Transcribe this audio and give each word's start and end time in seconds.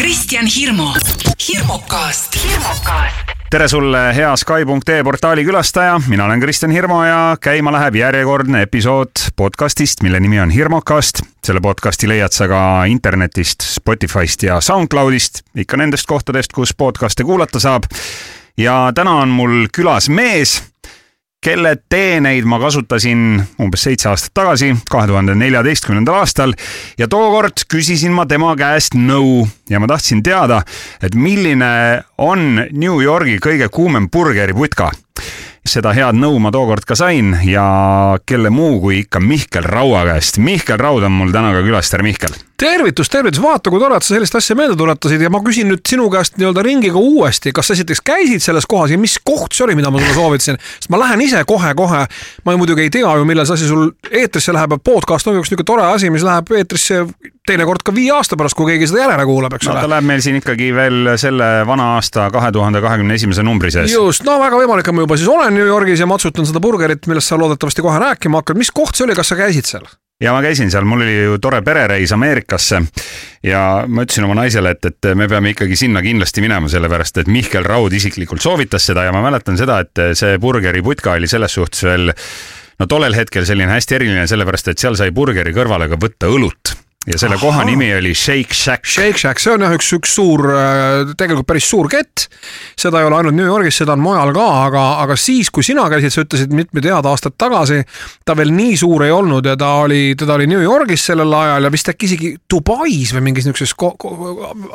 Kristjan 0.00 0.46
Hirmu, 0.56 0.86
hirmukast, 1.48 2.44
hirmukast. 2.44 3.32
Tere 3.50 3.68
sulle, 3.68 3.98
hea 4.16 4.36
Sky.ee 4.36 5.02
portaali 5.04 5.44
külastaja, 5.44 6.00
mina 6.08 6.24
olen 6.24 6.40
Kristjan 6.40 6.72
Hirmu 6.72 7.02
ja 7.04 7.36
käima 7.40 7.72
läheb 7.72 7.98
järjekordne 8.00 8.62
episood 8.62 9.10
podcastist, 9.36 10.00
mille 10.02 10.20
nimi 10.20 10.40
on 10.40 10.50
Hirmukast. 10.50 11.20
selle 11.44 11.60
podcasti 11.60 12.08
leiad 12.08 12.32
sa 12.32 12.48
ka 12.48 12.84
internetist, 12.88 13.60
Spotify'st 13.60 14.42
ja 14.42 14.60
SoundCloudist, 14.60 15.42
ikka 15.54 15.76
nendest 15.76 16.08
kohtadest, 16.08 16.52
kus 16.52 16.72
podcast'e 16.74 17.24
kuulata 17.24 17.60
saab. 17.60 17.82
ja 18.56 18.92
täna 18.94 19.10
on 19.10 19.28
mul 19.28 19.66
külas 19.76 20.08
mees 20.08 20.69
kelle 21.40 21.76
teeneid 21.88 22.44
ma 22.44 22.58
kasutasin 22.60 23.40
umbes 23.60 23.86
seitse 23.86 24.10
aastat 24.10 24.34
tagasi, 24.36 24.74
kahe 24.92 25.08
tuhande 25.08 25.34
neljateistkümnendal 25.40 26.20
aastal 26.20 26.52
ja 27.00 27.08
tookord 27.08 27.64
küsisin 27.70 28.12
ma 28.12 28.26
tema 28.28 28.52
käest 28.60 28.96
nõu 28.98 29.46
ja 29.70 29.80
ma 29.80 29.88
tahtsin 29.88 30.20
teada, 30.22 30.60
et 31.02 31.16
milline 31.16 31.70
on 32.20 32.66
New 32.72 33.00
Yorgi 33.00 33.38
kõige 33.40 33.70
kuumem 33.72 34.10
burgeriputka 34.12 34.90
seda 35.64 35.94
head 35.96 36.20
nõu 36.20 36.36
ma 36.42 36.52
tookord 36.52 36.84
ka 36.88 36.96
sain 36.98 37.32
ja 37.48 37.64
kelle 38.26 38.52
muu 38.52 38.76
kui 38.84 39.02
ikka 39.04 39.20
Mihkel 39.20 39.64
Raua 39.64 40.04
käest. 40.08 40.40
Mihkel 40.40 40.80
Raud 40.80 41.08
on 41.08 41.16
mul 41.22 41.32
täna 41.32 41.54
ka 41.56 41.64
külas, 41.64 41.92
tere 41.92 42.04
Mihkel! 42.04 42.36
Tervitus, 42.60 43.08
tervitus, 43.08 43.40
vaata 43.42 43.72
kui 43.72 43.80
tore, 43.80 43.96
et 43.96 44.04
sa 44.04 44.14
sellist 44.14 44.36
asja 44.36 44.56
meelde 44.58 44.76
tuletasid 44.78 45.22
ja 45.24 45.30
ma 45.32 45.40
küsin 45.44 45.70
nüüd 45.70 45.82
sinu 45.88 46.08
käest 46.12 46.36
nii-öelda 46.40 46.64
ringiga 46.66 47.00
uuesti, 47.00 47.54
kas 47.56 47.70
sa 47.70 47.76
esiteks 47.76 48.02
käisid 48.04 48.44
selles 48.44 48.68
kohas 48.68 48.92
ja 48.92 48.98
mis 49.00 49.16
koht 49.24 49.56
see 49.56 49.64
oli, 49.64 49.76
mida 49.78 49.92
ma 49.92 50.02
sulle 50.02 50.16
soovitasin, 50.16 50.60
sest 50.76 50.90
ma 50.92 51.00
lähen 51.00 51.24
ise 51.24 51.40
kohe-kohe, 51.48 52.02
ma 52.44 52.54
ju 52.54 52.60
muidugi 52.60 52.84
ei 52.86 52.92
tea 52.92 53.14
ju, 53.16 53.26
millal 53.28 53.48
see 53.48 53.56
asi 53.56 53.70
sul 53.70 53.86
eetrisse 54.10 54.54
läheb, 54.56 54.76
podcast 54.84 55.30
on 55.30 55.40
üks 55.40 55.48
niisugune 55.48 55.68
tore 55.72 55.86
asi, 55.88 56.10
mis 56.12 56.26
läheb 56.26 56.52
eetrisse 56.60 57.04
teinekord 57.48 57.84
ka 57.86 57.94
viie 57.96 58.12
aasta 58.14 58.36
pärast, 58.38 58.58
kui 58.58 58.68
keegi 58.68 58.90
seda 58.90 59.06
järele 59.06 59.24
kuulab, 59.28 59.56
eks 59.56 59.70
no, 59.70 59.74
ole. 59.74 59.86
ta 59.86 59.92
läheb 59.94 60.08
meil 60.10 60.24
siin 60.24 60.36
ikkagi 60.42 60.68
veel 60.76 61.14
selle 61.20 61.48
vana 61.68 61.94
aasta 61.96 62.28
kahe 62.34 62.52
tuhande 62.54 62.84
kahekümne 62.84 63.16
esimese 63.16 63.44
numbri 63.46 63.72
sees. 63.72 63.94
just, 63.94 64.26
no 64.28 64.36
väga 64.42 64.60
võimalik, 64.60 64.92
et 64.92 64.98
ma 64.98 65.06
juba 65.06 65.18
siis 65.18 65.32
olen 65.32 65.56
New 65.56 65.66
Yorgis 65.66 66.04
ja 66.04 66.08
matsutan 66.10 66.48
seda 66.48 66.60
burgerit, 66.62 67.08
millest 67.10 67.32
sa 67.32 67.40
loodetavasti 67.40 67.84
kohe 67.86 67.98
rääkima 68.04 68.44
hakkad. 68.44 68.60
mis 68.60 68.70
koht 68.74 69.00
see 69.00 69.08
oli, 69.08 69.16
kas 69.18 69.32
sa 69.32 69.40
käisid 69.40 69.72
seal? 69.72 69.88
Ja 70.20 70.34
ma 70.36 70.42
käisin 70.44 70.70
seal, 70.72 70.84
mul 70.88 71.04
oli 71.04 71.16
ju 71.16 71.38
tore 71.42 71.62
perereis 71.66 72.12
Ameerikasse. 72.12 72.82
Ja 73.46 73.86
ma 73.88 74.04
ütlesin 74.04 74.26
oma 74.26 74.36
naisele, 74.42 74.74
et, 74.76 74.90
et 74.90 75.10
me 75.16 75.28
peame 75.28 75.54
ikkagi 75.54 75.78
sinna 75.80 76.02
kindlasti 76.04 76.44
minema, 76.44 76.68
sellepärast 76.68 77.22
et 77.22 77.30
Mihkel 77.32 77.64
Raud 77.64 77.94
isiklikult 77.96 78.44
soovitas 78.44 78.84
seda 78.90 79.06
ja 79.06 79.14
ma 79.16 79.24
mäletan 79.24 79.56
seda, 79.60 79.80
et 79.80 80.04
see 80.18 80.36
burgeriputka 80.42 81.16
oli 81.16 81.30
selles 81.30 81.56
suhtes 81.56 81.86
veel 81.88 82.12
no 82.12 82.88
tollel 82.88 83.16
hetkel 83.16 83.48
selline 83.48 83.72
hästi 83.72 83.96
eriline, 83.96 84.28
sellepärast 84.28 84.72
et 84.72 84.84
seal 84.84 84.98
sai 85.00 85.10
burgeri 85.16 85.56
kõrvale 85.56 85.88
ka 85.88 86.00
võtta 86.00 86.28
õlut 86.32 86.76
ja 87.08 87.16
selle 87.16 87.38
Aha. 87.38 87.40
koha 87.40 87.64
nimi 87.64 87.88
oli 87.96 88.12
Shake 88.14 88.54
Shack. 88.54 88.84
Shake 88.84 89.16
Shack, 89.18 89.40
see 89.40 89.54
on 89.54 89.62
jah 89.64 89.72
üks, 89.72 89.88
üks 89.96 90.12
suur, 90.18 90.44
äh, 90.52 91.14
tegelikult 91.16 91.48
päris 91.48 91.68
suur 91.70 91.88
kett. 91.88 92.26
seda 92.76 93.00
ei 93.00 93.08
ole 93.08 93.16
ainult 93.16 93.36
New 93.38 93.48
Yorgis, 93.48 93.78
seda 93.80 93.94
on 93.96 94.02
mujal 94.04 94.34
ka, 94.36 94.46
aga, 94.66 94.84
aga 95.06 95.16
siis, 95.16 95.48
kui 95.50 95.64
sina 95.64 95.86
käisid, 95.92 96.12
sa 96.12 96.26
ütlesid 96.26 96.52
mitmed 96.52 96.84
head 96.84 97.08
aastad 97.08 97.38
tagasi, 97.40 97.80
ta 98.28 98.36
veel 98.36 98.52
nii 98.52 98.76
suur 98.76 99.06
ei 99.06 99.14
olnud 99.16 99.48
ja 99.48 99.56
ta 99.60 99.72
oli, 99.86 100.14
teda 100.20 100.36
oli 100.36 100.50
New 100.50 100.60
Yorgis 100.60 101.08
sellel 101.08 101.32
ajal 101.40 101.68
ja 101.68 101.72
vist 101.72 101.88
äkki 101.88 102.10
isegi 102.10 102.34
Dubais 102.50 103.14
või 103.16 103.24
mingis 103.30 103.48
niisuguses 103.48 103.76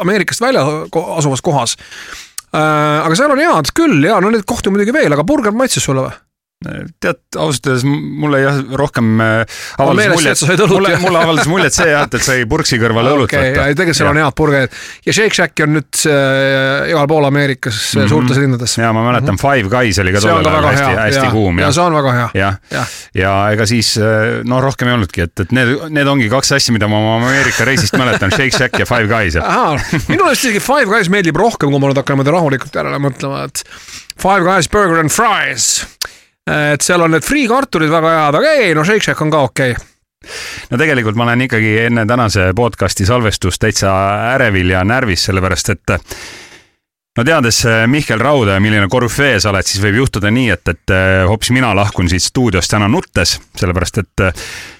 Ameerikast 0.01 0.41
välja 0.41 0.65
asuvas 1.19 1.45
kohas. 1.45 1.77
Äh, 2.55 3.05
aga 3.05 3.13
seal 3.13 3.37
on 3.37 3.41
head 3.41 3.73
küll 3.77 4.01
ja 4.09 4.17
no 4.23 4.33
neid 4.33 4.49
kohti 4.49 4.73
muidugi 4.73 4.95
veel, 4.95 5.13
aga 5.13 5.27
burger 5.27 5.53
maitses 5.53 5.85
sulle 5.85 6.09
või? 6.09 6.24
Tead, 7.01 7.19
ausalt 7.37 7.67
öeldes 7.69 7.85
mulle 7.85 8.41
jah, 8.41 8.59
rohkem 8.79 9.21
äh, 9.21 9.57
avaldas 9.81 10.11
muljet, 10.13 10.43
mulle, 10.71 10.93
mulle 11.03 11.21
avaldas 11.21 11.49
muljet 11.51 11.75
see 11.75 11.89
jah, 11.91 12.05
et, 12.07 12.17
et 12.17 12.25
sai 12.25 12.45
purksi 12.49 12.79
kõrvale 12.81 13.13
õlut 13.15 13.29
okay, 13.29 13.51
võtta. 13.51 13.67
tegelikult 13.71 13.99
seal 13.99 14.09
on 14.11 14.19
head 14.21 14.37
burgerid 14.39 14.77
ja 15.05 15.15
Shake 15.15 15.37
Shacki 15.37 15.65
on 15.65 15.75
nüüd 15.77 16.01
äh, 16.11 16.91
igal 16.91 17.09
pool 17.11 17.27
Ameerikas 17.29 17.77
mm 17.77 18.01
-hmm. 18.01 18.13
suurtes 18.13 18.41
linnades. 18.41 18.77
ja 18.77 18.91
ma 18.93 19.03
mäletan 19.05 19.35
mm, 19.35 19.37
-hmm. 19.37 19.61
Five 19.61 19.69
Guys 19.75 19.99
oli 19.99 20.13
ka 20.15 20.21
tollel 20.21 20.47
ajal 20.47 20.67
hästi, 20.71 20.95
hästi 21.01 21.27
kuum. 21.31 21.59
ja 21.59 21.71
see 21.71 21.83
on 21.83 21.97
väga 21.99 22.15
hea. 22.19 22.29
jah, 22.33 22.57
ja, 22.71 22.85
ja 23.15 23.33
ega 23.51 23.65
siis 23.65 23.97
äh, 23.97 24.41
no 24.43 24.61
rohkem 24.61 24.87
ei 24.87 24.97
olnudki, 24.97 25.21
et, 25.21 25.39
et 25.39 25.51
need, 25.51 25.75
need 25.89 26.07
ongi 26.07 26.29
kaks 26.29 26.51
asja, 26.57 26.73
mida 26.73 26.87
ma 26.87 26.99
oma 26.99 27.17
Ameerika 27.25 27.65
reisist 27.65 27.97
mäletan, 27.97 28.31
Shake 28.31 28.57
Shack 28.57 28.79
ja 28.79 28.85
Five 28.85 29.07
Guys. 29.07 29.37
minule 30.07 30.31
isegi 30.31 30.59
Five 30.59 30.85
Guys 30.85 31.09
meeldib 31.09 31.35
rohkem, 31.35 31.69
kui 31.69 31.79
ma 31.79 31.91
nüüd 31.91 32.01
hakkan 32.01 32.17
niimoodi 32.17 32.35
rahulikult 32.35 32.75
järele 32.75 32.99
mõtlema, 32.99 33.45
et 33.45 33.63
Five 34.21 34.43
Guys 34.47 34.69
burger 34.71 34.99
and 34.99 35.11
fries 35.11 35.85
et 36.45 36.81
seal 36.85 37.01
on 37.01 37.15
need 37.15 37.25
friikartulid 37.25 37.89
väga 37.89 38.15
head, 38.19 38.39
aga 38.39 38.55
ei, 38.61 38.73
no 38.77 38.85
Shake 38.85 39.03
Shack 39.07 39.21
on 39.25 39.33
ka 39.33 39.43
okei. 39.49 39.75
Okay 39.75 39.91
no 40.71 40.79
tegelikult 40.79 41.17
ma 41.17 41.27
olen 41.27 41.45
ikkagi 41.45 41.75
enne 41.85 42.05
tänase 42.09 42.49
podcast'i 42.57 43.05
salvestust 43.05 43.61
täitsa 43.61 43.91
ärevil 44.33 44.73
ja 44.73 44.83
närvis, 44.87 45.27
sellepärast 45.29 45.71
et 45.75 45.93
no 47.15 47.23
teades 47.23 47.61
Mihkel 47.91 48.19
Rauda 48.19 48.57
ja 48.57 48.63
milline 48.63 48.89
korüfee 48.91 49.39
sa 49.39 49.51
oled, 49.53 49.67
siis 49.67 49.83
võib 49.83 50.01
juhtuda 50.01 50.31
nii, 50.33 50.49
et, 50.55 50.73
et 50.73 50.95
hoopis 51.29 51.53
mina 51.55 51.71
lahkun 51.77 52.09
siit 52.11 52.25
stuudiost 52.25 52.73
täna 52.73 52.89
nuttes, 52.91 53.37
sellepärast 53.55 54.01
et 54.03 54.25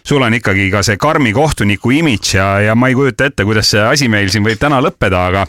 sul 0.06 0.26
on 0.26 0.38
ikkagi 0.38 0.70
ka 0.74 0.84
see 0.86 1.00
karmi 1.02 1.34
kohtuniku 1.36 1.94
imidž 1.96 2.36
ja, 2.40 2.50
ja 2.70 2.76
ma 2.76 2.92
ei 2.92 2.98
kujuta 2.98 3.30
ette, 3.30 3.48
kuidas 3.48 3.72
see 3.76 3.84
asi 3.86 4.10
meil 4.12 4.32
siin 4.34 4.46
võib 4.46 4.62
täna 4.62 4.82
lõppeda, 4.84 5.28
aga 5.32 5.46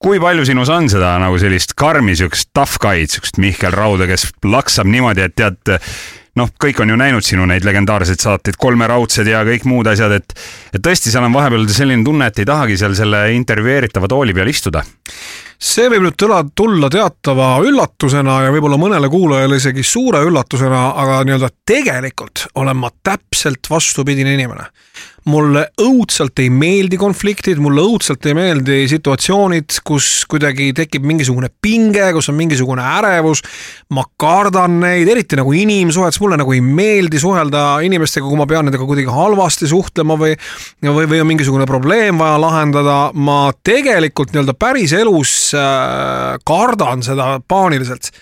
kui 0.00 0.20
palju 0.20 0.46
sinus 0.48 0.70
on 0.72 0.88
seda 0.88 1.12
nagu 1.20 1.36
sellist 1.40 1.74
karmi, 1.78 2.14
siukest 2.16 2.50
tough 2.56 2.80
guy'd, 2.80 3.12
siukest 3.12 3.40
Mihkel 3.42 3.74
Rauda, 3.76 4.08
kes 4.08 4.30
laksab 4.48 4.88
niimoodi, 4.88 5.26
et 5.26 5.36
tead, 5.36 5.74
noh, 6.40 6.48
kõik 6.64 6.80
on 6.80 6.94
ju 6.94 6.96
näinud 7.00 7.26
sinu 7.26 7.44
neid 7.48 7.66
legendaarseid 7.68 8.22
saateid, 8.24 8.56
Kolmeraudsed 8.60 9.28
ja 9.28 9.42
kõik 9.44 9.68
muud 9.68 9.90
asjad, 9.92 10.16
et 10.16 10.32
et 10.72 10.80
tõesti, 10.80 11.12
seal 11.12 11.26
on 11.28 11.36
vahepeal 11.36 11.68
selline 11.68 12.06
tunne, 12.06 12.30
et 12.30 12.40
ei 12.40 12.48
tahagi 12.48 12.80
seal 12.80 12.96
selle 12.96 13.26
intervjueeritava 13.36 14.08
tooli 14.08 14.36
peal 14.36 14.48
istuda 14.48 14.84
see 15.60 15.90
võib 15.92 16.06
nüüd 16.06 16.16
tulla, 16.16 16.40
tulla 16.56 16.88
teatava 16.92 17.50
üllatusena 17.68 18.38
ja 18.46 18.52
võib-olla 18.54 18.78
mõnele 18.80 19.10
kuulajale 19.12 19.58
isegi 19.60 19.84
suure 19.84 20.22
üllatusena, 20.24 20.86
aga 21.02 21.20
nii-öelda 21.28 21.50
tegelikult 21.68 22.46
olen 22.54 22.80
ma 22.80 22.88
täpselt 23.04 23.68
vastupidine 23.70 24.34
inimene 24.38 24.70
mulle 25.28 25.66
õudselt 25.80 26.38
ei 26.40 26.48
meeldi 26.52 26.96
konfliktid, 27.00 27.58
mulle 27.60 27.82
õudselt 27.84 28.24
ei 28.28 28.36
meeldi 28.36 28.84
situatsioonid, 28.88 29.80
kus 29.84 30.24
kuidagi 30.30 30.70
tekib 30.76 31.04
mingisugune 31.08 31.50
pinge, 31.62 32.06
kus 32.16 32.30
on 32.32 32.38
mingisugune 32.38 32.84
ärevus. 32.98 33.42
ma 33.90 34.04
kardan 34.16 34.78
neid, 34.80 35.08
eriti 35.08 35.36
nagu 35.36 35.52
inimsuhetes, 35.52 36.20
mulle 36.22 36.38
nagu 36.40 36.52
ei 36.54 36.60
meeldi 36.64 37.20
suhelda 37.20 37.80
inimestega, 37.84 38.26
kui 38.26 38.38
ma 38.38 38.46
pean 38.46 38.68
nendega 38.68 38.86
kuidagi 38.86 39.10
halvasti 39.10 39.68
suhtlema 39.68 40.16
või, 40.20 40.36
või, 40.84 41.08
või 41.10 41.20
on 41.20 41.28
mingisugune 41.32 41.66
probleem 41.66 42.18
vaja 42.18 42.40
lahendada. 42.40 42.98
ma 43.14 43.52
tegelikult 43.64 44.32
nii-öelda 44.32 44.54
päriselus 44.54 44.99
äh, 45.56 46.36
kardan 46.44 47.04
seda 47.06 47.38
paaniliselt 47.48 48.12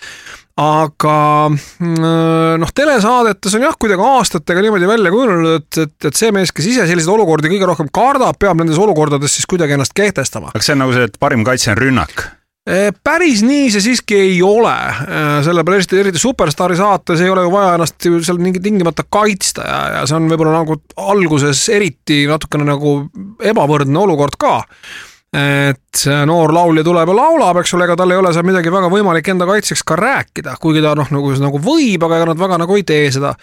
aga 0.58 1.16
mm, 1.50 2.56
noh, 2.58 2.70
telesaadetes 2.74 3.54
on 3.54 3.66
jah, 3.68 3.76
kuidagi 3.78 4.02
aastatega 4.02 4.64
niimoodi 4.64 4.88
välja 4.90 5.12
kujunenud, 5.14 5.60
et, 5.60 5.78
et, 5.84 6.08
et 6.10 6.18
see 6.18 6.32
mees, 6.34 6.50
kes 6.54 6.66
ise 6.72 6.88
selliseid 6.88 7.14
olukordi 7.14 7.52
kõige 7.52 7.68
rohkem 7.70 7.90
kardab, 7.94 8.40
peab 8.42 8.58
nendes 8.58 8.80
olukordades 8.82 9.38
siis 9.38 9.46
kuidagi 9.50 9.76
ennast 9.78 9.94
kehtestama. 9.94 10.50
kas 10.56 10.66
see 10.66 10.74
on 10.74 10.82
nagu 10.82 10.96
see, 10.96 11.06
et 11.06 11.20
parim 11.22 11.46
kaitse 11.46 11.70
on 11.74 11.78
rünnak? 11.78 12.26
E, 12.68 12.90
päris 13.06 13.40
nii 13.46 13.70
see 13.72 13.84
siiski 13.86 14.18
ei 14.18 14.40
ole, 14.44 14.74
e, 15.06 15.20
sellepärast 15.46 15.94
eriti 15.96 16.20
Superstaari 16.20 16.76
saates 16.76 17.22
ei 17.22 17.30
ole 17.32 17.46
ju 17.46 17.52
vaja 17.54 17.76
ennast 17.78 18.08
ju 18.10 18.18
seal 18.26 18.42
mingi 18.42 18.60
tingimata 18.60 19.06
kaitsta 19.08 19.64
ja, 19.64 19.78
ja 19.94 20.02
see 20.10 20.18
on 20.18 20.26
võib-olla 20.32 20.58
nagu 20.58 20.80
alguses 21.06 21.62
eriti 21.72 22.24
natukene 22.28 22.66
nagu 22.66 22.98
ebavõrdne 23.46 24.02
olukord 24.02 24.36
ka 24.42 24.58
et 25.32 26.04
noor 26.26 26.52
laulja 26.56 26.82
tuleb 26.84 27.10
ja 27.12 27.16
laulab, 27.16 27.58
eks 27.60 27.74
ole, 27.76 27.84
ega 27.84 27.96
tal 28.00 28.14
ei 28.14 28.20
ole 28.20 28.30
seal 28.32 28.46
midagi 28.48 28.72
väga 28.72 28.88
võimalik 28.92 29.26
enda 29.28 29.44
kaitseks 29.48 29.84
ka 29.84 29.98
rääkida, 30.00 30.54
kuigi 30.60 30.80
ta 30.84 30.94
noh, 30.96 31.10
nagu, 31.12 31.34
nagu 31.42 31.60
võib, 31.60 32.06
aga 32.06 32.16
ega 32.16 32.30
nad 32.30 32.40
väga 32.40 32.58
nagu 32.62 32.78
ei 32.78 32.86
tee 32.88 33.10
seda. 33.12 33.34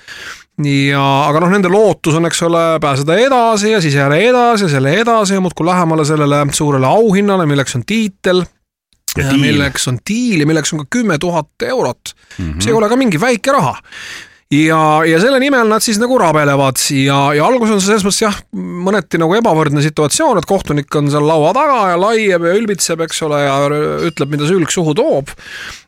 ja, 0.65 1.03
aga 1.27 1.43
noh, 1.43 1.53
nende 1.53 1.69
lootus 1.69 2.17
on, 2.17 2.25
eks 2.25 2.41
ole, 2.47 2.63
pääseda 2.81 3.19
edasi 3.21 3.75
ja 3.75 3.81
siis 3.85 3.97
jälle 3.99 4.17
edasi 4.17 4.65
ja 4.65 4.73
selle 4.77 4.95
edasi 4.97 5.37
ja 5.37 5.45
muudkui 5.45 5.67
lähemale 5.69 6.05
sellele 6.05 6.45
suurele 6.51 6.89
auhinnale, 6.89 7.45
milleks 7.45 7.77
on 7.77 7.85
tiitel. 7.85 8.45
milleks 9.15 9.87
on 9.87 9.99
diil 10.09 10.41
ja 10.41 10.47
milleks 10.47 10.73
on 10.73 10.81
ka 10.81 10.85
kümme 10.97 11.17
tuhat 11.17 11.63
eurot 11.63 12.15
mm. 12.37 12.45
-hmm. 12.45 12.59
see 12.59 12.71
ei 12.71 12.75
ole 12.75 12.89
ka 12.89 12.95
mingi 12.95 13.19
väike 13.21 13.51
raha 13.51 13.77
ja, 14.67 14.81
ja 15.07 15.19
selle 15.21 15.39
nimel 15.41 15.69
nad 15.69 15.83
siis 15.83 15.99
nagu 16.01 16.17
rabelevad 16.21 16.79
ja, 16.95 17.19
ja 17.37 17.45
alguses 17.47 17.75
on 17.75 17.81
see 17.81 17.91
selles 17.91 18.05
mõttes 18.07 18.23
jah, 18.23 18.37
mõneti 18.55 19.19
nagu 19.21 19.35
ebavõrdne 19.37 19.83
situatsioon, 19.85 20.39
et 20.39 20.49
kohtunik 20.49 20.99
on 20.99 21.09
seal 21.13 21.25
laua 21.27 21.53
taga 21.55 21.79
ja 21.93 21.97
laiab 21.99 22.45
ja 22.47 22.53
ülbitseb, 22.59 23.01
eks 23.05 23.23
ole, 23.27 23.41
ja 23.45 23.57
ütleb, 24.09 24.35
mida 24.35 24.49
sülg 24.49 24.71
suhu 24.73 24.95
toob. 24.97 25.33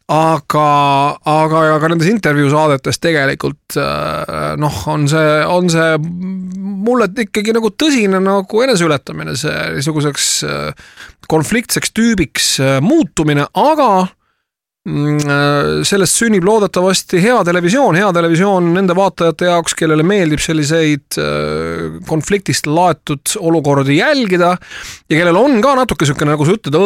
aga, 0.08 0.68
aga, 1.28 1.62
aga 1.76 1.88
nendes 1.92 2.08
intervjuusaadetes 2.08 3.02
tegelikult 3.04 3.76
äh, 3.76 4.54
noh, 4.60 4.78
on 4.88 5.08
see, 5.12 5.34
on 5.52 5.68
see 5.72 5.98
mulle 6.88 7.10
ikkagi 7.26 7.56
nagu 7.58 7.74
tõsine 7.76 8.22
nagu 8.24 8.64
eneseületamine, 8.64 9.36
see 9.36 9.56
niisuguseks 9.76 10.30
äh, 10.48 10.86
konfliktseks 11.28 11.92
tüübiks 11.92 12.54
äh, 12.64 12.78
muutumine, 12.84 13.50
aga 13.52 14.08
sellest 14.88 16.20
sünnib 16.22 16.46
loodetavasti 16.48 17.20
hea 17.20 17.38
televisioon, 17.44 17.98
hea 18.00 18.08
televisioon 18.16 18.70
nende 18.76 18.96
vaatajate 18.96 19.50
jaoks, 19.50 19.76
kellele 19.76 20.06
meeldib 20.08 20.40
selliseid 20.40 21.18
äh, 21.20 21.98
konfliktist 22.08 22.70
laetud 22.72 23.34
olukordi 23.42 23.98
jälgida 23.98 24.54
ja 24.56 25.18
kellel 25.18 25.40
on 25.40 25.60
ka 25.64 25.74
natuke 25.82 26.08
niisugune, 26.08 26.32
nagu 26.32 26.48
sa 26.48 26.56
ütled, 26.56 26.78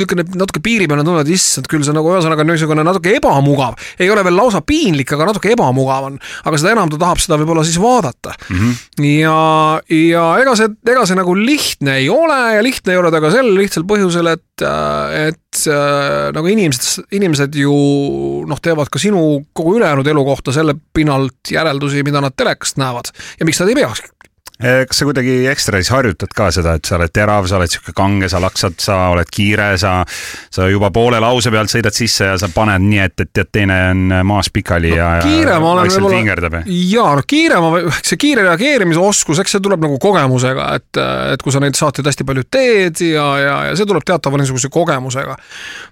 niisugune 0.00 0.24
natuke 0.32 0.62
piiripealne 0.64 1.04
tunne, 1.04 1.26
et 1.26 1.32
issand, 1.36 1.68
küll 1.68 1.84
see 1.84 1.96
nagu 1.96 2.14
ühesõnaga 2.14 2.46
niisugune 2.48 2.86
natuke 2.86 3.12
ebamugav, 3.18 3.76
ei 4.00 4.08
ole 4.12 4.24
veel 4.24 4.38
lausa 4.40 4.62
piinlik, 4.64 5.12
aga 5.12 5.28
natuke 5.32 5.52
ebamugav 5.52 6.08
on, 6.08 6.18
aga 6.48 6.62
seda 6.62 6.72
enam 6.72 6.92
ta 6.92 7.02
tahab 7.04 7.20
seda 7.20 7.40
võib-olla 7.42 7.66
siis 7.68 7.80
vaadata 7.82 8.32
mm. 8.48 8.56
-hmm. 8.56 9.08
ja, 9.10 9.38
ja 9.92 10.26
ega 10.40 10.56
see, 10.56 10.72
ega 10.88 11.04
see 11.04 11.20
nagu 11.20 11.36
lihtne 11.36 12.00
ei 12.00 12.08
ole 12.12 12.40
ja 12.56 12.64
lihtne 12.64 12.96
ei 12.96 13.02
ole 13.02 13.12
ta 13.12 13.20
ka 13.20 13.34
sel 13.34 13.52
lihtsal 13.58 13.84
põhjusel, 13.84 14.32
et, 14.32 14.66
et 15.26 15.42
äh, 15.70 16.30
nagu 16.36 16.50
inimesed, 16.50 17.06
inimesed 17.16 17.56
ju 17.60 17.72
noh, 18.48 18.60
teevad 18.62 18.90
ka 18.92 19.00
sinu 19.02 19.22
kogu 19.56 19.76
ülejäänud 19.80 20.06
elu 20.12 20.24
kohta 20.26 20.54
selle 20.54 20.76
pinnalt 20.94 21.52
järeldusi, 21.52 22.04
mida 22.06 22.22
nad 22.24 22.36
telekast 22.36 22.80
näevad. 22.80 23.12
Ja 23.40 23.48
miks 23.48 23.60
nad 23.62 23.72
ei 23.72 23.78
peakski? 23.78 24.10
Eh, 24.10 24.15
kas 24.56 24.96
sa 24.96 25.04
kuidagi 25.04 25.34
ekstra 25.50 25.80
siis 25.82 25.90
harjutad 25.92 26.32
ka 26.36 26.48
seda, 26.54 26.76
et 26.78 26.88
sa 26.88 26.96
oled 26.96 27.12
terav, 27.12 27.44
sa 27.48 27.58
oled 27.58 27.72
sihuke 27.72 27.92
kange, 27.96 28.28
sa 28.32 28.40
laksad, 28.40 28.78
sa 28.80 28.96
oled 29.12 29.28
kiire, 29.28 29.68
sa, 29.80 29.98
sa 30.52 30.68
juba 30.70 30.88
poole 30.94 31.20
lause 31.20 31.52
pealt 31.52 31.72
sõidad 31.72 31.96
sisse 31.96 32.30
ja 32.30 32.38
sa 32.40 32.48
paned 32.54 32.86
nii, 32.86 33.02
et, 33.04 33.24
et 33.26 33.32
tead, 33.36 33.50
teine 33.52 33.76
on 33.90 34.16
maas 34.28 34.48
pikali 34.52 34.94
no, 34.94 35.00
ja, 35.00 35.10
kiire, 35.24 35.58
ja 35.58 35.60
vaikselt 35.60 36.08
vingerdab? 36.12 36.58
jaa, 36.64 37.10
no 37.18 37.26
kiire, 37.28 37.60
see 38.00 38.20
kiire 38.20 38.46
reageerimisoskus, 38.48 39.42
eks 39.44 39.58
see 39.58 39.66
tuleb 39.66 39.84
nagu 39.84 40.00
kogemusega, 40.00 40.70
et, 40.80 41.02
et 41.34 41.44
kui 41.44 41.52
sa 41.52 41.60
neid 41.60 41.76
saateid 41.76 42.08
hästi 42.08 42.26
palju 42.28 42.46
teed 42.48 43.04
ja, 43.10 43.28
ja, 43.42 43.58
ja 43.70 43.76
see 43.76 43.88
tuleb 43.88 44.06
teatava 44.08 44.40
niisuguse 44.40 44.72
kogemusega. 44.72 45.36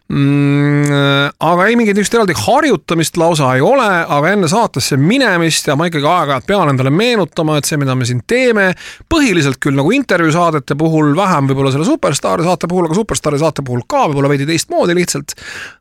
Aga 0.04 1.66
ei 1.68 1.76
mingit 1.80 1.96
niisugust 1.96 2.18
eraldi 2.18 2.34
harjutamist 2.36 3.16
lausa 3.16 3.54
ei 3.56 3.62
ole, 3.64 3.88
aga 4.04 4.34
enne 4.34 4.48
saatesse 4.52 4.98
minemist 5.00 5.70
ja 5.70 5.78
ma 5.80 5.88
ikkagi 5.88 6.06
aeg-ajalt 6.06 6.48
pean 6.48 6.68
endale 6.70 6.92
meenutama, 6.92 7.56
et 7.58 7.68
see, 7.68 7.80
mida 7.80 7.96
me 7.96 8.04
siin 8.08 8.20
teeme, 8.28 8.44
teeme, 8.44 8.72
põhiliselt 9.10 9.60
küll 9.62 9.76
nagu 9.78 9.92
intervjuusaadete 9.94 10.76
puhul, 10.78 11.14
vähem 11.16 11.48
võib-olla 11.50 11.72
selle 11.74 11.86
Superstaari 11.88 12.46
saate 12.46 12.70
puhul, 12.70 12.88
aga 12.88 12.98
Superstaari 12.98 13.40
saate 13.42 13.64
puhul 13.66 13.84
ka 13.88 14.06
võib-olla 14.08 14.30
veidi 14.32 14.48
teistmoodi 14.48 14.96
lihtsalt 14.98 15.36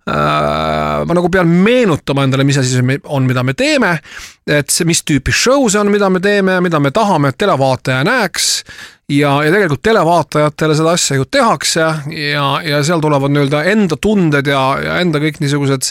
äh,. 0.09 1.03
ma 1.07 1.17
nagu 1.17 1.29
pean 1.33 1.49
meenutama 1.49 2.27
endale, 2.27 2.47
mis 2.47 2.59
asi 2.61 2.77
see 2.77 2.99
on, 3.05 3.27
mida 3.29 3.43
me 3.45 3.55
teeme, 3.57 3.95
et 4.47 4.73
see, 4.73 4.87
mis 4.89 5.03
tüüpi 5.03 5.35
show 5.35 5.67
see 5.69 5.81
on, 5.81 5.91
mida 5.93 6.09
me 6.13 6.23
teeme, 6.23 6.59
mida 6.63 6.81
me 6.83 6.93
tahame, 6.95 7.33
et 7.33 7.39
televaataja 7.39 8.03
näeks 8.07 8.51
ja, 9.09 9.44
ja 9.44 9.51
tegelikult 9.51 9.81
televaatajatele 9.83 10.75
seda 10.77 10.94
asja 10.95 11.17
ju 11.17 11.25
tehakse 11.31 11.79
ja, 11.81 12.45
ja 12.63 12.79
seal 12.83 13.01
tulevad 13.03 13.33
nii-öelda 13.33 13.63
enda 13.71 13.97
tunded 14.01 14.47
ja, 14.47 14.61
ja 14.79 15.00
enda 15.03 15.19
kõik 15.19 15.41
niisugused 15.44 15.89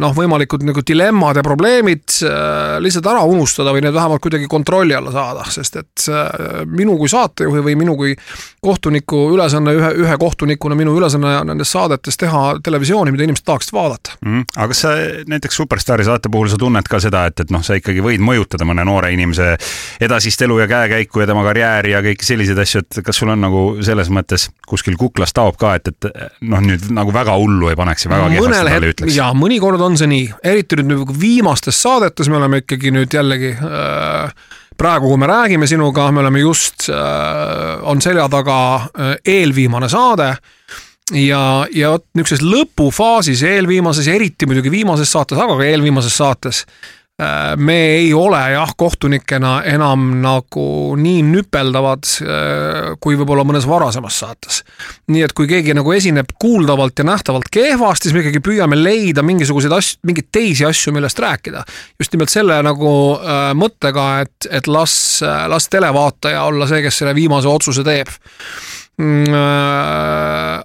noh, 0.00 0.12
võimalikud 0.16 0.64
nagu 0.68 0.84
dilemmad 0.86 1.40
ja 1.40 1.44
probleemid 1.46 2.18
äh, 2.28 2.76
lihtsalt 2.84 3.08
ära 3.10 3.22
unustada 3.28 3.72
või 3.72 3.84
need 3.84 3.96
vähemalt 3.96 4.22
kuidagi 4.22 4.48
kontrolli 4.50 4.94
alla 4.96 5.12
saada, 5.14 5.46
sest 5.50 5.80
et 5.80 6.06
äh, 6.12 6.60
minu 6.68 6.98
kui 7.00 7.08
saatejuhi 7.10 7.64
või 7.64 7.76
minu 7.80 7.96
kui 7.96 8.12
kohtuniku 8.60 9.22
ülesanne, 9.34 9.74
ühe, 9.80 9.90
ühe 10.04 10.18
kohtunikuna 10.20 10.76
minu 10.76 10.94
ülesanne 10.98 11.38
nendes 11.48 11.72
saadetes 11.72 12.20
teha 12.20 12.44
televisiooni, 12.64 13.14
mida 13.14 13.24
inimesed 13.24 13.48
tahaksid 13.48 13.72
vaadata 13.76 14.18
mm,. 14.20 14.44
aga 14.56 14.68
kas 14.74 14.84
sa 14.84 14.94
näiteks 15.32 15.60
Superstaari 15.60 16.04
saate 16.04 16.28
puhul 16.32 16.52
sa 16.52 16.60
tunned 16.60 16.86
ka 16.88 17.00
seda, 17.00 17.24
et, 17.30 17.40
et 17.40 17.50
noh, 17.52 17.64
sa 17.64 17.78
ikkagi 17.80 18.04
võid 18.04 18.20
mõjutada 18.24 18.68
mõne 18.68 18.84
noore 18.84 19.14
inimese 19.16 19.54
edasist 20.00 20.44
elu 20.44 20.60
ja 20.60 20.68
käekäiku 20.70 21.24
ja 21.24 21.30
tema 21.30 21.44
karjääri 21.48 21.96
ja 21.96 22.04
kõiki 22.04 22.28
selliseid 22.50 22.84
asju, 22.84 23.00
et 23.00 23.04
kas 23.06 23.20
sul 23.20 23.30
on 23.32 23.40
nagu 23.40 23.62
selles 23.84 24.10
mõttes 24.12 24.48
kuskil 24.68 24.96
kuklas 25.00 25.34
taob 25.36 25.58
ka, 25.60 25.74
et, 25.78 25.90
et 25.90 26.08
noh, 26.42 26.62
nüüd 26.64 26.90
nagu 26.94 27.12
väga 27.14 27.36
hullu 27.38 27.70
ei 27.70 27.78
paneks 27.78 28.06
ja 28.06 28.12
väga 28.12 28.30
kehvasti 28.34 28.70
talle 28.70 28.92
ütleks? 28.94 29.16
jaa, 29.16 29.30
mõnikord 29.36 29.82
on 29.84 29.98
see 30.00 30.10
nii, 30.10 30.26
eriti 30.52 30.80
nüüd 30.80 30.92
nagu 30.94 31.18
viimastes 31.20 31.80
saadetes 31.82 32.30
me 32.30 32.40
oleme 32.40 32.62
ikkagi 32.64 32.92
nüüd 32.94 33.14
jällegi 33.14 33.54
äh, 33.56 34.32
praegu, 34.80 35.10
kui 35.10 35.20
me 35.20 35.30
räägime 35.30 35.68
sinuga, 35.70 36.10
me 36.12 36.24
oleme 36.24 36.42
just 36.42 36.88
äh,, 36.90 37.82
on 37.82 38.02
selja 38.02 38.28
taga 38.32 38.60
äh, 38.76 39.16
eelviimane 39.38 39.90
saade 39.92 40.32
ja, 41.16 41.42
ja 41.74 41.96
vot 41.96 42.06
niisuguses 42.14 42.46
lõpufaasis, 42.46 43.44
eelviimases 43.46 44.08
ja 44.08 44.16
eriti 44.18 44.48
muidugi 44.48 44.72
viimases 44.72 45.12
saates, 45.12 45.38
aga 45.38 45.58
ka 45.60 45.68
eelviimases 45.68 46.16
saates 46.22 46.64
Äh, 46.64 46.99
me 47.56 47.76
ei 47.98 48.14
ole 48.14 48.40
jah, 48.52 48.70
kohtunikena 48.76 49.60
enam 49.68 50.06
nagu 50.22 50.96
nii 50.96 51.20
nüpeldavad 51.26 52.06
äh, 52.22 52.90
kui 53.02 53.18
võib-olla 53.18 53.44
mõnes 53.44 53.66
varasemas 53.68 54.20
saates. 54.22 54.62
nii 55.10 55.24
et 55.26 55.34
kui 55.36 55.48
keegi 55.50 55.74
nagu 55.76 55.92
esineb 55.92 56.32
kuuldavalt 56.40 57.02
ja 57.02 57.06
nähtavalt 57.10 57.50
kehvasti, 57.52 58.08
siis 58.08 58.16
me 58.16 58.24
ikkagi 58.24 58.42
püüame 58.44 58.78
leida 58.78 59.24
mingisuguseid 59.26 59.74
asju, 59.76 60.00
mingeid 60.08 60.30
teisi 60.32 60.64
asju, 60.64 60.94
millest 60.96 61.18
rääkida. 61.18 61.64
just 62.00 62.16
nimelt 62.16 62.32
selle 62.32 62.60
nagu 62.64 62.92
äh, 63.18 63.52
mõttega, 63.58 64.10
et, 64.24 64.50
et 64.50 64.70
las, 64.70 64.94
las 65.22 65.68
televaataja 65.68 66.44
olla 66.48 66.68
see, 66.70 66.82
kes 66.86 67.02
selle 67.02 67.14
viimase 67.14 67.50
otsuse 67.50 67.84
teeb 67.84 68.08
äh, 68.08 68.79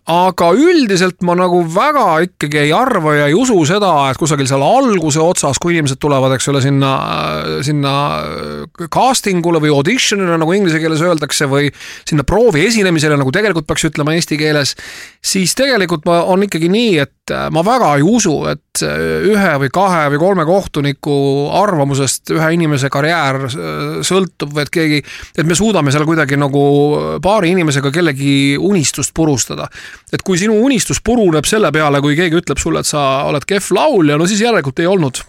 aga 0.05 0.47
üldiselt 0.59 1.21
ma 1.23 1.37
nagu 1.39 1.61
väga 1.71 2.07
ikkagi 2.25 2.59
ei 2.65 2.73
arva 2.75 3.13
ja 3.15 3.29
ei 3.29 3.35
usu 3.37 3.55
seda, 3.67 3.91
et 4.11 4.19
kusagil 4.19 4.47
seal 4.49 4.63
alguse 4.65 5.21
otsas, 5.23 5.59
kui 5.61 5.75
inimesed 5.75 6.01
tulevad, 6.03 6.35
eks 6.35 6.49
ole, 6.51 6.61
sinna, 6.65 6.91
sinna 7.65 7.93
casting 8.91 9.45
ule 9.47 9.61
või 9.63 9.71
audition'ile, 9.75 10.39
nagu 10.41 10.55
inglise 10.57 10.81
keeles 10.83 11.03
öeldakse, 11.05 11.47
või 11.51 11.71
sinna 12.03 12.27
proovi 12.27 12.65
esinemisele, 12.67 13.15
nagu 13.21 13.31
tegelikult 13.35 13.69
peaks 13.69 13.87
ütlema 13.91 14.17
eesti 14.17 14.39
keeles, 14.41 14.75
siis 15.23 15.55
tegelikult 15.55 16.03
ma, 16.09 16.21
on 16.27 16.43
ikkagi 16.47 16.71
nii, 16.75 16.91
et 17.05 17.14
ma 17.51 17.63
väga 17.65 17.95
ei 17.97 18.03
usu, 18.05 18.35
et 18.51 18.81
ühe 18.81 19.53
või 19.61 19.69
kahe 19.73 20.09
või 20.13 20.19
kolme 20.21 20.45
kohtuniku 20.45 21.15
arvamusest 21.61 22.33
ühe 22.35 22.51
inimese 22.57 22.89
karjäär 22.93 23.39
sõltub 24.05 24.53
või 24.53 24.65
et 24.65 24.73
keegi, 24.73 24.99
et 25.37 25.47
me 25.47 25.57
suudame 25.57 25.93
seal 25.93 26.05
kuidagi 26.05 26.37
nagu 26.37 26.65
paari 27.23 27.53
inimesega 27.55 27.91
kellegi 27.91 28.15
kellegi 28.15 28.57
unistust 28.57 29.13
purustada. 29.13 29.67
et 30.11 30.21
kui 30.21 30.37
sinu 30.37 30.55
unistus 30.63 31.01
puruneb 31.01 31.45
selle 31.45 31.71
peale, 31.71 32.01
kui 32.01 32.15
keegi 32.15 32.39
ütleb 32.39 32.57
sulle, 32.57 32.79
et 32.79 32.85
sa 32.85 33.25
oled 33.25 33.45
kehv 33.45 33.71
laulja, 33.75 34.17
no 34.17 34.25
siis 34.25 34.41
järelikult 34.41 34.79
ei 34.79 34.87
olnud 34.87 35.21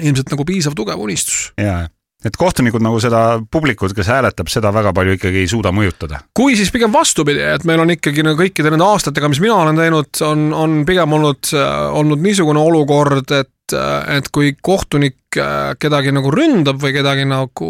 ilmselt 0.00 0.30
nagu 0.30 0.44
piisav 0.44 0.74
tugev 0.74 1.00
unistus. 1.00 1.52
jaa, 1.58 1.88
et 2.24 2.36
kohtunikud 2.40 2.82
nagu 2.84 3.00
seda 3.02 3.24
publikut, 3.52 3.94
kes 3.96 4.08
hääletab, 4.12 4.50
seda 4.52 4.72
väga 4.74 4.94
palju 4.96 5.18
ikkagi 5.18 5.42
ei 5.44 5.50
suuda 5.50 5.72
mõjutada. 5.74 6.22
kui 6.34 6.56
siis 6.56 6.72
pigem 6.74 6.92
vastupidi, 6.92 7.42
et 7.54 7.64
meil 7.68 7.82
on 7.84 7.92
ikkagi 7.94 8.24
nagu 8.26 8.40
kõikide 8.40 8.72
nende 8.72 8.86
aastatega, 8.86 9.30
mis 9.32 9.42
mina 9.44 9.58
olen 9.64 9.80
teinud, 9.80 10.12
on, 10.26 10.46
on 10.56 10.78
pigem 10.88 11.18
olnud, 11.18 11.52
olnud 12.00 12.24
niisugune 12.24 12.62
olukord, 12.62 13.30
et 13.32 13.50
et 13.72 14.26
kui 14.28 14.50
kohtunik 14.60 15.38
kedagi 15.80 16.12
nagu 16.12 16.28
ründab 16.28 16.76
või 16.82 16.92
kedagi 16.92 17.24
nagu 17.24 17.68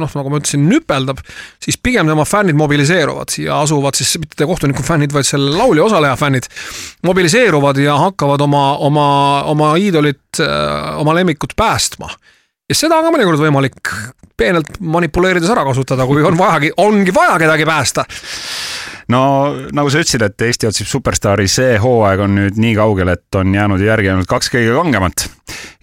noh, 0.00 0.14
nagu 0.16 0.30
ma 0.32 0.38
ütlesin, 0.40 0.64
nüpeldab, 0.70 1.20
siis 1.62 1.76
pigem 1.76 2.08
tema 2.08 2.24
fännid 2.24 2.56
mobiliseeruvad 2.56 3.34
ja 3.42 3.60
asuvad 3.60 3.98
siis 3.98 4.14
mitte 4.22 4.48
kohtuniku 4.48 4.82
fännid, 4.86 5.12
vaid 5.12 5.28
selle 5.28 5.52
laulja 5.52 5.84
osaleja 5.90 6.16
fännid 6.16 6.48
mobiliseeruvad 7.04 7.82
ja 7.84 7.98
hakkavad 8.06 8.46
oma, 8.46 8.64
oma, 8.88 9.08
oma 9.52 9.74
iidolit, 9.76 10.40
oma 10.96 11.14
lemmikut 11.20 11.52
päästma 11.56 12.08
ja 12.68 12.76
seda 12.76 12.98
on 12.98 13.06
ka 13.06 13.14
mõnikord 13.14 13.40
võimalik 13.40 13.92
peenelt 14.36 14.78
manipuleerides 14.80 15.50
ära 15.52 15.64
kasutada, 15.66 16.06
kui 16.08 16.24
on 16.26 16.36
vajagi, 16.38 16.72
ongi 16.82 17.14
vaja 17.14 17.38
kedagi 17.40 17.66
päästa. 17.66 18.04
no 19.08 19.20
nagu 19.72 19.90
sa 19.90 20.02
ütlesid, 20.02 20.24
et 20.26 20.46
Eesti 20.48 20.68
otsib 20.70 20.90
superstaari, 20.90 21.48
see 21.48 21.78
hooaeg 21.82 22.24
on 22.26 22.34
nüüd 22.40 22.58
nii 22.60 22.74
kaugel, 22.76 23.14
et 23.14 23.38
on 23.38 23.54
jäänud 23.54 23.80
järgi 23.80 24.12
ainult 24.12 24.28
kaks 24.30 24.50
kõige 24.52 24.74
kangemat. 24.74 25.28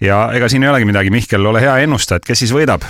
ja 0.00 0.28
ega 0.36 0.48
siin 0.48 0.62
ei 0.62 0.72
olegi 0.74 0.92
midagi, 0.92 1.10
Mihkel, 1.10 1.46
ole 1.46 1.64
hea, 1.64 1.78
ennusta, 1.86 2.20
et 2.20 2.24
kes 2.24 2.44
siis 2.44 2.54
võidab 2.54 2.84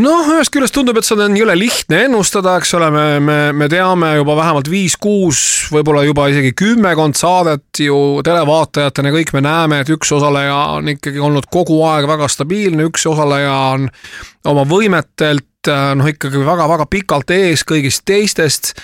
noh, 0.00 0.26
ühest 0.34 0.50
küljest 0.54 0.74
tundub, 0.74 0.98
et 0.98 1.06
seda 1.06 1.28
on 1.28 1.36
jõle 1.38 1.54
lihtne 1.58 2.04
ennustada, 2.08 2.56
eks 2.58 2.74
ole, 2.78 2.88
me, 2.94 3.04
me, 3.22 3.38
me 3.54 3.68
teame 3.70 4.14
juba 4.18 4.36
vähemalt 4.40 4.70
viis-kuus, 4.70 5.40
võib-olla 5.74 6.02
juba 6.06 6.26
isegi 6.32 6.50
kümmekond 6.58 7.18
saadet 7.18 7.82
ju 7.84 7.98
televaatajatena. 8.26 9.14
Kõik 9.14 9.34
me 9.36 9.44
näeme, 9.46 9.80
et 9.84 9.94
üks 9.94 10.10
osaleja 10.16 10.56
on 10.80 10.90
ikkagi 10.96 11.22
olnud 11.22 11.46
kogu 11.52 11.78
aeg 11.86 12.08
väga 12.10 12.28
stabiilne, 12.32 12.88
üks 12.90 13.06
osaleja 13.10 13.54
on 13.76 13.88
oma 14.50 14.66
võimetelt 14.68 15.70
noh, 15.70 16.10
ikkagi 16.10 16.42
väga-väga 16.44 16.88
pikalt 16.90 17.30
ees 17.32 17.64
kõigist 17.64 18.04
teistest 18.08 18.74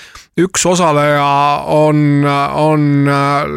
üks 0.47 0.65
osaleja 0.69 1.27
on, 1.73 2.25
on 2.27 2.87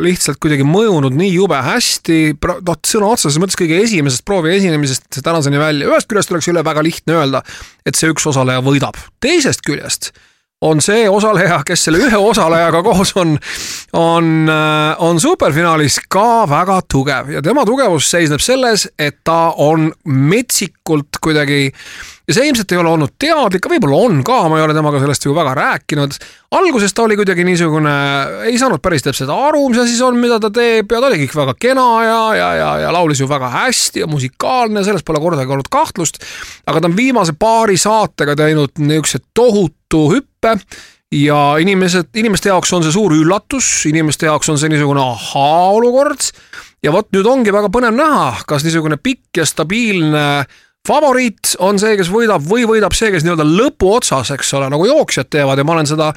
lihtsalt 0.04 0.40
kuidagi 0.44 0.66
mõjunud 0.68 1.16
nii 1.18 1.32
jube 1.36 1.62
hästi, 1.66 2.20
noh, 2.42 2.82
sõna 2.88 3.14
otseses 3.14 3.40
mõttes 3.42 3.60
kõige 3.60 3.80
esimesest 3.86 4.26
proovi 4.28 4.56
esinemisest 4.58 5.22
tänaseni 5.24 5.62
välja, 5.62 5.90
ühest 5.90 6.12
küljest 6.12 6.34
oleks 6.34 6.52
üle 6.52 6.66
väga 6.66 6.86
lihtne 6.86 7.18
öelda, 7.22 7.44
et 7.86 8.00
see 8.00 8.12
üks 8.14 8.28
osaleja 8.30 8.64
võidab, 8.66 9.00
teisest 9.24 9.66
küljest 9.66 10.14
on 10.64 10.80
see 10.84 11.10
osaleja, 11.12 11.60
kes 11.68 11.88
selle 11.88 12.00
ühe 12.06 12.20
osalejaga 12.20 12.80
koos 12.86 13.12
on, 13.20 13.36
on, 14.00 14.30
on 15.04 15.20
superfinaalis 15.20 16.00
ka 16.12 16.46
väga 16.50 16.80
tugev. 16.88 17.34
Ja 17.36 17.44
tema 17.44 17.66
tugevus 17.68 18.08
seisneb 18.12 18.44
selles, 18.44 18.88
et 19.00 19.20
ta 19.28 19.54
on 19.60 19.90
metsikult 20.08 21.20
kuidagi 21.24 21.68
ja 22.28 22.36
see 22.36 22.48
ilmselt 22.48 22.72
ei 22.72 22.80
ole 22.80 22.92
olnud 22.94 23.14
teadlik, 23.20 23.68
võib-olla 23.68 24.00
on 24.06 24.22
ka, 24.26 24.38
ma 24.52 24.60
ei 24.60 24.64
ole 24.64 24.76
temaga 24.76 25.02
sellest 25.02 25.26
ju 25.26 25.36
väga 25.36 25.54
rääkinud. 25.60 26.16
alguses 26.56 26.94
ta 26.96 27.04
oli 27.04 27.18
kuidagi 27.20 27.44
niisugune, 27.44 27.96
ei 28.48 28.58
saanud 28.60 28.82
päris 28.84 29.04
täpselt 29.04 29.32
aru, 29.34 29.66
mis 29.70 29.82
asi 29.84 29.98
see 29.98 30.08
on, 30.08 30.20
mida 30.22 30.40
ta 30.40 30.52
teeb 30.54 30.92
ja 30.92 31.02
ta 31.04 31.10
oli 31.10 31.20
kõik 31.26 31.36
väga 31.42 31.58
kena 31.60 31.88
ja, 32.06 32.22
ja, 32.38 32.50
ja, 32.60 32.72
ja 32.86 32.96
laulis 32.96 33.20
ju 33.20 33.28
väga 33.28 33.52
hästi 33.58 34.06
ja 34.06 34.08
musikaalne, 34.08 34.86
selles 34.88 35.04
pole 35.04 35.20
kordagi 35.24 35.52
olnud 35.52 35.72
kahtlust. 35.74 36.24
aga 36.68 36.80
ta 36.80 36.92
on 36.92 36.98
viimase 36.98 37.36
paari 37.40 37.78
saatega 37.78 38.38
teinud 38.40 38.80
niisuguse 38.80 39.24
tohutu 39.36 40.08
hüppe 40.16 40.58
ja 41.14 41.40
inimesed, 41.60 42.14
inimeste 42.16 42.50
jaoks 42.50 42.72
on 42.74 42.86
see 42.86 42.96
suur 42.96 43.14
üllatus, 43.14 43.68
inimeste 43.90 44.32
jaoks 44.32 44.50
on 44.50 44.58
see 44.62 44.72
niisugune 44.72 45.04
ahaa-olukord 45.04 46.32
ja 46.84 46.94
vot 46.96 47.12
nüüd 47.14 47.28
ongi 47.28 47.54
väga 47.54 47.70
põnev 47.74 47.96
näha, 47.96 48.30
kas 48.48 48.64
niisugune 48.64 48.98
pikk 49.02 49.44
ja 49.44 49.46
stabiilne 49.48 50.46
favoriit 50.88 51.54
on 51.64 51.78
see, 51.80 51.96
kes 51.96 52.10
võidab 52.12 52.44
või 52.44 52.66
võidab 52.68 52.92
see, 52.96 53.08
kes 53.14 53.24
nii-öelda 53.24 53.46
lõpuotsas, 53.48 54.34
eks 54.36 54.50
ole, 54.58 54.68
nagu 54.74 54.84
jooksjad 54.90 55.30
teevad 55.32 55.62
ja 55.62 55.64
ma 55.64 55.78
olen 55.78 55.88
seda 55.88 56.10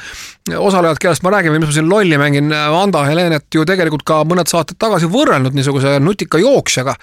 osalejat, 0.59 0.99
kellest 1.03 1.23
ma 1.23 1.31
räägin 1.37 1.55
või 1.55 1.61
mis 1.63 1.71
ma 1.71 1.77
siin 1.77 1.91
lolli 1.91 2.19
mängin, 2.19 2.51
Vanda 2.75 3.05
Helenet 3.07 3.47
ju 3.55 3.63
tegelikult 3.69 4.03
ka 4.07 4.25
mõned 4.27 4.51
saated 4.51 4.79
tagasi 4.83 5.07
võrrelnud 5.13 5.55
niisuguse 5.55 6.01
nutika 6.03 6.41
jooksjaga. 6.43 6.97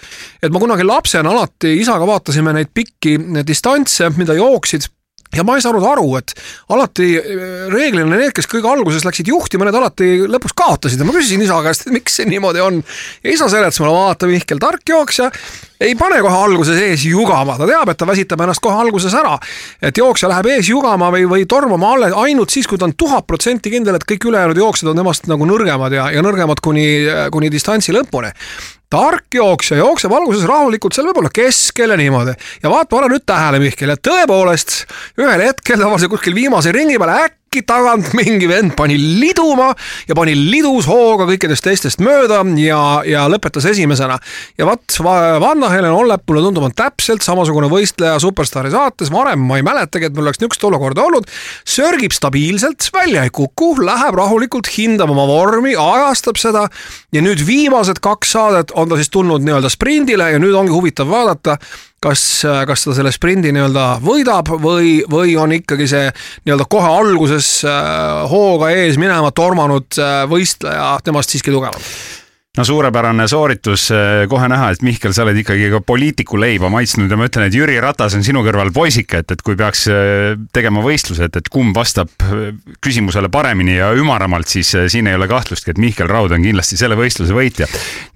et 0.44 0.52
ma 0.52 0.60
kunagi 0.60 0.84
lapsena 0.84 1.32
alati 1.32 1.78
isaga 1.80 2.08
vaatasime 2.08 2.52
neid 2.58 2.74
pikki 2.76 3.16
distantse, 3.48 4.12
mida 4.20 4.36
jooksid 4.36 4.90
ja 5.34 5.46
ma 5.46 5.58
ei 5.58 5.66
saanud 5.66 5.86
aru, 5.88 6.08
et 6.20 6.34
alati 6.74 7.10
äh, 7.20 7.44
reeglina 7.74 8.18
need, 8.18 8.34
kes 8.36 8.50
kõige 8.50 8.70
alguses 8.70 9.06
läksid 9.08 9.30
juhtima, 9.32 9.68
need 9.68 9.78
alati 9.80 10.10
lõpuks 10.30 10.56
kaotasid 10.58 11.02
ja 11.02 11.08
ma 11.08 11.16
küsisin 11.16 11.44
isa 11.44 11.60
käest, 11.66 11.88
et 11.88 11.96
miks 11.96 12.20
see 12.20 12.30
niimoodi 12.30 12.64
on. 12.64 12.82
ja 13.24 13.34
isa 13.34 13.50
seletas 13.52 13.82
mulle, 13.82 13.94
vaata 13.96 14.30
Mihkel, 14.30 14.62
tark 14.62 14.84
jooksja 14.90 15.32
ei 15.84 15.96
pane 16.00 16.20
kohe 16.24 16.38
alguses 16.46 16.80
ees 16.80 17.04
jugama, 17.10 17.58
ta 17.60 17.68
teab, 17.68 17.90
et 17.92 18.00
ta 18.00 18.08
väsitab 18.08 18.44
ennast 18.46 18.64
kohe 18.64 18.78
alguses 18.86 19.14
ära. 19.20 19.36
et 19.82 19.98
jooksja 19.98 20.30
läheb 20.32 20.52
ees 20.56 20.70
jugama 20.70 21.10
või, 21.14 21.26
või 21.30 21.48
tormama 21.50 21.94
alle 21.96 22.14
ainult 22.26 22.54
siis, 22.54 22.70
kui 22.70 22.78
ta 22.78 22.88
on 22.88 22.96
tuhat 22.98 23.28
protsenti 23.28 23.74
kindel, 23.74 23.98
et 24.00 24.08
kõik 24.08 24.30
ülejäänud 24.30 24.62
jooksjad 24.64 24.94
on 24.94 25.04
temast 25.04 25.28
nagu 25.32 25.50
nõrgemad 25.50 25.96
ja, 25.96 26.08
ja 26.14 26.24
nõrgemad 26.24 26.64
kuni, 26.64 26.88
kuni 27.34 27.52
distantsi 27.52 27.96
lõpuni 27.96 28.32
tark 28.94 29.34
jooksja 29.34 29.80
jookseb 29.80 30.14
alguses 30.14 30.46
rahulikult 30.50 30.94
seal 30.94 31.08
võib-olla 31.10 31.32
keskel 31.34 31.94
ja 31.94 32.00
niimoodi. 32.00 32.36
ja 32.64 32.70
vaata, 32.70 32.92
pane 32.96 33.10
nüüd 33.14 33.26
tähele, 33.26 33.62
Mihkel, 33.64 33.94
et 33.96 34.04
tõepoolest 34.06 34.84
ühel 35.22 35.48
hetkel 35.48 35.82
tavaliselt 35.82 36.14
kuskil 36.14 36.38
viimase 36.38 36.74
ringi 36.76 37.00
peale 37.02 37.24
äkki 37.26 37.43
äkki 37.54 37.68
tagant 37.70 38.08
mingi 38.18 38.48
vend 38.50 38.74
pani 38.74 38.96
liduma 38.98 39.68
ja 40.08 40.16
pani 40.18 40.34
lidus 40.34 40.88
hooga 40.90 41.28
kõikidest 41.30 41.62
teistest 41.62 42.02
mööda 42.02 42.40
ja, 42.58 42.80
ja 43.06 43.28
lõpetas 43.30 43.68
esimesena. 43.70 44.18
ja 44.58 44.66
vot, 44.66 44.82
Vanna-Helen 45.44 45.94
Ollep 45.94 46.26
mulle 46.30 46.42
tundub, 46.48 46.66
on 46.66 46.74
täpselt 46.74 47.22
samasugune 47.22 47.70
võistleja 47.70 48.18
Superstaari 48.22 48.74
saates, 48.74 49.12
varem 49.14 49.46
ma 49.46 49.60
ei 49.60 49.66
mäletagi, 49.66 50.10
et 50.10 50.18
mul 50.18 50.26
oleks 50.26 50.42
niisugust 50.42 50.66
olukorda 50.66 51.06
olnud. 51.06 51.30
sörgib 51.62 52.16
stabiilselt, 52.16 52.90
välja 52.94 53.28
ei 53.28 53.30
kuku, 53.30 53.76
läheb 53.86 54.18
rahulikult, 54.18 54.72
hindab 54.74 55.14
oma 55.14 55.28
vormi, 55.30 55.78
ajastab 55.78 56.42
seda 56.42 56.66
ja 57.14 57.22
nüüd 57.22 57.46
viimased 57.46 58.02
kaks 58.02 58.34
saadet 58.34 58.74
on 58.74 58.90
ta 58.90 58.98
siis 58.98 59.14
tulnud 59.14 59.46
nii-öelda 59.46 59.70
sprindile 59.70 60.32
ja 60.34 60.42
nüüd 60.42 60.58
ongi 60.58 60.74
huvitav 60.74 61.12
vaadata 61.14 61.60
kas, 62.04 62.24
kas 62.68 62.88
ta 62.88 62.96
selle 62.98 63.12
sprindi 63.14 63.54
nii-öelda 63.56 63.86
võidab 64.04 64.52
või, 64.62 64.98
või 65.10 65.38
on 65.40 65.56
ikkagi 65.56 65.88
see 65.90 66.10
nii-öelda 66.46 66.68
kohe 66.72 66.90
alguses 66.90 67.60
äh, 67.68 68.26
hooga 68.32 68.74
ees 68.76 69.00
minema 69.02 69.32
tormanud 69.36 70.02
äh, 70.02 70.24
võistleja 70.30 70.98
temast 71.04 71.34
siiski 71.34 71.54
tugevam? 71.54 71.82
no 72.54 72.62
suurepärane 72.68 73.26
sooritus, 73.30 73.88
äh, 73.96 74.24
kohe 74.30 74.48
näha, 74.52 74.70
et 74.74 74.84
Mihkel, 74.86 75.14
sa 75.16 75.24
oled 75.26 75.40
ikkagi 75.42 75.72
ka 75.74 75.80
poliitiku 75.86 76.38
leiba 76.42 76.70
maitsnud 76.74 77.10
ja 77.10 77.18
ma 77.18 77.30
ütlen, 77.30 77.48
et 77.48 77.58
Jüri 77.58 77.80
Ratas 77.82 78.18
on 78.18 78.26
sinu 78.26 78.44
kõrval 78.46 78.74
poisike, 78.76 79.24
et, 79.24 79.34
et 79.34 79.42
kui 79.46 79.58
peaks 79.60 79.88
tegema 80.54 80.84
võistluse, 80.86 81.30
et, 81.30 81.40
et 81.40 81.50
kumb 81.54 81.78
vastab 81.78 82.12
küsimusele 82.84 83.32
paremini 83.34 83.80
ja 83.80 83.94
ümaramalt, 83.98 84.52
siis 84.52 84.76
siin 84.92 85.10
ei 85.10 85.18
ole 85.18 85.30
kahtlustki, 85.32 85.74
et 85.74 85.82
Mihkel 85.82 86.12
Raud 86.12 86.36
on 86.36 86.46
kindlasti 86.46 86.78
selle 86.78 87.00
võistluse 87.00 87.34
võitja. 87.34 87.70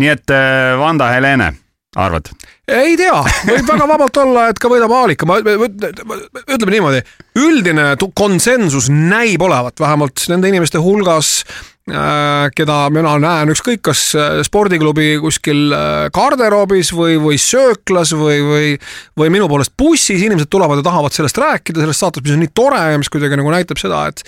nii 0.03 0.13
et 0.13 0.38
Vanda 0.77 1.10
Helene 1.15 1.56
arvad? 1.98 2.29
Ei 2.68 2.98
tea, 3.00 3.22
võib 3.48 3.70
väga 3.70 3.88
vabalt 3.88 4.18
olla, 4.20 4.48
et 4.52 4.60
ka 4.60 4.70
võidab 4.72 4.92
Aalika, 4.92 5.28
ma 5.30 5.38
ütleme 5.40 6.74
niimoodi, 6.74 7.02
üldine 7.40 7.94
konsensus 8.18 8.90
näib 8.92 9.44
olevat 9.48 9.80
vähemalt 9.80 10.26
nende 10.32 10.52
inimeste 10.52 10.82
hulgas, 10.84 11.42
keda 11.88 12.77
mina 12.91 13.13
näen 13.22 13.51
ükskõik 13.53 13.79
kas 13.88 14.01
äh, 14.20 14.41
spordiklubi 14.44 15.13
kuskil 15.24 15.72
äh, 15.72 16.10
garderoobis 16.12 16.89
või, 16.91 17.15
või 17.22 17.38
sööklas 17.39 18.12
või, 18.17 18.41
või, 18.44 18.72
või 19.15 19.29
minu 19.32 19.48
poolest 19.48 19.72
bussis, 19.79 20.20
inimesed 20.20 20.50
tulevad 20.51 20.82
ja 20.82 20.84
tahavad 20.84 21.15
sellest 21.15 21.38
rääkida, 21.39 21.79
sellest 21.79 22.03
saatest, 22.03 22.25
mis 22.25 22.36
on 22.36 22.41
nii 22.44 22.51
tore 22.51 22.82
ja 22.91 22.98
mis 23.00 23.12
kuidagi 23.13 23.39
nagu 23.39 23.53
näitab 23.53 23.79
seda, 23.79 24.01
et 24.12 24.24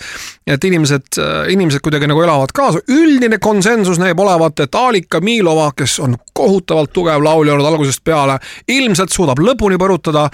et 0.50 0.64
inimesed, 0.66 1.20
inimesed 1.52 1.84
kuidagi 1.84 2.08
nagu 2.10 2.24
elavad 2.24 2.54
kaasa. 2.56 2.80
üldine 2.96 3.38
konsensus 3.44 4.00
näib 4.00 4.20
olevat, 4.20 4.64
et 4.64 4.76
Alika 4.76 5.20
Miilova, 5.22 5.74
kes 5.76 6.00
on 6.00 6.16
kohutavalt 6.34 6.94
tugev 6.96 7.24
laulja 7.24 7.54
olnud 7.54 7.68
algusest 7.68 8.04
peale, 8.08 8.40
ilmselt 8.72 9.12
suudab 9.12 9.44
lõpuni 9.44 9.78
põrutada, 9.78 10.30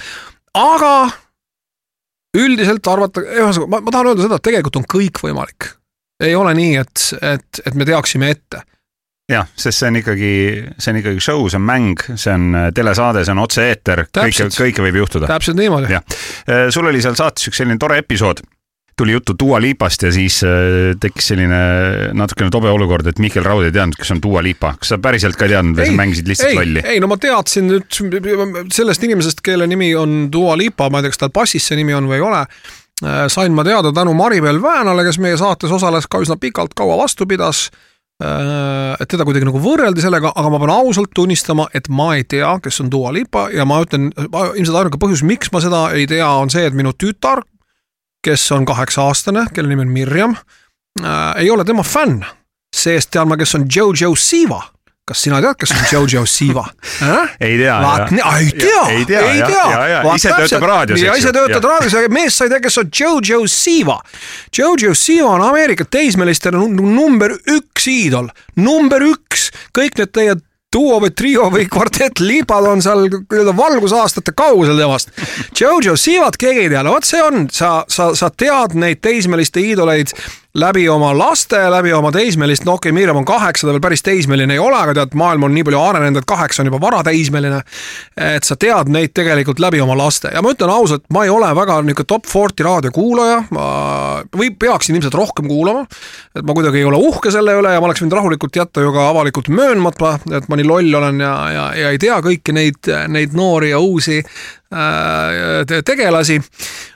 aga 0.54 0.94
üldiselt 2.38 2.88
arvata, 2.88 3.26
ühesõnaga 3.26 3.72
ma, 3.72 3.82
ma 3.82 3.96
tahan 3.96 4.12
öelda 4.12 4.28
seda, 4.28 4.40
et 4.40 4.48
tegelikult 4.52 4.80
on 4.84 4.88
kõik 4.94 5.24
võimalik 5.26 5.74
ei 6.24 6.36
ole 6.36 6.54
nii, 6.56 6.78
et, 6.80 7.10
et, 7.22 7.62
et 7.66 7.76
me 7.76 7.88
teaksime 7.88 8.30
ette 8.36 8.64
jah, 9.32 9.48
sest 9.58 9.82
see 9.82 9.90
on 9.90 10.02
ikkagi, 10.02 10.34
see 10.78 10.92
on 10.94 11.00
ikkagi 11.02 11.24
show, 11.24 11.46
see 11.50 11.60
on 11.60 11.66
mäng, 11.66 12.02
see 12.14 12.34
on 12.34 12.52
äh, 12.58 12.68
telesaade, 12.76 13.26
see 13.26 13.34
on 13.34 13.42
otse-eeter, 13.46 14.06
kõike, 14.14 14.50
kõike 14.54 14.86
võib 14.86 15.02
juhtuda. 15.02 15.30
täpselt 15.32 15.58
niimoodi. 15.58 15.96
äh, 15.96 16.68
sul 16.74 16.92
oli 16.92 17.02
seal 17.04 17.18
saates 17.18 17.50
üks 17.50 17.62
selline 17.62 17.82
tore 17.82 17.98
episood, 18.04 18.44
tuli 18.96 19.16
juttu 19.16 19.34
Dua 19.40 19.58
Lipast 19.60 20.06
ja 20.06 20.12
siis 20.14 20.38
äh, 20.46 20.94
tekkis 21.02 21.32
selline 21.34 21.58
natukene 22.16 22.54
tobe 22.54 22.70
olukord, 22.72 23.10
et 23.10 23.20
Mihkel 23.20 23.44
Raud 23.44 23.66
ei 23.66 23.74
teadnud, 23.76 23.98
kes 23.98 24.14
on 24.14 24.22
Dua 24.24 24.46
Lipa. 24.46 24.76
kas 24.80 24.94
sa 24.94 25.02
päriselt 25.02 25.40
ka 25.40 25.50
ei 25.50 25.56
teadnud 25.56 25.82
või 25.82 25.90
sa 25.90 26.00
mängisid 26.04 26.30
lihtsalt 26.32 26.54
ei, 26.54 26.62
lolli? 26.62 26.86
ei, 26.94 27.02
no 27.04 27.10
ma 27.10 27.18
teadsin 27.18 27.70
nüüd 27.72 28.72
sellest 28.78 29.10
inimesest, 29.10 29.42
kelle 29.46 29.68
nimi 29.68 29.90
on 29.98 30.28
Dua 30.32 30.54
Lipa, 30.60 30.92
ma 30.94 31.02
ei 31.02 31.08
tea, 31.08 31.18
kas 31.18 31.26
tal 31.26 31.34
passis 31.34 31.66
see 31.66 31.82
nimi 31.82 31.98
on 31.98 32.12
või 32.12 32.22
ei 32.22 32.28
ole 32.30 32.46
sain 33.28 33.52
ma 33.52 33.64
teada 33.64 33.92
tänu 33.92 34.14
Maribel 34.14 34.62
Väänale, 34.62 35.04
kes 35.04 35.20
meie 35.20 35.38
saates 35.38 35.72
osales 35.72 36.08
ka 36.08 36.22
üsna 36.24 36.38
pikalt, 36.40 36.74
kaua 36.76 36.98
vastu 36.98 37.28
pidas. 37.28 37.70
Äh, 38.24 38.96
et 39.04 39.10
teda 39.12 39.26
kuidagi 39.28 39.44
nagu 39.44 39.60
võrreldi 39.60 40.00
sellega, 40.00 40.32
aga 40.40 40.52
ma 40.54 40.60
pean 40.62 40.72
ausalt 40.72 41.12
tunnistama, 41.16 41.66
et 41.76 41.90
ma 41.92 42.14
ei 42.16 42.24
tea, 42.24 42.54
kes 42.64 42.80
on 42.80 42.92
Dua 42.92 43.12
Lipa 43.12 43.50
ja 43.52 43.66
ma 43.68 43.82
ütlen, 43.84 44.08
ilmselt 44.16 44.78
ainuke 44.80 45.00
põhjus, 45.02 45.26
miks 45.28 45.52
ma 45.52 45.60
seda 45.60 45.90
ei 45.92 46.08
tea, 46.08 46.30
on 46.30 46.52
see, 46.54 46.64
et 46.64 46.78
minu 46.78 46.94
tütar, 46.96 47.44
kes 48.24 48.46
on 48.56 48.64
kaheksa-aastane, 48.70 49.50
kelle 49.52 49.68
nimi 49.68 49.84
on 49.84 49.92
Mirjam, 49.92 50.38
äh, 51.02 51.44
ei 51.44 51.52
ole 51.52 51.68
tema 51.68 51.84
fänn. 51.84 52.24
seest 52.76 53.12
tean 53.12 53.28
ma, 53.28 53.38
kes 53.40 53.56
on 53.56 53.68
Jojo 53.72 54.16
Siva 54.20 54.62
kas 55.06 55.22
sina 55.22 55.42
tead, 55.44 55.58
kes 55.62 55.74
on 55.76 55.84
Jojo 55.94 56.26
Siva 56.30 56.66
äh?? 57.02 57.36
ei 57.40 57.58
tea. 57.60 57.76
vaat, 57.82 58.12
ei 58.12 58.50
tea, 58.58 58.86
ei 58.90 59.06
tea, 59.06 59.22
ei 59.32 59.44
tea. 59.44 60.16
ise 60.16 60.34
töötab 60.34 60.66
raadios, 60.66 61.02
eks 61.02 61.12
ju. 61.12 61.20
ise 61.22 61.36
töötab 61.36 61.70
raadios, 61.70 61.98
aga 62.00 62.10
mees 62.14 62.38
sa 62.38 62.48
ei 62.48 62.56
tea, 62.56 62.64
kes 62.66 62.82
on 62.82 62.90
Jojo 63.00 63.44
Siva. 63.52 64.00
Jojo 64.58 64.96
Siva 64.98 65.36
on 65.36 65.46
Ameerika 65.46 65.86
teismelistele 65.86 66.62
number 66.82 67.38
üks 67.54 67.88
iidol, 67.92 68.32
number 68.58 69.06
üks, 69.06 69.52
kõik 69.76 70.02
need 70.02 70.14
teie 70.16 70.38
duo 70.76 70.98
või 71.00 71.14
trio 71.16 71.50
või 71.54 71.68
kvartett 71.72 72.20
liipad 72.20 72.66
on 72.68 72.82
seal 72.84 73.06
nii-öelda 73.06 73.54
valgusaastate 73.56 74.34
kaugusel 74.36 74.80
temast. 74.80 75.14
Jojo 75.60 75.96
Sivat 76.00 76.40
keegi 76.42 76.66
ei 76.66 76.74
tea, 76.74 76.82
no 76.84 76.96
vot 76.98 77.08
see 77.08 77.22
on, 77.24 77.46
sa, 77.54 77.78
sa, 77.88 78.10
sa 78.18 78.32
tead 78.34 78.76
neid 78.80 79.04
teismeliste 79.06 79.64
iidoleid 79.64 80.12
läbi 80.56 80.86
oma 80.90 81.12
laste, 81.18 81.60
läbi 81.72 81.94
oma 81.94 82.12
teismelist, 82.16 82.64
no 82.66 82.78
okei 82.78 82.90
okay,, 82.90 82.96
Miirem 82.96 83.18
on 83.20 83.26
kaheksa, 83.28 83.68
ta 83.68 83.74
veel 83.74 83.84
päris 83.84 84.04
teismeline 84.06 84.56
ei 84.56 84.60
ole, 84.60 84.78
aga 84.78 84.94
tead, 84.96 85.16
maailm 85.20 85.48
on 85.48 85.54
nii 85.56 85.66
palju 85.68 85.82
arenenud, 85.82 86.22
et 86.22 86.28
kaheksa 86.30 86.64
on 86.64 86.70
juba 86.70 86.80
varateismeline. 86.82 87.62
et 88.18 88.44
sa 88.48 88.56
tead 88.56 88.90
neid 88.92 89.12
tegelikult 89.16 89.60
läbi 89.60 89.82
oma 89.84 89.98
laste 90.00 90.32
ja 90.34 90.42
ma 90.42 90.54
ütlen 90.56 90.72
ausalt, 90.72 91.04
ma 91.14 91.26
ei 91.26 91.34
ole 91.34 91.52
väga 91.56 91.80
niisugune 91.82 92.08
top 92.08 92.30
forty 92.32 92.64
raadiokuulaja, 92.64 93.44
ma 93.56 93.66
või 94.38 94.52
peaksin 94.60 94.96
ilmselt 94.96 95.18
rohkem 95.20 95.48
kuulama. 95.52 95.86
et 96.36 96.44
ma 96.46 96.54
kuidagi 96.54 96.84
ei 96.84 96.90
ole 96.90 97.00
uhke 97.04 97.32
selle 97.32 97.58
üle 97.60 97.74
ja 97.74 97.82
ma 97.82 97.90
oleks 97.90 98.04
võinud 98.04 98.20
rahulikult 98.20 98.56
jätta 98.56 98.84
ju 98.84 98.94
ka 98.96 99.10
avalikult 99.10 99.50
möönmata, 99.50 100.18
et 100.32 100.48
ma 100.50 100.60
nii 100.60 100.68
loll 100.68 101.02
olen 101.02 101.20
ja, 101.20 101.34
ja, 101.52 101.66
ja 101.82 101.96
ei 101.96 102.00
tea 102.00 102.20
kõiki 102.24 102.56
neid, 102.56 102.94
neid 103.12 103.36
noori 103.36 103.74
ja 103.74 103.80
uusi 103.84 104.22
äh, 104.22 105.82
tegelasi 105.84 106.40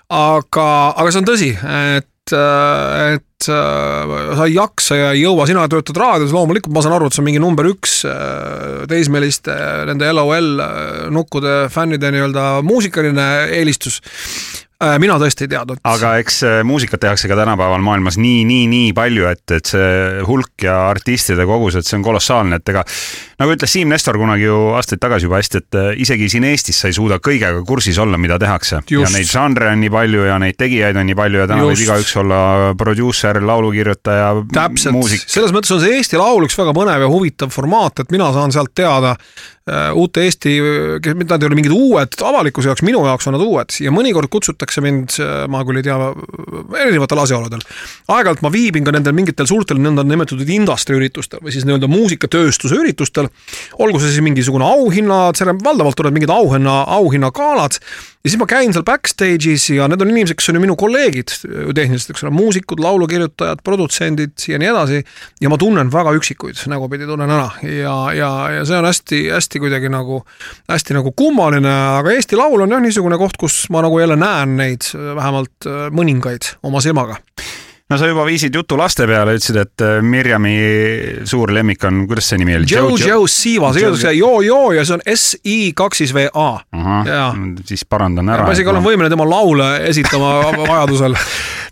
aga, 0.09 0.69
aga 0.95 1.11
see 1.11 1.21
on 1.21 1.27
tõsi, 1.27 1.51
et 1.97 2.07
et, 2.29 2.33
et 2.33 3.19
äh, 3.19 3.28
sa 3.45 4.45
ei 4.45 4.55
jaksa 4.55 4.97
ja 4.97 5.11
ei 5.15 5.23
jõua, 5.23 5.45
sina 5.47 5.63
töötad 5.71 5.97
raadios, 5.99 6.33
loomulikult 6.35 6.73
ma 6.75 6.83
saan 6.83 6.97
aru, 6.97 7.07
et 7.07 7.15
see 7.15 7.23
on 7.23 7.29
mingi 7.29 7.41
number 7.43 7.67
üks 7.69 8.01
äh, 8.09 8.83
teismeliste, 8.91 9.55
nende 9.89 10.09
LOL 10.11 10.49
äh, 10.63 11.05
nukkude 11.13 11.61
fännide 11.73 12.11
nii-öelda 12.15 12.49
muusikaline 12.67 13.29
eelistus. 13.55 14.01
Äh, 14.79 14.93
mina 14.95 15.17
tõesti 15.19 15.43
ei 15.43 15.49
teadnud. 15.51 15.81
aga 15.83 16.13
eks 16.21 16.37
äh, 16.47 16.57
muusikat 16.63 17.01
tehakse 17.03 17.27
ka 17.27 17.35
tänapäeval 17.35 17.81
maailmas 17.83 18.15
nii, 18.15 18.45
nii, 18.47 18.67
nii 18.71 18.93
palju, 18.95 19.25
et, 19.27 19.43
et 19.51 19.67
see 19.67 20.21
hulk 20.23 20.63
ja 20.63 20.77
artistide 20.87 21.43
kogus, 21.49 21.75
et 21.75 21.87
see 21.87 21.97
on 21.97 22.05
kolossaalne, 22.05 22.61
et 22.61 22.71
ega 22.71 22.85
nagu 23.41 23.51
ütles 23.51 23.75
Siim 23.75 23.91
Nestor 23.91 24.15
kunagi 24.21 24.47
ju 24.47 24.61
aastaid 24.79 25.01
tagasi 25.03 25.27
juba 25.27 25.41
hästi, 25.41 25.61
et 25.65 25.79
äh, 25.81 25.89
isegi 26.05 26.29
siin 26.31 26.47
Eestis 26.47 26.79
sa 26.79 26.87
ei 26.87 26.95
suuda 26.95 27.19
kõigega 27.19 27.59
kursis 27.67 27.99
olla, 27.99 28.15
mida 28.15 28.39
tehakse. 28.39 28.79
ja 28.95 29.11
neid 29.11 29.27
žanre 29.27 29.67
on 29.73 29.83
nii 29.83 29.91
palju 29.97 30.23
ja 30.29 30.39
neid 30.39 30.55
tegijaid 30.63 31.03
on 31.03 31.11
nii 31.11 31.19
palju 31.25 31.43
ja 31.43 31.51
täna 31.51 31.67
Just. 31.67 31.73
võib 31.73 31.85
igaüks 31.89 32.15
olla 32.23 32.41
produusser, 32.79 33.43
laulukirjutaja, 33.51 34.31
muusik. 34.95 35.27
selles 35.27 35.51
mõttes 35.51 35.75
on 35.75 35.83
see 35.83 35.99
Eesti 35.99 36.23
Laul 36.23 36.47
üks 36.47 36.55
väga 36.55 36.71
põnev 36.79 37.03
ja 37.03 37.11
huvitav 37.11 37.51
formaat, 37.51 38.05
et 38.05 38.15
mina 38.15 38.31
saan 38.31 38.55
sealt 38.55 38.71
teada 38.79 39.17
uute 39.95 40.23
Eesti, 40.25 40.55
nad 41.05 41.41
ei 41.41 41.47
ole 41.47 41.57
mingid 41.57 41.73
uued, 41.75 42.15
avalikkuse 42.25 42.69
jaoks, 42.71 42.83
minu 42.85 43.01
jaoks 43.07 43.29
on 43.29 43.35
nad 43.37 43.43
uued 43.43 43.77
ja 43.83 43.93
mõnikord 43.93 44.31
kutsutakse 44.31 44.83
mind, 44.83 45.15
äh, 45.23 45.45
ma 45.51 45.63
küll 45.67 45.81
ei 45.81 45.85
tea, 45.87 45.97
erinevatel 46.83 47.23
asjaoludel. 47.23 47.63
aeg-ajalt 48.09 48.43
ma 48.45 48.51
viibin 48.53 48.87
ka 48.87 48.93
nendel 48.95 49.15
mingitel 49.17 49.49
suurtel 49.49 49.81
nõndanimetatud 49.83 50.49
industry 50.53 50.99
üritustel 50.99 51.43
või 51.43 51.55
siis 51.55 51.67
nii-öelda 51.67 51.89
muusikatööstuse 51.91 52.79
üritustel. 52.79 53.29
olgu 53.79 53.99
see 53.99 54.13
siis 54.13 54.25
mingisugune 54.25 54.65
auhinna, 54.65 55.29
valdavalt 55.63 55.97
tulevad 55.99 56.17
mingid 56.17 56.33
auhinna, 56.33 56.83
auhinnagalad 56.99 57.79
ja 58.19 58.29
siis 58.29 58.39
ma 58.39 58.47
käin 58.51 58.73
seal 58.75 58.83
backstage'is 58.83 59.69
ja 59.71 59.87
need 59.87 60.01
on 60.03 60.09
inimesed, 60.11 60.35
kes 60.39 60.51
on 60.51 60.57
ju 60.57 60.63
minu 60.65 60.75
kolleegid 60.79 61.31
tehniliselt, 61.75 62.11
eks 62.11 62.25
ole, 62.25 62.33
muusikud, 62.35 62.81
laulukirjutajad, 62.83 63.61
produtsendid 63.63 64.35
ja 64.51 64.59
nii 64.59 64.71
edasi. 64.73 65.03
ja 65.39 65.51
ma 65.51 65.57
tunnen 65.57 65.91
väga 65.91 66.11
üksikuid, 66.17 66.59
nägupidi 66.67 67.07
tunnen 67.07 67.31
ära 67.31 67.47
ja, 67.63 67.95
ja, 68.15 68.31
ja 68.57 68.65
see 68.67 68.79
on 68.81 68.89
hästi-hästi 68.89 69.58
kuidagi 69.61 69.91
nagu, 69.91 70.21
hästi 70.71 70.97
nagu 70.97 71.13
kummaline, 71.17 71.71
aga 71.99 72.13
Eesti 72.15 72.39
Laul 72.39 72.65
on 72.65 72.75
jah 72.75 72.83
niisugune 72.83 73.17
koht, 73.21 73.37
kus 73.39 73.65
ma 73.73 73.83
nagu 73.85 73.99
jälle 74.01 74.17
näen 74.19 74.57
neid 74.59 74.91
vähemalt 74.95 75.69
mõningaid 75.95 76.53
oma 76.63 76.81
silmaga 76.83 77.19
no 77.89 77.97
sa 77.97 78.09
juba 78.09 78.25
viisid 78.27 78.55
jutu 78.55 78.77
laste 78.77 79.07
peale, 79.09 79.35
ütlesid, 79.37 79.59
et 79.63 79.85
äh, 79.85 79.99
Mirjami 80.05 80.55
suur 81.29 81.53
lemmik 81.53 81.83
on, 81.89 82.03
kuidas 82.09 82.29
see 82.31 82.41
nimi 82.41 82.57
oli? 82.59 82.69
Jojo 82.69 83.23
Siva, 83.29 83.71
see 83.73 83.85
öeldakse 83.87 84.13
joo-joo 84.17 84.73
ja 84.77 84.85
see 84.85 84.97
on 84.99 85.05
S-I 85.15 85.57
kaks 85.77 86.03
siis 86.03 86.13
V-A. 86.15 86.49
siis 87.65 87.85
parandan 87.89 88.29
ära. 88.29 88.45
ma 88.45 88.53
isegi 88.57 88.69
olen 88.71 88.85
võimeline 88.85 89.13
tema 89.13 89.27
laule 89.29 89.71
esitama 89.89 90.35
vajadusel 90.71 91.17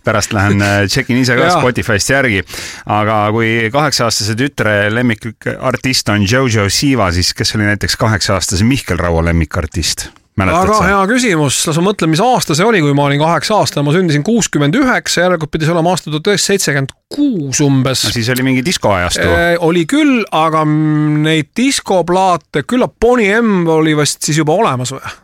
pärast 0.08 0.32
lähen 0.32 0.62
äh, 0.64 0.84
tšekin 0.88 1.22
ise 1.22 1.36
ka 1.38 1.50
Spotify'st 1.58 2.12
järgi. 2.14 2.44
aga 2.86 3.20
kui 3.34 3.68
kaheksa-aastase 3.72 4.36
tütre 4.38 4.76
lemmikartist 4.94 6.14
on 6.14 6.24
Jojo 6.26 6.68
Siva, 6.72 7.12
siis 7.12 7.34
kes 7.36 7.54
oli 7.58 7.68
näiteks 7.68 7.98
kaheksa-aastase 8.00 8.66
Mihkel 8.66 8.98
Raua 9.00 9.24
lemmikartist? 9.30 10.08
Väga 10.38 10.78
hea 10.86 11.02
küsimus, 11.10 11.60
las 11.68 11.78
ma 11.80 11.88
mõtlen, 11.90 12.12
mis 12.12 12.22
aasta 12.22 12.56
see 12.56 12.66
oli, 12.66 12.80
kui 12.84 12.94
ma 12.96 13.08
olin 13.08 13.20
kaheksa 13.22 13.58
aastane, 13.58 13.86
ma 13.86 13.94
sündisin 13.94 14.24
kuuskümmend 14.26 14.76
üheksa, 14.78 15.26
järelikult 15.26 15.52
pidi 15.54 15.68
see 15.68 15.74
olema 15.74 15.94
aasta 15.94 16.12
tuhat 16.12 16.32
üheksasada 16.32 16.54
seitsekümmend 16.54 16.96
kuus 17.14 17.62
umbes 17.64 18.04
no,. 18.06 18.12
siis 18.14 18.28
oli 18.34 18.46
mingi 18.46 18.64
diskoajastu 18.66 19.24
e,. 19.24 19.54
oli 19.64 19.86
küll, 19.90 20.20
aga 20.34 20.64
neid 20.68 21.50
diskoplaate, 21.58 22.64
küllap 22.68 22.96
Boney 23.00 23.32
M 23.40 23.66
oli 23.72 23.96
vist 23.98 24.22
siis 24.24 24.38
juba 24.40 24.56
olemas 24.58 24.94
või? 24.94 25.16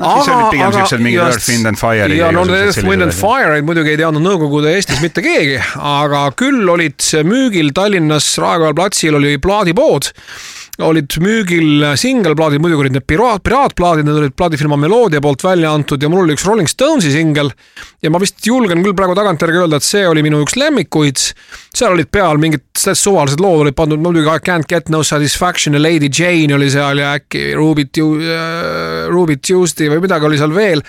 no 0.00 0.12
siis 0.18 0.34
olid 0.34 0.50
pigem 0.52 0.74
siuksed 0.74 1.04
mingid 1.04 1.22
Earth, 1.24 1.48
Wind 1.50 1.70
and 1.70 1.80
Fire'id. 1.80 2.16
ja 2.18 2.32
no 2.34 2.44
Earth, 2.44 2.82
Wind 2.84 3.06
and 3.06 3.16
Fire'id 3.16 3.66
muidugi 3.66 3.94
ei 3.94 4.00
teadnud 4.00 4.24
Nõukogude 4.24 4.74
Eestis 4.76 5.00
mitte 5.04 5.24
keegi, 5.24 5.56
aga 5.80 6.26
küll 6.36 6.68
olid 6.72 7.08
müügil 7.26 7.72
Tallinnas 7.76 8.28
Raekoja 8.42 8.76
platsil 8.76 9.16
oli 9.16 9.36
plaadipood 9.42 10.12
olid 10.84 11.16
müügil 11.22 11.84
singelplaadid, 11.96 12.60
muidugi 12.60 12.84
olid 12.84 12.96
need 12.98 13.06
piraat, 13.08 13.40
piraatplaadid, 13.46 14.04
need 14.04 14.18
olid 14.20 14.34
plaadifirma 14.36 14.76
Melodia 14.80 15.22
poolt 15.24 15.44
välja 15.46 15.72
antud 15.72 16.02
ja 16.02 16.10
mul 16.12 16.26
oli 16.26 16.36
üks 16.36 16.44
Rolling 16.44 16.68
Stonesi 16.68 17.14
singel. 17.14 17.50
ja 18.02 18.10
ma 18.12 18.20
vist 18.20 18.44
julgen 18.44 18.82
küll 18.84 18.96
praegu 18.96 19.16
tagantjärgi 19.16 19.62
öelda, 19.62 19.80
et 19.80 19.86
see 19.86 20.04
oli 20.08 20.22
minu 20.26 20.42
üks 20.44 20.56
lemmikuid. 20.60 21.22
seal 21.76 21.96
olid 21.96 22.10
peal 22.12 22.40
mingid 22.42 22.64
suvalised 22.76 23.40
lood 23.40 23.64
olid 23.64 23.76
pandud, 23.78 24.02
muidugi 24.04 24.28
I 24.28 24.42
can't 24.44 24.68
get 24.68 24.90
no 24.92 25.02
satisfaction 25.02 25.74
ja 25.74 25.82
Lady 25.82 26.10
Jane 26.12 26.54
oli 26.54 26.68
seal 26.70 27.00
ja 27.00 27.14
äkki 27.16 27.54
Ruby, 27.56 27.88
uh, 28.02 29.08
Ruby 29.12 29.40
Tuesday 29.40 29.88
või 29.92 30.04
midagi 30.04 30.28
oli 30.28 30.40
seal 30.40 30.54
veel 30.54 30.84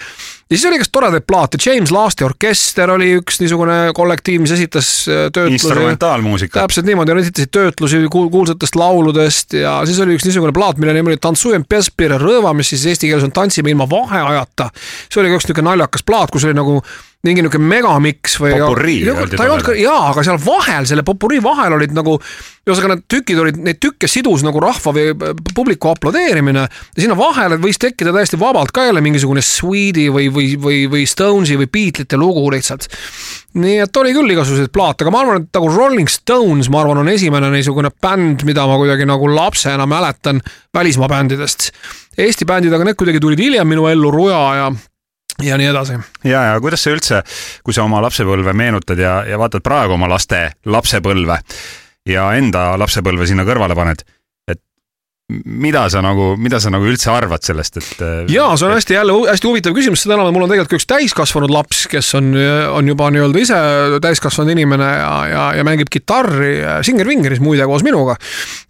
ja 0.49 0.57
siis 0.57 0.65
oli 0.69 0.79
kas 0.79 0.89
toredaid 0.91 1.25
plaate, 1.27 1.57
James 1.65 1.91
Lasti 1.91 2.23
orkester 2.23 2.91
oli 2.93 3.09
üks 3.19 3.41
niisugune 3.41 3.77
kollektiiv, 3.97 4.41
mis 4.45 4.53
esitas 4.55 4.89
äh, 5.11 5.27
töötlusi. 5.33 5.59
instrumentaalmuusika. 5.59 6.61
täpselt 6.61 6.87
niimoodi, 6.87 7.13
nad 7.13 7.23
esitasid 7.23 7.51
töötlusi 7.51 7.99
kuulsatest 8.11 8.79
lauludest 8.79 9.57
ja 9.59 9.79
siis 9.85 9.99
oli 10.03 10.15
üks 10.17 10.27
niisugune 10.27 10.55
plaat, 10.55 10.79
mille 10.79 10.95
nimi 10.95 11.13
oli 11.13 11.21
Tantsujem 11.21 11.67
Pespire 11.69 12.19
Rõõva, 12.21 12.55
mis 12.57 12.71
siis 12.73 12.87
eesti 12.93 13.11
keeles 13.11 13.27
on 13.27 13.35
Tantsime 13.35 13.73
ilma 13.73 13.89
vaheajata. 13.89 14.71
see 15.11 15.21
oli 15.21 15.33
ka 15.33 15.41
üks 15.41 15.49
niisugune 15.49 15.71
naljakas 15.71 16.07
plaat, 16.07 16.31
kus 16.31 16.47
oli 16.47 16.57
nagu 16.57 16.79
mingi 17.25 17.41
niisugune 17.41 17.65
megamiks 17.65 18.35
või. 18.37 18.53
popurrii 18.53 18.99
öeldi 19.09 19.39
tollal. 19.39 19.63
jaa, 19.81 20.01
aga 20.11 20.23
seal 20.25 20.37
vahel, 20.43 20.85
selle 20.89 21.03
popurrii 21.05 21.41
vahel 21.43 21.73
olid 21.77 21.93
nagu, 21.95 22.17
ühesõnaga 22.67 22.93
need 22.93 23.05
tükid 23.09 23.39
olid, 23.41 23.57
neid 23.65 23.79
tükke 23.81 24.09
sidus 24.11 24.43
nagu 24.45 24.61
rahva 24.61 24.93
või 24.93 25.33
publiku 25.49 25.89
aplodeerimine 25.89 26.65
ja 26.67 27.01
sinna 27.01 27.17
vahele 27.17 27.57
võis 27.63 27.81
tekkida 27.81 28.13
täiesti 28.13 28.37
vabalt 28.39 28.71
ka 28.75 28.85
jälle 28.85 29.01
mingisugune 29.01 29.41
Sweet'i 29.41 30.07
või, 30.13 30.29
või, 30.33 30.51
või, 30.61 30.83
või 30.91 31.05
Stonesi 31.09 31.57
või 31.57 31.69
Beatlesite 31.73 32.19
lugu 32.21 32.45
lihtsalt. 32.53 32.85
nii 33.57 33.79
et 33.81 33.97
oli 33.97 34.13
küll 34.13 34.35
igasuguseid 34.35 34.69
plaate, 34.73 35.03
aga 35.03 35.13
ma 35.13 35.23
arvan, 35.23 35.47
et 35.47 35.57
nagu 35.57 35.71
Rolling 35.73 36.11
Stones, 36.11 36.69
ma 36.69 36.83
arvan, 36.83 37.01
on 37.01 37.09
esimene 37.09 37.49
niisugune 37.49 37.89
bänd, 38.03 38.45
mida 38.45 38.67
ma 38.69 38.77
kuidagi 38.77 39.07
nagu 39.09 39.31
lapsena 39.33 39.87
mäletan 39.89 40.43
välismaa 40.77 41.09
bändidest. 41.09 41.71
Eesti 42.17 42.45
bändid, 42.49 42.73
aga 42.73 42.85
need 42.85 42.99
kuidagi 42.99 43.21
tulid 43.23 43.41
hiljem 43.41 43.67
minu 43.69 43.89
ellu, 43.89 44.11
Ruja 44.13 44.43
ja 44.59 44.69
ja 45.43 45.57
nii 45.57 45.67
edasi. 45.71 45.97
ja, 46.23 46.43
ja 46.43 46.59
kuidas 46.61 46.83
sa 46.83 46.93
üldse, 46.93 47.23
kui 47.63 47.73
sa 47.73 47.85
oma 47.85 48.01
lapsepõlve 48.05 48.53
meenutad 48.57 48.99
ja, 48.99 49.19
ja 49.27 49.39
vaatad 49.39 49.65
praegu 49.65 49.97
oma 49.97 50.09
laste 50.09 50.51
lapsepõlve 50.65 51.39
ja 52.07 52.29
enda 52.39 52.69
lapsepõlve 52.79 53.27
sinna 53.27 53.45
kõrvale 53.47 53.75
paned 53.75 54.05
mida 55.27 55.81
sa 55.91 55.99
nagu, 55.99 56.37
mida 56.39 56.55
sa 56.63 56.69
nagu 56.71 56.85
üldse 56.87 57.09
arvad 57.11 57.43
sellest, 57.43 57.77
et? 57.81 57.99
Äh, 57.99 58.19
ja 58.31 58.45
see 58.55 58.63
on 58.69 58.77
hästi 58.77 58.95
jälle 58.95 59.15
hästi 59.27 59.49
huvitav 59.49 59.73
küsimus, 59.75 60.05
seda 60.05 60.15
enam, 60.15 60.29
et 60.29 60.35
mul 60.37 60.45
on 60.45 60.53
tegelikult 60.53 60.71
ka 60.71 60.79
üks 60.79 60.87
täiskasvanud 60.87 61.51
laps, 61.51 61.81
kes 61.91 62.13
on, 62.15 62.29
on 62.71 62.87
juba 62.87 63.09
nii-öelda 63.11 63.41
ise 63.43 63.57
täiskasvanud 64.05 64.53
inimene 64.55 64.87
ja, 64.87 65.11
ja, 65.27 65.43
ja 65.59 65.65
mängib 65.67 65.91
kitarri 65.91 66.53
Singer-Vingeris 66.87 67.43
muide 67.43 67.67
koos 67.67 67.83
minuga. 67.83 68.15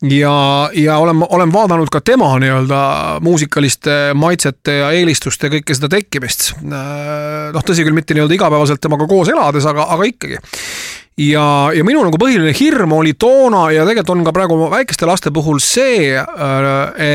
ja, 0.10 0.34
ja 0.74 0.98
olen, 0.98 1.22
olen 1.30 1.54
vaadanud 1.54 1.93
ka 1.93 2.02
tema 2.02 2.32
nii-öelda 2.41 2.82
muusikaliste 3.22 4.00
maitsete 4.17 4.80
ja 4.80 4.89
eelistuste 4.98 5.54
kõike 5.54 5.78
seda 5.78 5.93
tekkimist. 5.93 6.56
Äh, 6.58 7.54
noh, 7.54 7.62
tõsi 7.70 7.86
küll, 7.86 7.93
mitte 7.93 8.17
nii-öelda 8.17 8.34
igapäevaselt 8.34 8.82
temaga 8.82 9.06
koos 9.06 9.30
elades, 9.30 9.70
aga, 9.70 9.91
aga 9.93 10.10
ikkagi 10.10 10.41
ja, 11.17 11.45
ja 11.73 11.86
minu 11.88 12.03
nagu 12.06 12.19
põhiline 12.21 12.53
hirm 12.58 12.93
oli 12.97 13.15
toona 13.19 13.67
ja 13.73 13.86
tegelikult 13.88 14.13
on 14.17 14.27
ka 14.27 14.36
praegu 14.36 14.60
väikeste 14.71 15.10
laste 15.10 15.34
puhul 15.34 15.60
see, 15.63 16.13
äh, 16.17 16.67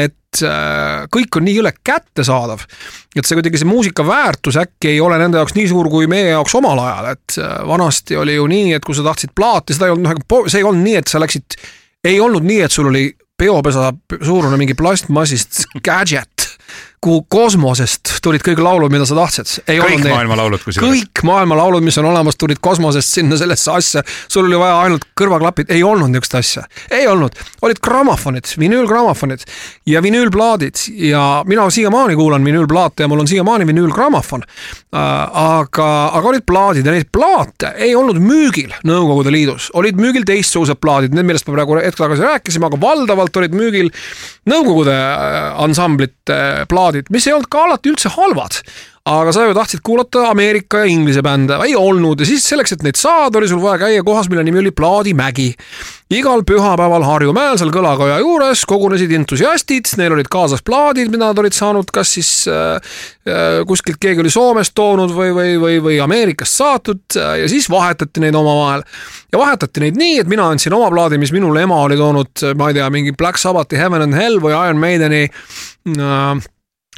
et 0.05 0.43
äh, 0.47 1.05
kõik 1.13 1.39
on 1.39 1.47
nii 1.47 1.57
jõle 1.61 1.75
kättesaadav. 1.85 2.65
et 3.17 3.29
see 3.29 3.39
kuidagi 3.39 3.61
see 3.61 3.69
muusika 3.69 4.07
väärtus 4.07 4.59
äkki 4.61 4.95
ei 4.95 5.01
ole 5.01 5.19
nende 5.21 5.39
jaoks 5.41 5.55
nii 5.59 5.69
suur 5.71 5.91
kui 5.93 6.09
meie 6.11 6.33
jaoks 6.33 6.55
omal 6.59 6.81
ajal, 6.83 7.13
et 7.15 7.39
äh, 7.39 7.57
vanasti 7.69 8.19
oli 8.19 8.37
ju 8.39 8.47
nii, 8.51 8.77
et 8.79 8.85
kui 8.85 8.99
sa 8.99 9.07
tahtsid 9.07 9.35
plaati, 9.37 9.77
seda 9.77 9.91
ei 9.91 9.97
olnud, 9.97 10.11
noh, 10.11 10.47
see 10.49 10.63
ei 10.63 10.69
olnud 10.69 10.89
nii, 10.89 10.97
et 11.03 11.13
sa 11.13 11.23
läksid, 11.23 11.59
ei 12.05 12.21
olnud 12.21 12.47
nii, 12.47 12.63
et 12.67 12.75
sul 12.75 12.91
oli 12.91 13.11
peopesa 13.43 13.91
suurune 14.23 14.59
mingi 14.61 14.75
plastmassist 14.79 15.65
gadget 15.83 16.51
kuhu 17.03 17.25
kosmosest 17.31 18.13
tulid 18.23 18.45
kõik 18.47 18.61
laulud, 18.63 18.93
mida 18.93 19.07
sa 19.09 19.17
tahtsid. 19.19 19.65
kõik 19.67 20.05
maailma 20.07 20.37
laulud 20.39 20.63
kusjuures. 20.63 21.03
kõik 21.03 21.23
maailma 21.27 21.57
laulud, 21.59 21.83
mis 21.83 21.99
on 21.99 22.07
olemas, 22.07 22.37
tulid 22.39 22.61
kosmosest 22.63 23.17
sinna 23.19 23.37
sellesse 23.37 23.73
asja. 23.73 24.03
sul 24.29 24.47
oli 24.47 24.59
vaja 24.59 24.81
ainult 24.85 25.09
kõrvaklapid, 25.19 25.73
ei 25.75 25.83
olnud 25.83 26.13
niisugust 26.13 26.35
asja, 26.39 26.63
ei 26.91 27.09
olnud. 27.11 27.35
olid 27.63 27.81
grammofonid, 27.83 28.47
vinüülgrammofonid 28.59 29.43
ja 29.87 30.03
vinüülplaadid 30.03 30.85
ja 31.11 31.43
mina 31.47 31.71
siiamaani 31.71 32.15
kuulan 32.15 32.45
vinüülplaate 32.45 33.03
ja 33.03 33.09
mul 33.09 33.25
on 33.25 33.29
siiamaani 33.29 33.67
vinüülgrammofon. 33.67 34.47
Äh, 34.95 35.01
aga, 35.43 35.89
aga 36.13 36.29
olid 36.29 36.47
plaadid 36.47 36.87
ja 36.87 36.93
neid 36.93 37.11
plaate 37.13 37.73
ei 37.81 37.95
olnud 37.97 38.21
müügil 38.21 38.71
Nõukogude 38.87 39.33
Liidus, 39.33 39.71
olid 39.75 39.99
müügil 39.99 40.27
teistsugused 40.29 40.79
plaadid, 40.79 41.15
need, 41.17 41.27
millest 41.27 41.49
me 41.49 41.57
praegu 41.57 41.79
hetk 41.81 41.99
tagasi 41.99 42.23
rääkisime, 42.23 42.69
aga 42.69 42.79
valdavalt 42.81 43.37
olid 43.41 43.57
müügil 43.57 43.91
Nõukogude 44.47 44.95
äh, 44.95 45.63
ansamblite 45.65 46.67
plaadid 46.69 46.92
plaadid, 46.93 47.13
mis 47.13 47.27
ei 47.27 47.37
olnud 47.37 47.51
ka 47.51 47.67
alati 47.67 47.93
üldse 47.93 48.13
halvad. 48.13 48.63
Aga 49.03 49.33
sa 49.35 49.43
ju 49.49 49.55
tahtsid 49.57 49.81
kuulata 49.83 50.29
Ameerika 50.31 50.79
ja 50.79 50.87
Inglise 50.87 51.25
bände, 51.27 51.57
ei 51.67 51.73
olnud. 51.75 52.21
Ja 52.23 52.27
siis 52.27 52.45
selleks, 52.47 52.77
et 52.77 52.85
neid 52.87 52.95
saada, 52.95 53.41
oli 53.41 53.49
sul 53.51 53.59
vaja 53.59 53.81
käia 53.81 54.05
kohas, 54.07 54.29
mille 54.31 54.45
nimi 54.47 54.61
oli 54.61 54.71
Plaadimägi. 54.71 55.55
igal 56.13 56.45
pühapäeval 56.47 57.03
Harjumäel 57.03 57.57
seal 57.59 57.73
kõlakoja 57.75 58.21
juures 58.21 58.63
kogunesid 58.69 59.11
entusiastid, 59.17 59.91
neil 59.97 60.13
olid 60.15 60.29
kaasas 60.31 60.63
plaadid, 60.63 61.11
mida 61.11 61.31
nad 61.31 61.39
olid 61.41 61.57
saanud 61.57 61.89
kas 61.91 62.13
siis 62.15 62.31
äh, 62.47 62.77
äh 63.27 63.65
kuskilt 63.67 63.99
keegi 63.99 64.21
oli 64.21 64.31
Soomest 64.31 64.75
toonud 64.75 65.11
või, 65.11 65.33
või, 65.35 65.57
või, 65.59 65.81
või 65.83 65.99
Ameerikast 66.05 66.61
saatnud. 66.63 67.03
Äh, 67.17 67.41
ja 67.43 67.49
siis 67.49 67.71
vahetati 67.71 68.23
neid 68.23 68.39
omavahel. 68.39 68.87
ja 69.33 69.39
vahetati 69.39 69.81
neid 69.81 69.99
nii, 69.99 70.21
et 70.21 70.31
mina 70.31 70.47
andsin 70.47 70.79
oma 70.79 70.91
plaadi, 70.95 71.19
mis 71.19 71.33
minule 71.33 71.67
ema 71.67 71.83
oli 71.83 71.97
toonud, 71.97 72.55
ma 72.55 72.71
ei 72.71 72.79
tea, 72.79 72.91
mingi 72.91 73.19
Black 73.19 73.41
Sabbathi 73.41 73.83
Heaven 73.83 74.03
and 74.03 74.15
Hell 74.15 74.39
või 74.39 74.55
Iron 74.55 74.79
Maideni 74.79 75.27
äh, 75.27 76.51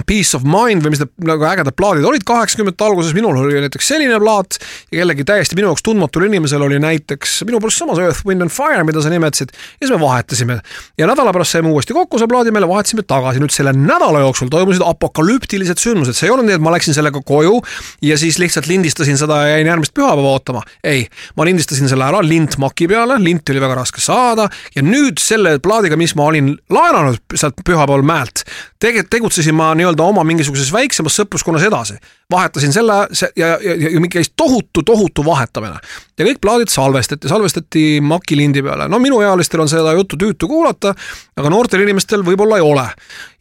Peace 0.02 0.34
of 0.34 0.42
Mind 0.42 0.82
või 0.82 0.90
mis 0.90 0.98
need 1.04 1.10
nagu 1.22 1.44
ägedad 1.46 1.76
plaadid 1.78 2.02
olid 2.08 2.24
kaheksakümnendate 2.26 2.82
alguses, 2.82 3.12
minul 3.14 3.36
oli 3.38 3.60
näiteks 3.62 3.92
selline 3.92 4.16
plaat 4.18 4.56
ja 4.90 4.98
kellegi 4.98 5.22
täiesti 5.28 5.54
minu 5.54 5.68
jaoks 5.68 5.84
tundmatul 5.86 6.24
inimesel 6.26 6.64
oli 6.66 6.80
näiteks 6.82 7.36
minu 7.46 7.60
pärast 7.62 7.78
samas 7.78 8.00
Earth, 8.02 8.24
Wind 8.26 8.42
and 8.42 8.50
Fire, 8.50 8.82
mida 8.82 8.98
sa 9.04 9.12
nimetasid. 9.12 9.52
ja 9.54 9.86
siis 9.86 9.92
me 9.94 10.00
vahetasime 10.02 10.56
ja 10.98 11.06
nädala 11.06 11.30
pärast 11.32 11.54
saime 11.54 11.70
uuesti 11.70 11.94
kokku 11.94 12.18
see 12.18 12.26
plaadi, 12.26 12.50
meile 12.50 12.66
vahetasime 12.66 13.04
tagasi, 13.06 13.38
nüüd 13.44 13.54
selle 13.54 13.70
nädala 13.76 14.24
jooksul 14.24 14.50
toimusid 14.50 14.82
apokalüptilised 14.82 15.78
sündmused, 15.78 16.18
see 16.18 16.26
ei 16.26 16.34
olnud 16.34 16.50
nii, 16.50 16.58
et 16.58 16.66
ma 16.66 16.74
läksin 16.74 16.98
sellega 16.98 17.22
koju 17.22 17.62
ja 18.02 18.18
siis 18.18 18.40
lihtsalt 18.42 18.66
lindistasin 18.66 19.20
seda 19.20 19.44
ja 19.44 19.54
jäin 19.54 19.70
järgmist 19.70 19.94
pühapäeva 19.94 20.34
ootama. 20.34 20.64
ei, 20.82 21.06
ma 21.38 21.46
lindistasin 21.46 21.88
selle 21.92 22.08
ära 22.10 22.18
lintmaki 22.26 22.90
peale, 22.90 23.20
linti 23.22 23.54
oli 23.54 23.62
väga 23.62 23.78
raske 23.84 24.02
saada 24.02 24.50
ja 24.74 24.82
nüüd 24.82 25.22
selle 25.22 25.60
plaadiga, 25.62 25.94
mis 25.94 26.18
ma 26.18 26.26
olin 26.34 26.56
laenanud 26.66 27.22
sealt 27.38 27.62
pühapäeval 27.62 28.02
mäelt, 28.02 28.42
nii 29.83 29.83
nii-öelda 29.84 30.08
oma 30.08 30.24
mingisuguses 30.26 30.72
väiksemas 30.72 31.20
sõpruskonnas 31.20 31.66
edasi. 31.68 31.98
vahetasin 32.32 32.72
selle 32.72 32.94
see, 33.12 33.28
ja, 33.36 33.54
ja, 33.60 33.74
ja, 33.76 33.90
ja 33.92 34.00
käis 34.10 34.32
tohutu, 34.36 34.82
tohutu 34.82 35.24
vahetamine. 35.24 35.76
ja 36.18 36.24
kõik 36.24 36.40
plaadid 36.40 36.72
salvestati, 36.72 37.28
salvestati 37.28 38.00
Maci 38.00 38.36
lindi 38.36 38.62
peale. 38.62 38.88
no 38.88 38.98
minuealistel 38.98 39.60
on 39.60 39.68
seda 39.68 39.92
juttu 39.92 40.16
tüütu 40.16 40.48
kuulata, 40.48 40.94
aga 41.36 41.50
noortel 41.50 41.84
inimestel 41.84 42.24
võib-olla 42.24 42.56
ei 42.56 42.64
ole. 42.64 42.86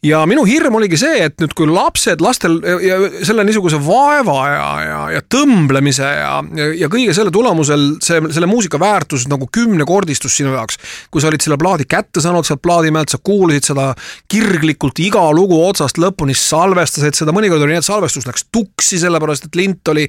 ja 0.02 0.20
minu 0.26 0.44
hirm 0.44 0.74
oligi 0.74 0.98
see, 1.00 1.24
et 1.24 1.40
nüüd, 1.40 1.54
kui 1.56 1.66
lapsed, 1.70 2.20
lastel 2.20 2.60
ja, 2.60 2.76
ja 2.84 3.24
selle 3.24 3.44
niisuguse 3.44 3.80
vaeva 3.80 4.38
ja, 4.50 4.68
ja, 4.84 5.00
ja 5.16 5.24
tõmblemise 5.24 6.04
ja, 6.04 6.34
ja, 6.60 6.68
ja 6.84 6.90
kõige 6.92 7.14
selle 7.16 7.32
tulemusel 7.34 7.94
see, 8.04 8.20
selle 8.34 8.50
muusika 8.50 8.80
väärtus 8.80 9.26
nagu 9.32 9.48
kümnekordistus 9.48 10.36
sinu 10.36 10.52
jaoks. 10.54 10.78
kui 11.10 11.24
sa 11.24 11.32
olid 11.32 11.40
selle 11.40 11.58
plaadi 11.60 11.88
kätte 11.88 12.20
saanud 12.20 12.44
sealt 12.46 12.62
plaadimäelt, 12.62 13.08
sa 13.08 13.18
kuulasid 13.22 13.70
seda 13.72 13.90
kirglikult 14.28 14.98
iga 15.00 15.24
lugu 15.34 15.58
otsast 15.66 15.98
lõpuni 16.00 16.33
salvestasid 16.38 17.16
seda, 17.18 17.34
mõnikord 17.36 17.62
oli 17.64 17.74
nii, 17.74 17.82
et 17.82 17.86
salvestus 17.86 18.26
läks 18.28 18.48
tuksi, 18.54 18.98
sellepärast 19.02 19.48
et 19.48 19.58
lint 19.58 19.92
oli, 19.92 20.08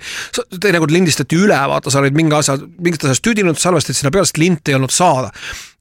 teinekord 0.59 0.93
lindistati 0.93 1.39
üle, 1.39 1.59
vaata, 1.71 1.93
sa 1.93 2.01
olid 2.01 2.17
mingi 2.17 2.35
asja, 2.37 2.57
mingit 2.79 3.05
asjast 3.05 3.25
tüdinud, 3.25 3.59
salvestasid 3.61 4.01
sinna 4.01 4.13
peale, 4.15 4.29
sest 4.29 4.41
linti 4.41 4.73
ei 4.73 4.79
olnud 4.79 4.93
saada 4.93 5.31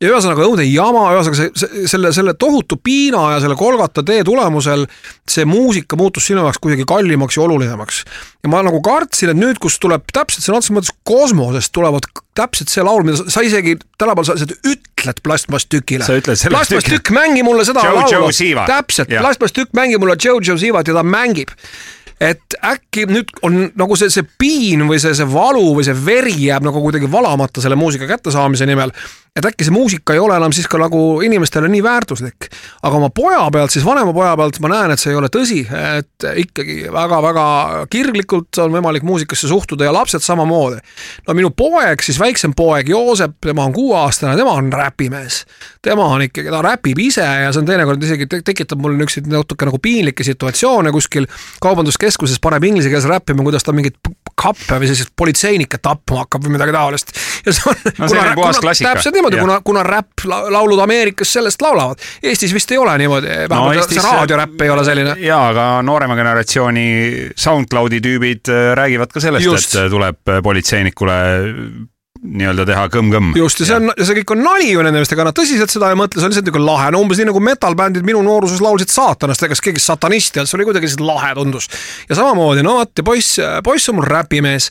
ja 0.05 0.11
ühesõnaga 0.11 0.45
õudne 0.45 0.65
jama, 0.67 1.05
ühesõnaga 1.15 1.39
see, 1.39 1.51
see, 1.59 1.85
selle, 1.91 2.11
selle 2.15 2.35
tohutu 2.39 2.79
piina 2.83 3.23
ja 3.35 3.41
selle 3.43 3.57
Kolgata 3.59 4.05
tee 4.07 4.25
tulemusel 4.27 4.87
see 5.31 5.47
muusika 5.49 5.99
muutus 5.99 6.27
sinu 6.29 6.43
jaoks 6.45 6.61
kuidagi 6.63 6.87
kallimaks 6.89 7.39
ja 7.39 7.45
olulisemaks. 7.47 8.03
ja 8.43 8.53
ma 8.53 8.63
nagu 8.67 8.83
kartsin, 8.85 9.33
et 9.33 9.41
nüüd, 9.41 9.61
kus 9.63 9.79
tuleb 9.83 10.07
täpselt 10.13 10.47
sõna 10.47 10.61
otseses 10.61 10.77
mõttes 10.77 10.95
kosmosest 11.09 11.73
tulevad 11.75 12.09
täpselt 12.35 12.73
see 12.73 12.85
laul, 12.85 13.07
mida 13.07 13.23
sa 13.31 13.45
isegi 13.47 13.79
tänapäeval 13.99 14.27
sa 14.27 14.37
ütled 14.45 14.94
plastmasstükile. 15.23 16.05
plastmasstükk, 16.49 17.11
mängi 17.11 17.43
mulle 17.43 17.65
seda 17.65 17.85
Joe, 17.85 17.95
laulu. 17.95 18.31
täpselt, 18.67 19.09
plastmasstükk, 19.09 19.73
mängi 19.73 19.99
mulle 19.99 20.17
Jojo 20.25 20.57
Sivat 20.59 20.89
ja 20.89 20.95
ta 20.95 21.03
mängib. 21.03 21.53
Et 22.21 22.55
äkki 22.63 23.09
nüüd 23.11 23.33
on 23.43 23.57
nagu 23.77 23.97
see, 23.99 24.09
see 24.11 24.25
piin 24.39 24.85
või 24.89 25.01
see, 25.03 25.13
see 25.19 25.27
valu 25.29 25.75
või 25.75 25.85
see 25.85 25.97
veri 26.07 26.37
jääb 26.47 26.65
nagu 26.65 26.81
kuidagi 26.81 27.11
valamata 27.11 27.61
selle 27.61 27.77
muusika 27.77 28.07
kättesaamise 28.07 28.67
nimel 28.71 28.95
et 29.35 29.47
äkki 29.49 29.67
see 29.67 29.75
muusika 29.75 30.15
ei 30.15 30.21
ole 30.23 30.37
enam 30.39 30.53
siis 30.55 30.69
ka 30.71 30.79
nagu 30.79 31.01
inimestele 31.27 31.67
nii 31.71 31.83
väärtuslik. 31.83 32.47
aga 32.83 32.97
oma 32.97 33.09
poja 33.11 33.43
pealt, 33.51 33.73
siis 33.75 33.85
vanema 33.85 34.13
poja 34.15 34.37
pealt 34.39 34.61
ma 34.63 34.71
näen, 34.71 34.95
et 34.95 35.03
see 35.03 35.11
ei 35.11 35.19
ole 35.19 35.31
tõsi, 35.33 35.65
et 35.67 36.27
ikkagi 36.45 36.77
väga-väga 36.95 37.47
kirglikult 37.91 38.61
on 38.63 38.77
võimalik 38.77 39.03
muusikasse 39.03 39.51
suhtuda 39.51 39.89
ja 39.89 39.95
lapsed 39.95 40.23
samamoodi. 40.23 40.79
no 41.27 41.35
minu 41.35 41.51
poeg, 41.51 42.03
siis 42.07 42.21
väiksem 42.21 42.55
poeg 42.55 42.89
Joosep, 42.89 43.41
tema 43.43 43.67
on 43.67 43.75
kuueaastane, 43.75 44.37
tema 44.39 44.55
on 44.55 44.71
räpimees. 44.73 45.45
tema 45.83 46.07
on 46.15 46.23
ikkagi, 46.29 46.55
ta 46.55 46.63
räpib 46.63 47.03
ise 47.03 47.27
ja 47.27 47.51
see 47.51 47.65
on 47.65 47.67
teinekord 47.67 48.03
isegi 48.07 48.31
tekitab 48.37 48.79
mulle 48.79 49.03
niisuguseid 49.03 49.33
natuke 49.35 49.67
nagu 49.67 49.83
piinlikke 49.83 50.25
situatsioone 50.25 50.95
kuskil 50.95 51.27
kaubanduskeskuses, 51.61 52.39
paneb 52.39 52.71
inglise 52.71 52.93
keeles 52.93 53.11
räppima, 53.11 53.43
kuidas 53.43 53.67
ta 53.67 53.75
mingit 53.75 53.99
kappe 54.45 54.79
või 54.81 54.91
selliseid 54.91 55.15
politseinikke 55.17 55.81
tapma 55.83 56.25
hakkab 56.25 56.45
või 56.47 56.57
midagi 56.57 56.75
taolist. 56.77 57.15
ja 57.47 57.55
see 57.55 57.71
on 57.71 57.81
no, 57.99 58.09
see 58.11 58.21
on 58.21 58.35
puhas 58.39 58.61
klassika 58.63 59.15
niimoodi, 59.15 59.41
kuna, 59.41 59.61
kuna 59.65 59.85
räpplaulud 59.87 60.83
Ameerikas 60.85 61.33
sellest 61.39 61.63
laulavad. 61.65 62.03
Eestis 62.23 62.55
vist 62.55 62.75
ei 62.75 62.81
ole 62.81 62.97
niimoodi, 63.01 63.33
vähemalt 63.49 63.81
no, 63.81 63.89
see 63.89 64.05
raadioräpp 64.05 64.67
ei 64.67 64.75
ole 64.75 64.85
selline. 64.87 65.17
jaa, 65.25 65.49
aga 65.55 65.67
noorema 65.87 66.19
generatsiooni 66.19 66.87
SoundCloudi 67.47 68.03
tüübid 68.05 68.53
äh, 68.53 68.71
räägivad 68.79 69.13
ka 69.15 69.25
sellest, 69.25 69.75
et 69.75 69.83
äh, 69.85 69.91
tuleb 69.93 70.37
politseinikule 70.45 71.19
nii-öelda 72.25 72.65
teha 72.69 72.85
kõmm-kõmm. 72.93 73.35
just, 73.37 73.61
ja 73.61 73.69
see 73.69 73.77
on, 73.77 73.91
see 74.01 74.17
kõik 74.21 74.33
on 74.33 74.41
nali 74.47 74.71
ju 74.71 74.83
nende 74.85 75.03
meestega, 75.03 75.27
nad 75.27 75.37
tõsiselt 75.37 75.73
seda 75.73 75.91
ei 75.93 75.99
mõtle, 75.99 76.21
see 76.21 76.29
on 76.29 76.33
lihtsalt 76.33 76.49
nagu 76.49 76.63
lahe, 76.65 76.87
no 76.95 77.03
umbes 77.05 77.21
nii 77.21 77.29
nagu 77.29 77.43
metal-bändid 77.45 78.07
minu 78.07 78.23
nooruses 78.25 78.63
laulsid 78.65 78.93
saatanast, 78.93 79.45
ega 79.45 79.59
keegi 79.67 79.83
satanist 79.83 80.37
ei 80.37 80.41
olnud, 80.41 80.51
see 80.51 80.59
oli 80.59 80.69
kuidagi 80.71 80.89
lihtsalt 80.89 81.05
lahe 81.05 81.35
tundus. 81.37 81.69
ja 82.09 82.17
samamoodi, 82.17 82.65
no 82.65 82.79
vot 82.79 83.03
ja 83.03 83.05
poiss, 83.05 83.41
poiss 83.67 83.93
on 83.93 83.99
mul 83.99 84.09
räpimees 84.09 84.71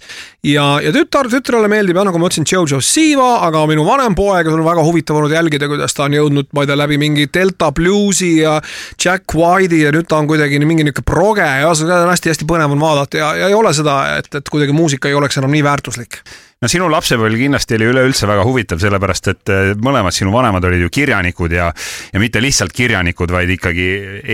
ja, 0.49 0.65
ja 0.81 0.93
tütar, 0.95 1.29
tütrele 1.29 1.69
meeldib 1.69 1.99
jah, 1.99 2.07
nagu 2.09 2.21
ma 2.21 2.31
ütlesin, 2.31 2.47
Jojo 2.49 2.81
Siva, 2.81 3.29
aga 3.45 3.61
minu 3.69 3.85
vanem 3.85 4.17
poeg 4.17 4.49
on 4.49 4.65
väga 4.65 4.85
huvitav 4.87 5.19
olnud 5.21 5.35
jälgida, 5.35 5.69
kuidas 5.69 5.93
ta 5.93 6.07
on 6.07 6.17
jõudnud, 6.17 6.49
ma 6.57 6.65
ei 6.65 6.71
tea, 6.71 6.79
läbi 6.79 6.97
mingi 7.01 7.27
Delta 7.33 7.69
Bluesi 7.75 8.31
ja 8.39 8.57
Jack 8.97 9.37
White'i 9.37 9.83
ja 9.85 9.93
nüüd 9.93 10.09
ta 10.09 10.17
on 10.17 10.31
kuidagi 10.31 10.57
mingi 10.63 10.87
niisugune 10.87 11.05
proge 11.05 11.45
ja 11.45 11.69
on 11.69 12.09
hästi-hästi 12.09 12.49
põnev 12.49 12.73
on 12.73 12.81
vaadata 12.81 13.21
ja, 13.21 13.29
ja 13.43 13.51
ei 13.51 13.57
ole 13.57 13.73
seda, 13.77 13.99
et, 14.17 14.31
et 14.41 14.49
kuidagi 14.49 14.73
muusika 14.73 15.11
ei 15.11 15.17
oleks 15.17 15.37
enam 15.37 15.53
nii 15.53 15.63
väärtuslik 15.65 16.23
no 16.63 16.69
sinu 16.71 16.87
lapsepõlv 16.91 17.35
kindlasti 17.37 17.75
oli 17.75 17.89
üleüldse 17.91 18.27
väga 18.29 18.45
huvitav, 18.47 18.79
sellepärast 18.79 19.29
et 19.33 19.51
eh, 19.51 19.71
mõlemad 19.83 20.15
sinu 20.15 20.31
vanemad 20.33 20.63
olid 20.69 20.85
ju 20.85 20.91
kirjanikud 20.93 21.51
ja, 21.51 21.67
ja 22.13 22.21
mitte 22.21 22.41
lihtsalt 22.43 22.71
kirjanikud, 22.75 23.33
vaid 23.35 23.51
ikkagi 23.57 23.87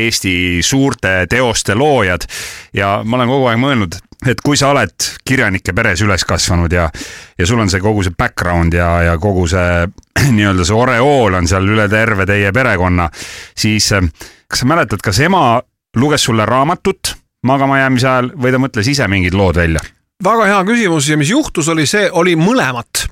Eesti 0.04 0.34
suurte 0.66 1.24
teoste 1.30 1.76
loojad. 1.78 2.28
ja 2.74 3.00
ma 3.04 3.18
olen 3.18 3.34
kogu 3.34 3.50
aeg 3.50 3.62
mõelnud, 3.64 3.98
et 4.30 4.42
kui 4.46 4.60
sa 4.60 4.70
oled 4.76 5.10
kirjanike 5.26 5.74
peres 5.74 6.04
üles 6.06 6.26
kasvanud 6.28 6.74
ja, 6.74 6.90
ja 7.38 7.50
sul 7.50 7.60
on 7.60 7.72
see 7.72 7.82
kogu 7.82 8.06
see 8.06 8.14
background 8.18 8.78
ja, 8.78 8.92
ja 9.10 9.18
kogu 9.18 9.48
see 9.50 9.88
nii-öelda 10.38 10.68
see 10.68 10.78
oreool 10.78 11.40
on 11.40 11.50
seal 11.50 11.66
üle 11.66 11.90
terve 11.90 12.30
teie 12.30 12.54
perekonna, 12.54 13.10
siis 13.58 13.90
eh, 13.98 14.06
kas 14.48 14.62
sa 14.66 14.70
mäletad, 14.70 15.02
kas 15.02 15.24
ema 15.26 15.64
luges 15.98 16.30
sulle 16.30 16.46
raamatut 16.46 17.16
magama 17.50 17.80
jäämise 17.80 18.12
ajal 18.12 18.36
või 18.38 18.54
ta 18.54 18.62
mõtles 18.62 18.92
ise 18.94 19.08
mingid 19.10 19.34
lood 19.34 19.58
välja? 19.58 19.82
Väga 20.20 20.50
hea 20.50 20.64
küsimus 20.68 21.06
ja 21.08 21.16
mis 21.16 21.30
juhtus, 21.32 21.70
oli 21.72 21.86
see, 21.88 22.10
oli 22.12 22.34
mõlemat. 22.36 23.06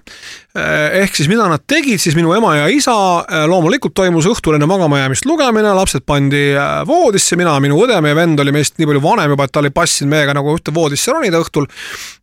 Eh, 0.57 0.97
ehk 1.03 1.15
siis 1.15 1.29
mida 1.31 1.45
nad 1.47 1.61
tegid, 1.69 2.01
siis 2.03 2.17
minu 2.17 2.33
ema 2.35 2.55
ja 2.57 2.65
isa, 2.67 2.95
eh, 3.23 3.45
loomulikult 3.47 3.93
toimus 3.95 4.25
õhtul 4.27 4.57
enne 4.57 4.67
magamajäämist 4.67 5.23
lugemine, 5.29 5.71
lapsed 5.77 6.03
pandi 6.03 6.41
eh, 6.51 6.65
voodisse, 6.89 7.37
mina, 7.39 7.53
minu 7.63 7.77
õde, 7.79 8.01
meie 8.03 8.17
vend 8.17 8.43
oli 8.43 8.51
meist 8.51 8.75
nii 8.75 8.89
palju 8.89 9.03
vanem 9.05 9.31
juba, 9.31 9.47
et 9.47 9.53
ta 9.55 9.61
oli 9.63 9.71
passinud 9.71 10.11
meiega 10.11 10.35
nagu 10.35 10.55
ühte 10.57 10.73
voodisse 10.75 11.15
ronida 11.15 11.39
õhtul. 11.39 11.69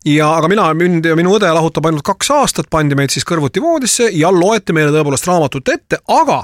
ja, 0.05 0.29
aga 0.35 0.51
mina, 0.53 0.67
mind 0.77 1.09
ja 1.09 1.17
minu 1.17 1.33
õde 1.39 1.49
lahutab 1.49 1.89
ainult 1.89 2.05
kaks 2.05 2.29
aastat, 2.35 2.69
pandi 2.69 2.99
meid 2.99 3.15
siis 3.15 3.25
kõrvuti 3.25 3.63
voodisse 3.63 4.11
ja 4.13 4.29
loeti 4.29 4.75
meile 4.75 4.93
tõepoolest 4.93 5.31
raamatut 5.31 5.73
ette, 5.73 6.03
aga 6.05 6.43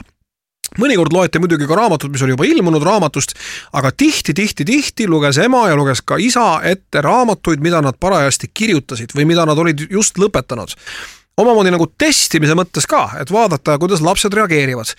mõnikord 0.79 1.13
loeti 1.13 1.41
muidugi 1.41 1.67
ka 1.67 1.75
raamatut, 1.75 2.11
mis 2.11 2.21
oli 2.23 2.35
juba 2.35 2.47
ilmunud 2.47 2.83
raamatust, 2.85 3.33
aga 3.75 3.91
tihti-tihti-tihti 3.91 5.07
luges 5.11 5.39
ema 5.43 5.65
ja 5.69 5.75
luges 5.75 6.03
ka 6.05 6.19
isa 6.21 6.61
ette 6.63 7.01
raamatuid, 7.03 7.63
mida 7.63 7.81
nad 7.83 7.99
parajasti 7.99 8.51
kirjutasid 8.53 9.15
või 9.17 9.27
mida 9.33 9.45
nad 9.45 9.59
olid 9.59 9.87
just 9.89 10.21
lõpetanud. 10.21 10.75
omamoodi 11.37 11.71
nagu 11.71 11.87
testimise 11.97 12.53
mõttes 12.55 12.87
ka, 12.87 13.09
et 13.19 13.31
vaadata, 13.31 13.77
kuidas 13.79 14.01
lapsed 14.01 14.33
reageerivad 14.33 14.95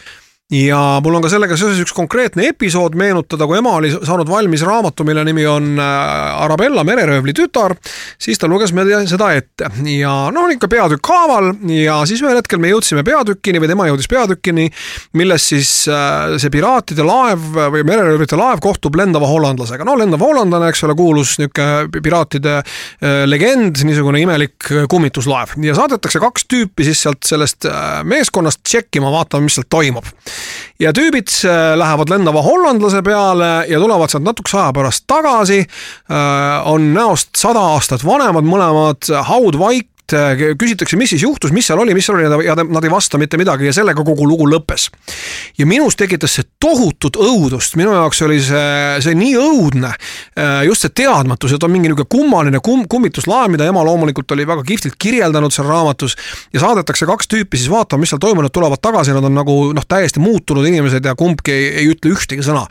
ja 0.53 1.01
mul 1.03 1.17
on 1.17 1.25
ka 1.25 1.31
sellega 1.33 1.57
seoses 1.57 1.81
üks 1.81 1.95
konkreetne 1.97 2.45
episood 2.51 2.97
meenutada, 2.99 3.47
kui 3.49 3.57
ema 3.57 3.73
oli 3.79 3.89
saanud 3.95 4.29
valmis 4.29 4.65
raamatu, 4.67 5.05
mille 5.09 5.25
nimi 5.25 5.47
on 5.49 5.79
äh, 5.81 6.43
Arabella 6.45 6.85
mereröövli 6.85 7.33
tütar, 7.37 7.75
siis 8.21 8.41
ta 8.41 8.51
luges 8.51 8.75
meile 8.77 9.01
seda 9.09 9.31
ette. 9.33 9.71
Ja 9.89 10.13
noh, 10.35 10.51
ikka 10.53 10.69
peatükk 10.69 11.09
haaval 11.09 11.53
ja 11.73 12.03
siis 12.09 12.21
ühel 12.25 12.37
hetkel 12.37 12.61
me 12.61 12.73
jõudsime 12.73 13.05
peatükini 13.07 13.63
või 13.63 13.71
tema 13.73 13.87
jõudis 13.89 14.11
peatükini, 14.13 14.69
milles 15.17 15.49
siis 15.55 15.73
äh, 15.89 16.37
see 16.43 16.53
piraatide 16.53 17.07
laev 17.07 17.49
või 17.73 17.87
mereröövlite 17.89 18.37
laev 18.37 18.61
kohtub 18.65 19.01
lendava 19.01 19.31
hollandlasega. 19.31 19.89
no 19.89 19.97
lendav 19.97 20.21
hollandlane, 20.21 20.69
eks 20.73 20.85
ole, 20.85 20.99
kuulus 20.99 21.39
niisugune 21.41 22.03
piraatide 22.03 22.59
äh, 22.61 23.25
legend, 23.25 23.81
niisugune 23.89 24.21
imelik 24.21 24.69
kummituslaev. 24.93 25.57
Ja 25.65 25.79
saadetakse 25.81 26.21
kaks 26.21 26.45
tüüpi 26.45 26.85
siis 26.85 27.01
sealt 27.07 27.25
sellest 27.25 27.65
meeskonnast 28.05 28.61
tšekkima, 28.67 29.09
vaatama, 29.15 29.49
mis 29.49 29.57
seal 29.57 29.71
toimub 29.73 30.13
ja 30.83 30.93
tüübid 30.97 31.31
äh, 31.47 31.75
lähevad 31.79 32.11
lendava 32.13 32.43
hollandlase 32.43 33.03
peale 33.07 33.51
ja 33.69 33.81
tulevad 33.81 34.13
sealt 34.13 34.27
natukese 34.27 34.59
aja 34.59 34.73
pärast 34.77 35.07
tagasi. 35.11 35.61
Äh, 35.63 36.69
on 36.69 36.93
näost 36.95 37.37
sada 37.39 37.63
aastat 37.75 38.05
vanemad 38.07 38.47
mõlemad, 38.49 39.11
haud 39.29 39.59
vaikne, 39.61 39.92
et 40.03 40.15
äh, 40.17 40.55
küsitakse, 40.59 40.97
mis 40.99 41.13
siis 41.13 41.23
juhtus, 41.23 41.53
mis 41.55 41.67
seal 41.67 41.81
oli, 41.81 41.95
mis 41.95 42.07
seal 42.07 42.19
oli 42.19 42.47
ja 42.47 42.57
nad 42.57 42.85
ei 42.85 42.91
vasta 42.91 43.19
mitte 43.21 43.39
midagi 43.41 43.69
ja 43.69 43.75
sellega 43.75 44.05
kogu 44.05 44.27
lugu 44.29 44.49
lõppes. 44.51 44.89
ja 45.59 45.67
minus 45.67 45.97
tekitas 45.97 46.35
see 46.37 46.47
tohutut 46.61 47.17
õudust, 47.17 47.77
minu 47.77 47.93
jaoks 47.95 48.23
oli 48.27 48.41
see, 48.43 49.01
see 49.05 49.15
nii 49.19 49.35
õudne, 49.39 49.93
äh, 50.39 50.63
just 50.67 50.85
see 50.85 50.95
teadmatus, 51.03 51.55
et 51.55 51.63
on 51.63 51.73
mingi 51.73 51.91
niisugune 51.91 52.11
kummaline 52.13 52.61
kum, 52.65 52.85
kummituslaev, 52.91 53.51
mida 53.53 53.69
ema 53.69 53.85
loomulikult 53.87 54.31
oli 54.37 54.47
väga 54.49 54.65
kihvtilt 54.67 54.99
kirjeldanud 54.99 55.55
seal 55.55 55.69
raamatus 55.71 56.17
ja 56.53 56.65
saadetakse 56.65 57.09
kaks 57.09 57.31
tüüpi 57.31 57.61
siis 57.61 57.71
vaatama, 57.73 58.03
mis 58.03 58.13
seal 58.13 58.23
toimunud, 58.23 58.53
tulevad 58.53 58.83
tagasi, 58.83 59.15
nad 59.17 59.29
on 59.29 59.37
nagu 59.39 59.57
noh, 59.77 59.87
täiesti 59.89 60.23
muutunud 60.23 60.67
inimesed 60.69 61.05
ja 61.05 61.15
kumbki 61.19 61.55
ei, 61.55 61.71
ei 61.83 61.93
ütle 61.93 62.15
ühtegi 62.17 62.45
sõna. 62.47 62.67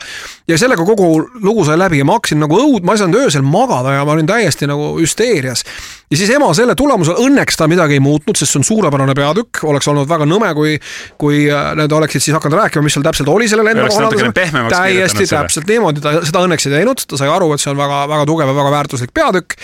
ja 0.48 0.58
sellega 0.58 0.84
kogu 0.86 1.10
lugu 1.40 1.64
sai 1.64 1.78
läbi 1.80 2.02
ja 2.02 2.06
ma 2.08 2.18
hakkasin 2.18 2.42
nagu 2.42 2.60
õud, 2.60 2.84
ma 2.86 2.94
ei 2.94 3.02
saanud 3.02 3.24
öösel 3.24 3.46
magada 3.46 3.96
ja 3.96 4.06
ma 4.06 4.16
olin 4.16 4.28
täiesti 4.28 4.68
nagu 4.70 4.94
hüsteerias 5.00 5.64
ja 6.12 6.18
siis 6.20 6.30
ema 6.34 6.50
selle 6.56 6.74
tulemusel, 6.78 7.16
õnneks 7.24 7.56
ta 7.56 7.68
midagi 7.70 7.96
ei 7.96 8.02
muutnud, 8.04 8.36
sest 8.36 8.52
see 8.52 8.60
on 8.60 8.66
suurepärane 8.68 9.14
peatükk, 9.16 9.62
oleks 9.68 9.88
olnud 9.88 10.10
väga 10.10 10.26
nõme, 10.28 10.50
kui, 10.56 10.74
kui 11.20 11.46
äh, 11.48 11.72
nad 11.78 11.92
oleksid 11.96 12.24
siis 12.24 12.36
hakanud 12.36 12.60
rääkima, 12.60 12.84
mis 12.84 12.96
seal 12.98 13.06
täpselt 13.06 13.30
oli 13.32 13.48
selle 13.50 13.64
lennukohal. 13.64 14.12
täiesti 14.72 15.28
täpselt 15.30 15.72
niimoodi, 15.72 16.04
ta 16.04 16.18
seda 16.20 16.44
õnneks 16.44 16.68
ei 16.68 16.76
teinud, 16.76 17.06
ta 17.08 17.20
sai 17.20 17.32
aru, 17.32 17.54
et 17.54 17.64
see 17.64 17.72
on 17.72 17.80
väga, 17.80 18.04
väga 18.12 18.28
tugev 18.28 18.52
ja 18.52 18.58
väga 18.60 18.76
väärtuslik 18.76 19.16
peatükk 19.16 19.56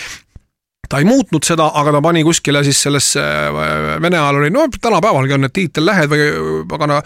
ta 0.89 1.03
ei 1.03 1.05
muutnud 1.05 1.45
seda, 1.45 1.67
aga 1.77 1.93
ta 1.99 2.01
pani 2.01 2.23
kuskile 2.25 2.63
siis 2.65 2.81
sellesse, 2.87 3.21
äh, 3.21 3.95
Vene 4.01 4.17
ajal 4.17 4.41
oli, 4.41 4.51
no 4.55 4.65
tänapäevalgi 4.81 5.37
on 5.37 5.45
need 5.45 5.57
tiitellehed 5.61 6.09
või 6.09 6.29
pagana 6.71 7.03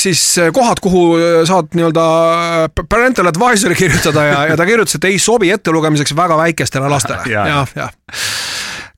siis 0.00 0.22
kohad, 0.54 0.80
kuhu 0.82 1.04
saad 1.48 1.72
nii-öelda 1.76 2.04
parental 2.88 3.30
advisory 3.32 3.76
kirjutada 3.78 4.26
ja, 4.28 4.44
ja 4.52 4.58
ta 4.58 4.66
kirjutas, 4.68 4.98
et 4.98 5.10
ei 5.10 5.18
sobi 5.22 5.50
ettelugemiseks 5.54 6.16
väga 6.16 6.38
väikestele 6.40 6.90
lastele 6.92 7.32
ja, 7.32 7.46
ja, 7.48 7.66
ja 7.76 7.88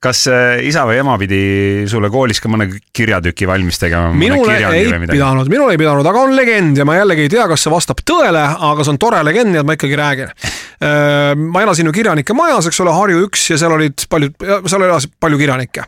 kas 0.05 0.27
isa 0.69 0.85
või 0.89 0.99
ema 1.01 1.17
pidi 1.21 1.41
sulle 1.89 2.11
koolis 2.13 2.43
ka 2.43 2.51
mõne 2.53 2.69
kirjatüki 2.95 3.49
valmis 3.49 3.81
tegema? 3.81 4.13
minule 4.13 4.59
ei 4.59 4.85
pidanud, 5.07 5.49
minul 5.49 5.73
ei 5.73 5.81
pidanud, 5.81 6.07
aga 6.11 6.27
on 6.27 6.37
legend 6.37 6.81
ja 6.81 6.87
ma 6.89 6.99
jällegi 6.99 7.27
ei 7.27 7.33
tea, 7.33 7.49
kas 7.51 7.65
see 7.65 7.73
vastab 7.73 8.05
tõele, 8.05 8.45
aga 8.69 8.85
see 8.85 8.95
on 8.95 9.01
tore 9.01 9.23
legend, 9.25 9.55
nii 9.55 9.63
et 9.63 9.69
ma 9.69 9.79
ikkagi 9.79 10.01
räägin. 10.01 10.35
Ma 10.81 11.63
elasin 11.63 11.87
ju 11.87 11.93
kirjanike 11.95 12.35
majas, 12.37 12.67
eks 12.69 12.81
ole, 12.83 12.93
Harju 12.95 13.25
üks 13.29 13.47
ja 13.51 13.59
seal 13.61 13.73
olid 13.77 14.07
paljud, 14.11 14.35
seal 14.67 14.83
elas 14.83 15.07
palju 15.21 15.39
kirjanikke. 15.39 15.85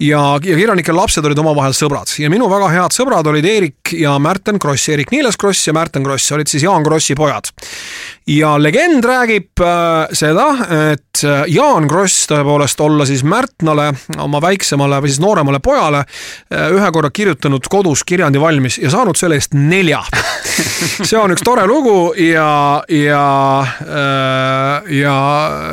ja, 0.00 0.22
ja 0.42 0.56
kirjanike 0.56 0.94
lapsed 0.96 1.24
olid 1.24 1.38
omavahel 1.42 1.76
sõbrad 1.76 2.12
ja 2.18 2.30
minu 2.32 2.48
väga 2.50 2.70
head 2.72 2.96
sõbrad 2.96 3.26
olid 3.30 3.46
Eerik 3.46 3.94
ja 3.96 4.16
Märten 4.22 4.58
Kross, 4.62 4.88
Eerik 4.88 5.12
Niiles 5.12 5.38
Kross 5.40 5.68
ja 5.68 5.76
Märten 5.76 6.04
Kross 6.06 6.32
olid 6.32 6.50
siis 6.50 6.64
Jaan 6.64 6.84
Krossi 6.86 7.16
pojad. 7.18 7.52
Ja 8.30 8.54
legend 8.62 9.04
räägib 9.04 9.62
äh, 9.64 10.10
seda, 10.16 10.48
et 10.92 11.24
Jaan 11.50 11.88
Kross 11.90 12.28
tõepoolest 12.30 12.80
olla 12.84 13.06
siis 13.08 13.24
Märt 13.26 13.50
Ratnale, 13.60 13.92
oma 14.18 14.40
väiksemale 14.40 15.00
või 15.02 15.10
siis 15.10 15.20
nooremale 15.20 15.58
pojale 15.60 16.00
eh, 16.00 16.70
ühe 16.72 16.90
korra 16.94 17.10
kirjutanud 17.12 17.66
kodus 17.68 18.04
kirjandi 18.08 18.40
valmis 18.40 18.78
ja 18.80 18.90
saanud 18.90 19.18
selle 19.18 19.36
eest 19.36 19.52
nelja. 19.54 20.00
see 21.08 21.18
on 21.18 21.34
üks 21.34 21.44
tore 21.44 21.66
lugu 21.68 22.12
ja, 22.16 22.80
ja, 22.88 23.24
ja. 24.88 25.16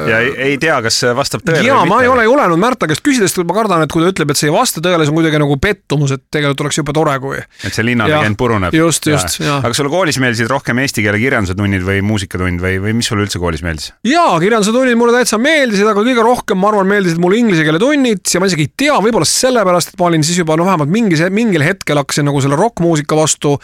ja 0.09 0.19
ei, 0.19 0.33
ei 0.49 0.57
tea, 0.59 0.81
kas 0.83 0.99
see 1.03 1.13
vastab 1.15 1.45
tõele. 1.47 1.63
ja 1.67 1.79
ma 1.87 2.01
ei 2.03 2.11
ole 2.11 2.25
julenud 2.27 2.59
Märta 2.59 2.89
käest 2.89 3.03
küsida, 3.05 3.29
sest 3.29 3.39
ma 3.47 3.55
kardan, 3.55 3.85
et 3.85 3.93
kui 3.93 4.03
ta 4.03 4.11
ütleb, 4.11 4.33
et 4.33 4.39
see 4.39 4.49
ei 4.49 4.55
vasta 4.55 4.83
tõele, 4.83 5.05
see 5.05 5.13
on 5.13 5.19
kuidagi 5.21 5.41
nagu 5.41 5.57
pettumus, 5.61 6.13
et 6.17 6.25
tegelikult 6.33 6.65
oleks 6.65 6.81
jube 6.81 6.95
tore, 6.97 7.15
kui. 7.23 7.39
et 7.39 7.71
see 7.71 7.85
linnalegend 7.87 8.39
puruneb. 8.39 8.75
just, 8.75 9.07
just, 9.07 9.39
aga 9.47 9.71
sulle 9.77 9.93
koolis 9.93 10.19
meeldisid 10.23 10.51
rohkem 10.51 10.83
eesti 10.83 11.05
keele 11.05 11.21
kirjanduse 11.21 11.55
tunnid 11.55 11.87
või 11.87 12.01
muusikatund 12.47 12.63
või, 12.63 12.79
või 12.81 12.95
mis 12.97 13.09
sulle 13.09 13.25
üldse 13.25 13.39
koolis 13.41 13.63
meeldis? 13.65 13.91
jaa, 14.07 14.39
kirjanduse 14.39 14.73
tunnid 14.75 14.97
mulle 14.99 15.15
täitsa 15.15 15.39
meeldisid, 15.41 15.87
aga 15.87 16.03
kõige 16.05 16.23
rohkem, 16.25 16.59
ma 16.61 16.71
arvan, 16.71 16.89
meeldisid 16.89 17.21
mulle 17.21 17.41
inglise 17.41 17.65
keele 17.67 17.81
tunnid 17.81 18.23
ja 18.33 18.41
ma 18.41 18.49
isegi 18.49 18.67
ei 18.67 18.73
tea, 18.85 18.97
võib-olla 19.03 19.27
sellepärast, 19.27 19.93
et 19.93 20.01
ma 20.01 20.09
olin 20.09 20.25
siis 20.25 20.41
juba 20.41 20.57
no 20.57 20.67
vähemalt 20.67 20.91
mingi, 20.91 21.19
mingil 21.33 21.65
hetkel 21.65 22.01
hakkasin 22.01 22.27
nagu 22.27 22.41
selle 22.43 22.59
rokkmuusika 22.59 23.17
vastu 23.17 23.57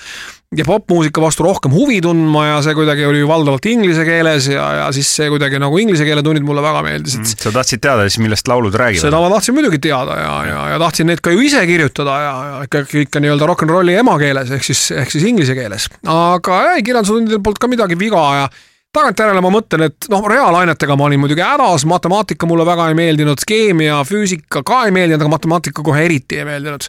ja 0.58 0.66
popmuusika 0.68 1.22
vastu 1.22 1.46
rohkem 1.46 1.74
huvi 1.74 2.00
tundma 2.04 2.46
ja 2.46 2.58
see 2.66 2.76
kuidagi 2.78 3.06
oli 3.10 3.24
ju 3.24 3.30
valdavalt 3.30 3.66
inglise 3.70 4.04
keeles 4.06 4.48
ja, 4.52 4.66
ja 4.80 4.90
siis 4.96 5.10
see 5.18 5.30
kuidagi 5.32 5.60
nagu 5.62 5.78
inglise 5.82 6.06
keele 6.08 6.24
tunnid 6.26 6.46
mulle 6.46 6.62
väga 6.66 6.84
meeldisid 6.86 7.24
mm,. 7.24 7.46
sa 7.46 7.54
tahtsid 7.56 7.82
teada 7.84 8.06
siis, 8.08 8.20
millest 8.22 8.50
laulud 8.50 8.76
räägivad? 8.78 9.08
seda 9.08 9.22
ma 9.24 9.32
tahtsin 9.34 9.58
muidugi 9.58 9.82
teada 9.84 10.18
ja, 10.20 10.34
ja, 10.50 10.60
ja 10.74 10.82
tahtsin 10.84 11.10
neid 11.10 11.24
ka 11.26 11.34
ju 11.34 11.42
ise 11.46 11.64
kirjutada 11.70 12.20
ja, 12.22 12.36
ja 12.50 12.60
ikka, 12.68 12.84
ikka 13.06 13.24
nii-öelda 13.24 13.50
rock 13.50 13.66
n 13.66 13.74
rolli 13.74 13.98
emakeeles 13.98 14.54
ehk 14.54 14.68
siis, 14.70 14.84
ehk 14.94 15.16
siis 15.16 15.26
inglise 15.30 15.58
keeles. 15.58 15.90
aga 16.06 16.62
ei, 16.74 16.86
kirjandusundidel 16.86 17.42
polnud 17.42 17.64
ka 17.64 17.72
midagi 17.72 17.98
viga 18.00 18.24
ja 18.44 18.46
tagantjärele 18.94 19.42
ma 19.42 19.50
mõtlen, 19.54 19.88
et 19.90 20.08
noh, 20.14 20.26
reaalainetega 20.30 20.96
ma 21.00 21.08
olin 21.08 21.22
muidugi 21.24 21.44
hädas, 21.44 21.86
matemaatika 21.90 22.48
mulle 22.50 22.66
väga 22.68 22.90
ei 22.92 22.98
meeldinud, 22.98 23.42
keemia, 23.48 24.02
füüsika 24.08 24.62
ka 24.66 24.84
ei 24.88 24.94
meeldinud, 24.96 25.24
aga 25.24 25.34
matemaatika 25.34 25.86
kohe 25.86 26.04
eriti 26.06 26.40
ei 26.42 26.48
meeldinud. 26.48 26.86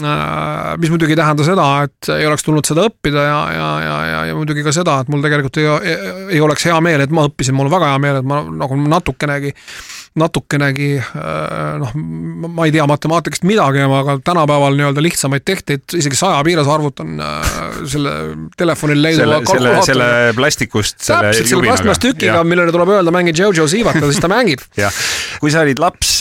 Äh, 0.00 0.76
mis 0.78 0.92
muidugi 0.92 1.16
ei 1.16 1.18
tähenda 1.18 1.46
seda, 1.46 1.66
et 1.88 2.10
ei 2.14 2.28
oleks 2.28 2.44
tulnud 2.46 2.68
seda 2.68 2.84
õppida 2.86 3.24
ja, 3.26 3.40
ja, 3.56 3.70
ja, 3.82 3.96
ja, 4.06 4.20
ja 4.28 4.36
muidugi 4.38 4.62
ka 4.66 4.74
seda, 4.74 5.00
et 5.02 5.10
mul 5.10 5.24
tegelikult 5.24 5.58
ei, 5.58 5.66
ei, 5.80 6.12
ei 6.36 6.44
oleks 6.44 6.68
hea 6.68 6.76
meel, 6.84 7.02
et 7.02 7.14
ma 7.14 7.26
õppisin, 7.26 7.56
mul 7.56 7.70
on 7.70 7.74
väga 7.74 7.94
hea 7.94 8.04
meel, 8.04 8.20
et 8.20 8.28
ma 8.30 8.44
nagu 8.44 8.78
natukenegi 8.84 9.54
natukenegi 10.18 10.96
äh, 10.98 11.76
noh, 11.78 11.92
ma 12.50 12.66
ei 12.66 12.72
tea 12.74 12.82
matemaatikast 12.90 13.44
midagi, 13.46 13.82
aga 13.84 14.16
tänapäeval 14.26 14.74
nii-öelda 14.78 15.04
lihtsamaid 15.04 15.44
tehteid 15.46 15.94
isegi 16.00 16.18
saja 16.18 16.40
piires 16.46 16.66
arvutan 16.70 17.20
äh, 17.22 17.52
selle 17.92 18.14
telefonil 18.58 18.98
leiduva 19.02 19.38
selle, 19.46 19.52
selle, 19.52 19.74
selle 19.86 20.08
plastikust. 20.34 20.98
täpselt, 21.04 21.46
selle 21.52 21.68
plastmass 21.68 22.02
tükiga, 22.02 22.42
millele 22.42 22.74
tuleb 22.74 22.90
öelda, 22.96 23.14
mängi 23.14 23.36
Jojo 23.38 23.68
Sivat 23.70 24.00
ja 24.00 24.10
siis 24.10 24.18
ta 24.22 24.32
mängib. 24.32 24.66
jah, 24.82 24.98
kui 25.38 25.54
sa 25.54 25.62
olid 25.62 25.78
laps, 25.82 26.16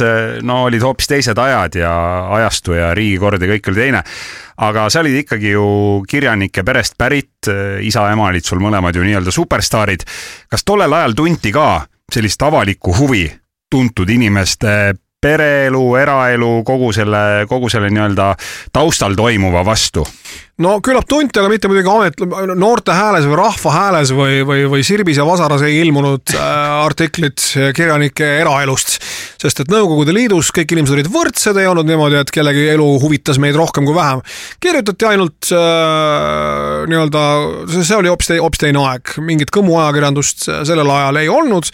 no 0.46 0.62
olid 0.68 0.86
hoopis 0.86 1.10
teised 1.10 1.42
ajad 1.42 1.82
ja 1.82 1.96
ajastu 2.38 2.78
ja 2.78 2.94
riigikord 2.98 3.42
ja 3.42 3.50
kõik 3.56 3.74
oli 3.74 3.86
teine 3.88 4.06
aga 4.70 4.86
sa 4.92 5.02
olid 5.02 5.22
ikkagi 5.24 5.56
ju 5.56 5.68
kirjanike 6.10 6.62
perest 6.68 6.98
pärit, 7.00 7.48
isa-ema 7.82 8.30
olid 8.30 8.46
sul 8.46 8.62
mõlemad 8.62 8.94
ju 8.94 9.06
nii-öelda 9.08 9.34
superstaarid. 9.34 10.04
kas 10.52 10.68
tollel 10.68 10.94
ajal 10.94 11.16
tunti 11.18 11.54
ka 11.56 11.88
sellist 12.14 12.42
avalikku 12.44 12.94
huvi 12.98 13.24
tuntud 13.70 14.10
inimeste 14.10 14.74
pereelu, 15.20 15.84
eraelu, 16.00 16.52
kogu 16.68 16.94
selle, 16.96 17.46
kogu 17.50 17.70
selle 17.72 17.90
nii-öelda 17.92 18.34
taustal 18.76 19.18
toimuva 19.20 19.66
vastu? 19.68 20.06
no 20.60 20.74
küllap 20.84 21.06
tunti, 21.08 21.40
aga 21.40 21.48
mitte 21.52 21.70
muidugi 21.72 21.88
amet, 21.92 22.22
noorte 22.60 22.92
hääles 22.96 23.24
või 23.28 23.38
rahva 23.40 23.72
hääles 23.72 24.12
või, 24.16 24.42
või, 24.48 24.66
või 24.72 24.84
Sirbis 24.84 25.20
ja 25.20 25.26
Vasaras 25.28 25.64
ei 25.64 25.78
ilmunud 25.80 26.34
äh, 26.36 26.42
artiklid 26.84 27.40
kirjanike 27.76 28.28
eraelust. 28.42 28.98
sest 29.40 29.64
et 29.64 29.72
Nõukogude 29.72 30.16
Liidus 30.16 30.52
kõik 30.56 30.76
inimesed 30.76 30.98
olid 30.98 31.12
võrdsed, 31.14 31.60
ei 31.60 31.68
olnud 31.68 31.88
niimoodi, 31.88 32.20
et 32.20 32.32
kellegi 32.36 32.68
elu 32.74 32.90
huvitas 33.04 33.40
meid 33.40 33.56
rohkem 33.60 33.88
kui 33.88 33.96
vähem. 33.96 34.24
kirjutati 34.60 35.08
ainult 35.14 35.52
äh, 35.56 36.84
nii-öelda, 36.92 37.26
see 37.76 38.00
oli 38.00 38.12
hoopis, 38.12 38.36
hoopis 38.40 38.64
teine 38.68 38.84
aeg, 38.84 39.16
mingit 39.24 39.56
kõmuajakirjandust 39.56 40.48
sellel 40.68 40.96
ajal 40.96 41.24
ei 41.24 41.32
olnud 41.32 41.72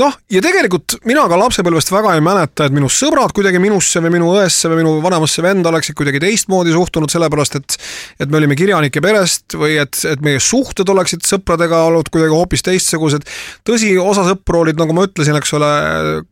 noh, 0.00 0.14
ja 0.32 0.40
tegelikult 0.44 0.96
mina 1.08 1.24
ka 1.28 1.36
lapsepõlvest 1.40 1.92
väga 1.92 2.14
ei 2.16 2.24
mäleta, 2.24 2.66
et 2.66 2.74
minu 2.74 2.88
sõbrad 2.92 3.34
kuidagi 3.36 3.60
minusse 3.62 4.00
või 4.04 4.14
minu 4.16 4.30
õesse 4.36 4.70
või 4.72 4.80
minu 4.80 4.94
vanemasse 5.04 5.44
venda 5.44 5.72
oleksid 5.72 5.96
kuidagi 5.98 6.22
teistmoodi 6.22 6.72
suhtunud, 6.74 7.12
sellepärast 7.12 7.58
et 7.60 7.78
et 8.22 8.30
me 8.30 8.40
olime 8.40 8.56
kirjanike 8.58 9.02
perest 9.04 9.56
või 9.58 9.76
et, 9.82 9.98
et 10.08 10.20
meie 10.24 10.40
suhted 10.40 10.88
oleksid 10.88 11.26
sõpradega 11.28 11.84
olnud 11.88 12.08
kuidagi 12.12 12.34
hoopis 12.34 12.64
teistsugused. 12.64 13.26
tõsi, 13.68 13.94
osa 14.00 14.24
sõpru 14.30 14.62
olid, 14.64 14.78
nagu 14.80 14.96
ma 14.96 15.08
ütlesin, 15.08 15.36
eks 15.38 15.58
ole, 15.58 15.72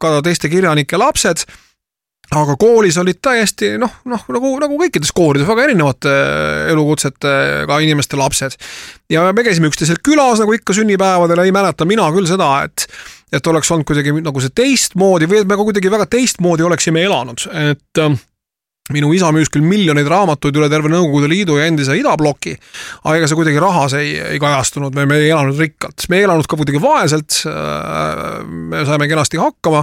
ka 0.00 0.20
teiste 0.24 0.52
kirjanike 0.52 1.00
lapsed 1.00 1.44
aga 2.30 2.54
koolis 2.60 2.94
olid 3.00 3.18
täiesti 3.22 3.72
noh, 3.80 3.90
noh 4.06 4.26
nagu, 4.30 4.52
nagu 4.62 4.76
kõikides 4.78 5.10
koolides 5.14 5.48
väga 5.48 5.64
erinevate 5.66 6.12
elukutsetega 6.70 7.78
inimeste 7.82 8.18
lapsed. 8.20 8.54
ja 9.10 9.24
me 9.34 9.44
käisime 9.46 9.70
üksteisel 9.70 9.98
külas 10.04 10.42
nagu 10.42 10.54
ikka 10.54 10.76
sünnipäevadel, 10.76 11.42
ei 11.42 11.54
mäleta 11.54 11.88
mina 11.88 12.06
küll 12.14 12.30
seda, 12.30 12.52
et 12.68 12.86
et 13.32 13.46
oleks 13.46 13.70
olnud 13.70 13.86
kuidagi 13.88 14.14
nagu 14.20 14.42
see 14.42 14.54
teistmoodi 14.62 15.28
või 15.30 15.42
et 15.42 15.50
me 15.50 15.58
ka 15.58 15.66
kuidagi 15.68 15.92
väga 15.92 16.08
teistmoodi 16.10 16.66
oleksime 16.66 17.04
elanud, 17.06 17.46
et 17.70 18.02
minu 18.94 19.12
isa 19.16 19.30
müüs 19.34 19.50
küll 19.52 19.64
miljoneid 19.66 20.08
raamatuid 20.10 20.56
üle 20.56 20.68
terve 20.72 20.90
Nõukogude 20.90 21.28
Liidu 21.30 21.58
ja 21.58 21.66
endise 21.70 21.94
idabloki, 21.98 22.56
aga 23.04 23.16
ega 23.18 23.28
see 23.30 23.38
kuidagi 23.38 23.62
rahas 23.62 23.94
ei, 23.98 24.14
ei 24.34 24.40
kajastunud, 24.42 24.94
me, 24.96 25.06
me 25.10 25.20
ei 25.22 25.30
elanud 25.30 25.58
rikkalt, 25.60 26.06
me 26.10 26.20
ei 26.20 26.26
elanud 26.26 26.48
ka 26.50 26.58
kuidagi 26.58 26.82
vaeselt, 26.82 27.40
äh, 27.50 28.40
me 28.44 28.84
saime 28.88 29.08
kenasti 29.10 29.40
hakkama, 29.40 29.82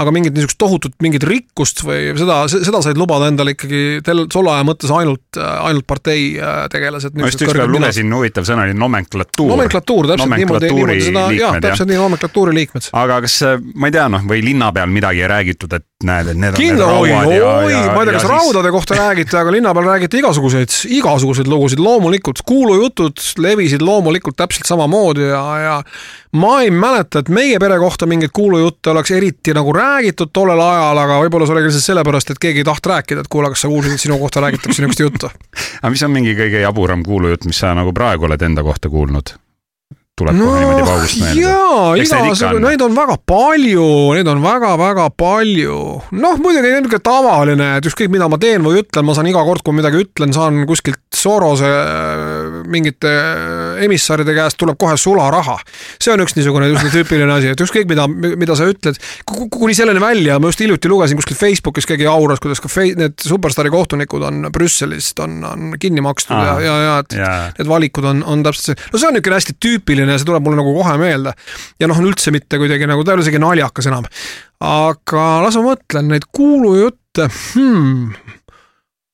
aga 0.00 0.14
mingit 0.14 0.36
niisugust 0.36 0.60
tohutut 0.60 0.96
mingit 1.04 1.26
rikkust 1.28 1.84
või 1.86 2.12
seda, 2.18 2.42
seda 2.52 2.82
said 2.84 3.00
lubada 3.00 3.28
endale 3.32 3.56
ikkagi 3.56 4.02
tel-, 4.06 4.26
tolle 4.32 4.54
aja 4.54 4.66
mõttes 4.66 4.92
ainult, 4.94 5.40
ainult 5.40 5.88
partei 5.90 6.34
äh, 6.38 6.64
tegelased. 6.72 7.16
ma 7.18 7.30
just 7.30 7.44
ükskord 7.44 7.72
lugesin, 7.72 8.12
huvitav 8.14 8.46
sõna 8.48 8.68
oli 8.68 8.76
nomenklatuur. 8.78 9.50
nomenklatuur, 9.54 10.10
täpselt 10.12 10.36
niimoodi, 10.36 10.70
niimoodi 10.70 11.08
seda, 11.08 11.26
jah, 11.36 11.58
täpselt 11.64 11.90
nii, 11.90 12.00
nomenklatuuri 12.00 12.56
liikmed. 12.60 12.90
aga 13.04 13.20
kas, 13.26 13.40
ma 13.74 13.90
ei 13.90 13.96
tea, 13.98 14.06
noh, 14.12 14.24
või 14.28 14.44
linna 14.44 14.70
peal 14.74 14.92
midagi 14.92 15.24
ei 15.24 15.30
räägitud, 15.30 15.74
et 15.78 15.88
näed, 16.06 16.30
et 16.32 16.40
need 16.40 16.56
on 16.56 16.60
kindla, 16.60 16.88
need 16.88 17.00
oi, 17.00 17.10
rauad 17.10 17.64
oi, 17.64 17.72
ja, 17.72 17.84
ma 17.94 18.02
ei 18.02 18.08
tea, 18.08 18.16
kas 18.16 18.24
siis- 18.26 18.32
raudade 18.32 18.72
kohta 18.74 18.98
räägiti, 18.98 19.36
aga 19.40 19.54
linna 19.54 19.74
peal 19.74 19.88
räägiti 19.88 20.20
igasuguseid, 20.22 20.76
igasuguseid 20.98 21.50
lugusid, 21.50 21.82
loomulikult 21.82 22.42
kuulujutud 22.46 23.24
levisid 23.38 23.82
loomulikult 23.84 24.36
täpselt 24.36 24.66
samamoodi 24.68 25.28
ja, 25.28 25.44
ja 25.62 25.76
ma 26.40 26.54
ei 26.62 26.70
mäleta, 26.70 27.22
et 27.22 27.28
meie 27.28 27.58
pere 27.62 27.78
kohta 27.78 28.08
mingeid 28.10 28.32
kuulujutte 28.34 28.90
oleks 28.90 29.14
eriti 29.14 29.54
nagu 29.54 29.72
räägitud 29.72 30.32
tollel 30.32 30.60
ajal, 30.60 30.98
aga 31.04 31.20
võib-olla 31.22 31.46
see 31.46 31.56
oli 31.56 31.66
lihtsalt 31.68 31.88
sellepärast, 31.90 32.34
et 32.34 32.42
keegi 32.42 32.64
ei 32.64 32.68
tahtnud 32.68 32.92
rääkida, 32.94 33.24
et 33.24 33.30
kuule, 33.30 33.52
kas 33.52 33.64
sa 33.64 33.70
kuulsid, 33.70 33.94
et 33.94 34.02
sinu 34.02 34.18
kohta 34.18 34.42
räägitakse 34.44 34.82
niisugust 34.82 35.00
juttu. 35.06 35.30
aga 35.82 35.94
mis 35.94 36.02
on 36.02 36.14
mingi 36.14 36.34
kõige 36.38 36.64
jaburam 36.64 37.06
kuulujutt, 37.06 37.46
mis 37.48 37.62
sa 37.62 37.74
nagu 37.78 37.94
praegu 37.96 38.28
oled 38.28 38.42
enda 38.42 38.66
kohta 38.66 38.90
kuulnud? 38.92 39.36
Tuleb 40.14 40.36
kohe 40.38 40.58
niimoodi 40.62 40.82
paugust 40.86 41.18
meelde. 41.18 41.40
jaa, 41.42 41.86
Eks 41.98 42.12
neid 42.62 42.82
on. 42.86 42.92
väga 42.94 43.16
palju, 43.26 43.86
neid 44.14 44.28
on 44.30 44.42
väga-väga 44.44 45.08
palju. 45.18 45.78
noh, 46.14 46.36
muidugi 46.38 46.70
niisugune 46.70 47.00
tavaline, 47.02 47.70
et 47.80 47.88
ükskõik, 47.90 48.12
mida 48.14 48.28
ma 48.30 48.38
teen 48.38 48.62
või 48.62 48.84
ütlen, 48.84 49.06
ma 49.08 49.16
saan 49.16 49.26
iga 49.30 49.42
kord, 49.46 49.64
kui 49.66 49.74
midagi 49.74 50.04
ütlen, 50.04 50.34
saan 50.36 50.62
kuskilt 50.70 51.02
Sorose 51.14 51.66
äh, 51.66 52.60
mingite 52.70 53.10
emissaride 53.82 54.34
käest 54.36 54.58
tuleb 54.60 54.78
kohe 54.78 54.94
sularaha. 55.00 55.56
see 56.02 56.12
on 56.12 56.22
üks 56.22 56.36
niisugune 56.36 56.68
üsna 56.70 56.92
tüüpiline 56.92 57.34
asi, 57.34 57.50
et 57.54 57.64
ükskõik, 57.64 57.88
mida, 57.90 58.06
mida 58.06 58.54
sa 58.58 58.68
ütled, 58.70 58.98
kuni 59.26 59.74
selleni 59.74 60.02
välja, 60.02 60.38
ma 60.38 60.52
just 60.52 60.62
hiljuti 60.62 60.90
lugesin 60.90 61.18
kuskil 61.18 61.38
Facebookis 61.38 61.88
keegi 61.90 62.06
auras, 62.10 62.42
kuidas 62.44 62.62
ka 62.62 62.70
need 62.84 63.18
superstaari 63.18 63.72
kohtunikud 63.74 64.22
on 64.30 64.50
Brüsselist 64.54 65.18
on, 65.24 65.40
on 65.48 65.74
kinni 65.80 66.04
makstud 66.04 66.36
Aa. 66.36 66.44
ja, 66.44 66.56
ja, 66.62 66.76
ja 66.84 66.96
et 67.02 67.18
jaa, 67.18 67.36
need 67.58 67.70
valikud 67.70 68.06
on, 68.10 68.22
on 68.28 68.44
täpselt 68.46 68.70
see, 68.70 68.90
no 68.92 69.00
see 69.00 69.08
on 69.10 69.16
niisugune 69.16 69.40
hästi 69.40 69.56
tüüpiline 69.64 70.03
ja 70.12 70.20
see 70.20 70.28
tuleb 70.28 70.44
mulle 70.44 70.60
nagu 70.60 70.74
kohe 70.76 70.94
meelde. 71.00 71.34
ja 71.80 71.90
noh, 71.90 72.00
üldse 72.04 72.34
mitte 72.34 72.60
kuidagi 72.60 72.88
nagu, 72.90 73.04
ta 73.04 73.12
ei 73.12 73.18
ole 73.18 73.26
isegi 73.26 73.42
naljakas 73.42 73.90
enam. 73.90 74.08
aga 74.64 75.26
las 75.44 75.58
ma 75.60 75.68
mõtlen, 75.72 76.10
neid 76.12 76.28
kuulujutte 76.34 77.28
hmm., 77.28 78.14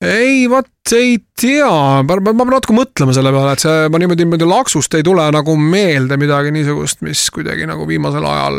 ei 0.01 0.47
vot 0.49 0.93
ei 0.97 1.19
tea, 1.37 1.71
ma 2.01 2.17
pean 2.17 2.49
natuke 2.49 2.73
mõtlema 2.73 3.13
selle 3.13 3.33
peale, 3.33 3.53
et 3.53 3.63
see, 3.63 3.89
ma 3.93 4.01
niimoodi, 4.01 4.25
niimoodi 4.25 4.47
laksust 4.49 4.97
ei 4.97 5.05
tule 5.05 5.27
nagu 5.33 5.55
meelde 5.57 6.17
midagi 6.17 6.53
niisugust, 6.55 7.03
mis 7.05 7.27
kuidagi 7.33 7.69
nagu 7.69 7.85
viimasel 7.89 8.25
ajal 8.25 8.57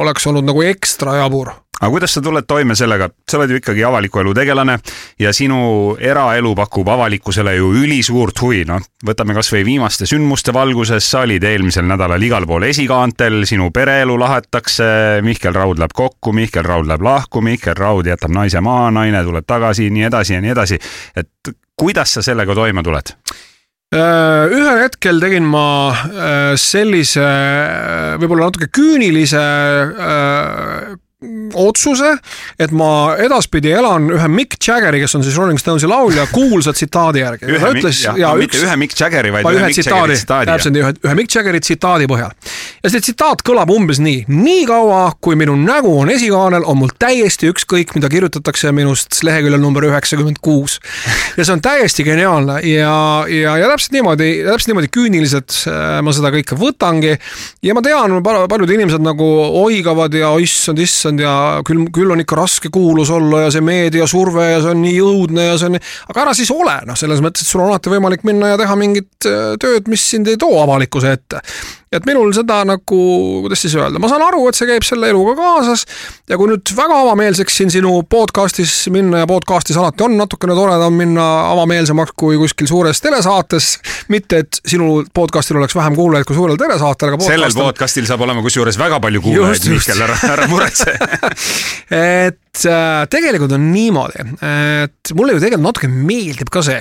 oleks 0.00 0.26
olnud 0.30 0.48
nagu 0.48 0.64
ekstra 0.64 1.20
jabur 1.20 1.52
aga 1.82 1.90
kuidas 1.90 2.14
sa 2.14 2.22
tuled 2.22 2.46
toime 2.46 2.76
sellega, 2.78 3.08
sa 3.28 3.40
oled 3.40 3.50
ju 3.50 3.58
ikkagi 3.58 3.82
avaliku 3.84 4.22
elu 4.22 4.34
tegelane 4.38 4.76
ja 5.18 5.32
sinu 5.34 5.96
eraelu 5.98 6.54
pakub 6.54 6.88
avalikkusele 6.94 7.56
ju 7.56 7.72
ülisuurt 7.82 8.38
huvi, 8.44 8.62
noh, 8.68 8.84
võtame 9.06 9.34
kasvõi 9.34 9.64
viimaste 9.66 10.06
sündmuste 10.06 10.54
valguses, 10.54 11.08
sa 11.10 11.24
olid 11.26 11.42
eelmisel 11.42 11.88
nädalal 11.90 12.22
igal 12.22 12.46
pool 12.46 12.68
esikaantel, 12.68 13.42
sinu 13.50 13.72
pereelu 13.74 14.14
lahetakse, 14.22 14.86
Mihkel 15.26 15.58
Raud 15.58 15.82
läheb 15.82 15.96
kokku, 15.98 16.34
Mihkel 16.36 16.66
Raud 16.68 16.86
läheb 16.86 17.02
lahku, 17.02 17.42
Mihkel 17.42 17.74
Raud 17.78 18.06
jätab 18.06 18.30
naise 18.30 18.62
maha, 18.62 18.92
naine 18.94 19.24
tuleb 19.26 19.48
tagasi, 19.48 19.90
nii 19.90 20.06
edasi 20.12 20.38
ja 20.38 20.44
nii 20.44 20.54
edasi. 20.54 20.78
et 21.16 21.56
kuidas 21.76 22.14
sa 22.14 22.22
sellega 22.22 22.54
toime 22.54 22.82
tuled? 22.86 23.16
Äh, 23.92 24.48
ühel 24.48 24.78
hetkel 24.86 25.18
tegin 25.20 25.44
ma 25.44 25.92
äh, 25.92 26.54
sellise 26.56 27.20
äh, 27.20 28.14
võib-olla 28.22 28.48
natuke 28.48 28.70
küünilise 28.72 29.42
otsuse, 31.54 32.16
et 32.58 32.72
ma 32.74 33.14
edaspidi 33.20 33.70
elan 33.76 34.08
ühe 34.16 34.28
Mick 34.32 34.56
Jaggeri, 34.62 35.02
kes 35.02 35.14
on 35.18 35.24
siis 35.24 35.36
Rolling 35.38 35.60
Stonesi 35.60 35.88
laulja, 35.90 36.26
kuulsa 36.32 36.72
tsitaadi 36.74 37.22
järgi. 37.22 37.46
ühe, 37.46 37.72
mitte 38.40 38.62
ühe 38.62 38.76
Mick 38.80 38.96
Jaggeri, 38.98 39.32
vaid 39.34 39.46
ühe 39.46 39.60
ühe 39.60 39.68
Mick 39.70 39.78
tsitaadi 39.78 40.16
tsitaadi. 40.18 40.50
täpselt 40.50 40.74
nii, 40.74 40.82
ühe, 40.82 40.94
ühe 41.06 41.14
Mick 41.18 41.36
Jaggeri 41.36 41.60
tsitaadi 41.62 42.08
põhjal. 42.10 42.34
ja 42.82 42.92
see 42.92 43.04
tsitaat 43.06 43.44
kõlab 43.46 43.70
umbes 43.74 44.00
nii, 44.02 44.24
nii 44.28 44.66
kaua, 44.70 45.02
kui 45.20 45.38
minu 45.38 45.54
nägu 45.58 45.92
on 46.00 46.10
esikaanel, 46.10 46.66
on 46.66 46.80
mul 46.80 46.94
täiesti 46.98 47.50
ükskõik, 47.52 47.94
mida 47.98 48.10
kirjutatakse 48.12 48.72
minust 48.74 49.22
leheküljel 49.22 49.62
number 49.62 49.86
üheksakümmend 49.88 50.42
kuus. 50.42 50.80
ja 51.36 51.44
see 51.46 51.54
on 51.54 51.62
täiesti 51.64 52.06
geniaalne 52.08 52.58
ja, 52.66 52.96
ja, 53.30 53.56
ja 53.62 53.70
täpselt 53.72 53.96
niimoodi, 53.98 54.32
täpselt 54.48 54.72
niimoodi 54.72 54.90
küüniliselt 54.92 55.62
äh, 55.70 56.00
ma 56.02 56.14
seda 56.14 56.32
kõike 56.34 56.58
võtangi. 56.58 57.14
ja 57.62 57.78
ma 57.78 57.84
tean, 57.84 58.18
paljud 58.22 58.76
inimesed 58.76 59.04
nagu 59.04 59.30
oigavad 59.62 60.14
ja 60.18 60.34
issand, 60.42 60.82
issand 60.82 61.11
ja 61.20 61.34
küll, 61.66 61.84
küll 61.94 62.14
on 62.14 62.22
ikka 62.22 62.38
raske 62.38 62.70
kuulus 62.72 63.10
olla 63.12 63.44
ja 63.46 63.52
see 63.54 63.64
meediasurve 63.64 64.48
ja 64.52 64.62
see 64.62 64.72
on 64.74 64.82
nii 64.84 64.98
õudne 65.04 65.46
ja 65.50 65.58
see 65.60 65.72
on, 65.72 65.78
aga 66.12 66.24
ära 66.26 66.34
siis 66.38 66.52
ole, 66.54 66.78
noh, 66.88 66.98
selles 66.98 67.22
mõttes, 67.24 67.44
et 67.44 67.52
sul 67.52 67.64
on 67.64 67.72
alati 67.72 67.92
võimalik 67.92 68.26
minna 68.28 68.54
ja 68.54 68.60
teha 68.60 68.76
mingit 68.78 69.28
äh, 69.28 69.54
tööd, 69.60 69.90
mis 69.92 70.04
sind 70.14 70.30
ei 70.30 70.40
too 70.40 70.56
avalikkuse 70.62 71.16
ette. 71.18 71.42
Et 71.92 72.06
minul 72.08 72.32
seda 72.36 72.62
nagu, 72.68 73.00
kuidas 73.44 73.62
siis 73.64 73.74
öelda, 73.76 74.00
ma 74.02 74.10
saan 74.10 74.24
aru, 74.24 74.46
et 74.48 74.58
see 74.58 74.68
käib 74.70 74.86
selle 74.86 75.10
eluga 75.12 75.34
kaasas 75.38 75.84
ja 76.30 76.38
kui 76.40 76.50
nüüd 76.50 76.72
väga 76.76 77.00
avameelseks 77.06 77.58
siin 77.60 77.72
sinu 77.74 77.94
podcast'is 78.10 78.74
minna 78.94 79.22
ja 79.22 79.28
podcast'is 79.30 79.78
alati 79.80 80.06
on 80.06 80.16
natukene 80.20 80.56
toredam 80.56 80.96
minna 80.96 81.28
avameelsemaks 81.52 82.16
kui 82.18 82.38
kuskil 82.40 82.70
suures 82.70 83.02
telesaates, 83.04 83.72
mitte 84.12 84.42
et 84.44 84.62
sinu 84.66 85.02
podcast'il 85.14 85.60
oleks 85.60 85.76
vähem 85.76 85.98
kuulajaid 85.98 86.28
kui 86.28 86.38
suurel 86.38 86.60
telesaatel, 86.60 87.12
aga 87.12 87.26
sellel 87.26 87.48
podcast 87.48 87.60
on 87.60 87.70
podcastil 87.72 88.08
saab 88.08 88.24
olema 88.28 88.44
kusjuures 88.44 88.78
väga 88.80 89.00
palju 89.02 89.24
kuulajaid. 89.24 89.68
Mihkel, 89.72 90.04
ära, 90.04 90.16
ära 90.32 90.48
muretse. 90.50 90.96
et 92.02 92.40
äh, 92.68 93.02
tegelikult 93.10 93.52
on 93.56 93.64
niimoodi, 93.72 94.24
et 94.44 95.12
mulle 95.16 95.36
ju 95.36 95.40
tegelikult 95.40 95.68
natuke 95.70 95.88
meeldib 95.88 96.50
ka 96.52 96.60
see, 96.66 96.80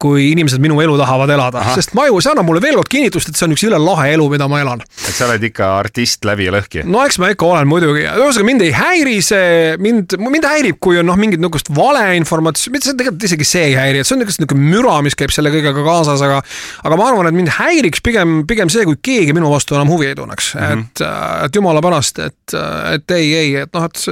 kui 0.00 0.30
inimesed 0.32 0.62
minu 0.62 0.78
elu 0.82 0.94
tahavad 0.98 1.30
elada, 1.34 1.64
sest 1.76 1.92
ma 1.98 2.06
ju, 2.08 2.16
see 2.22 2.32
annab 2.32 2.48
mulle 2.48 2.62
veel 2.64 2.78
kord 2.80 2.90
kinnitust, 2.90 3.28
et 3.28 3.38
see 3.38 3.44
on 3.46 3.54
üks 3.54 3.64
jõle 3.66 3.80
lahe 3.82 4.08
elu, 4.16 4.28
mida 4.32 4.48
ma 4.50 4.62
elan. 4.62 4.80
et 4.80 5.12
sa 5.12 5.28
oled 5.28 5.44
ikka 5.50 5.68
artist 5.82 6.24
läbi 6.28 6.48
ja 6.48 6.54
lõhki. 6.56 6.86
no 6.88 7.02
eks 7.04 7.20
ma 7.22 7.28
ikka 7.34 7.48
olen 7.48 7.68
muidugi, 7.70 8.06
ühesõnaga 8.08 8.48
mind 8.48 8.64
ei 8.64 8.72
häiri 8.76 9.18
see, 9.26 9.76
mind, 9.84 10.16
mind 10.22 10.48
häirib, 10.48 10.80
kui 10.82 10.96
on 11.02 11.08
noh, 11.10 11.20
mingit 11.20 11.42
niisugust 11.42 11.68
valeinformatsiooni, 11.76 12.78
mitte 12.78 12.90
see 12.90 12.98
tegelikult 13.02 13.28
isegi 13.28 13.48
see 13.52 13.66
ei 13.68 13.76
häiri, 13.78 14.00
et 14.00 14.08
see 14.08 14.16
on 14.16 14.24
niisugune 14.24 14.48
niisugune 14.48 14.72
müra, 14.72 14.96
mis 15.04 15.18
käib 15.18 15.34
selle 15.34 15.52
kõigega 15.52 15.84
kaasas, 15.84 16.24
aga 16.24 16.40
aga 16.88 16.98
ma 16.98 17.10
arvan, 17.10 17.28
et 17.28 17.36
mind 17.36 17.52
häiriks 17.58 18.00
pigem, 18.04 18.42
pigem 18.48 18.72
see, 18.72 18.88
kui 18.88 18.96
keegi 18.96 19.36
minu 19.36 19.52
vastu 19.52 19.76
enam 19.76 19.92
huvi 19.92 20.08
ei 20.08 20.16
tunneks 20.16 20.54
mm, 20.56 20.64
-hmm. 20.64 20.88
et, 20.88 21.04
et 21.46 21.60
jumala 21.60 21.84
pärast, 21.84 22.18
et, 22.18 22.56
et 22.94 23.16
ei, 23.20 23.34
ei, 23.36 23.54
et 23.66 23.76
noh, 23.76 23.84
et 23.84 24.08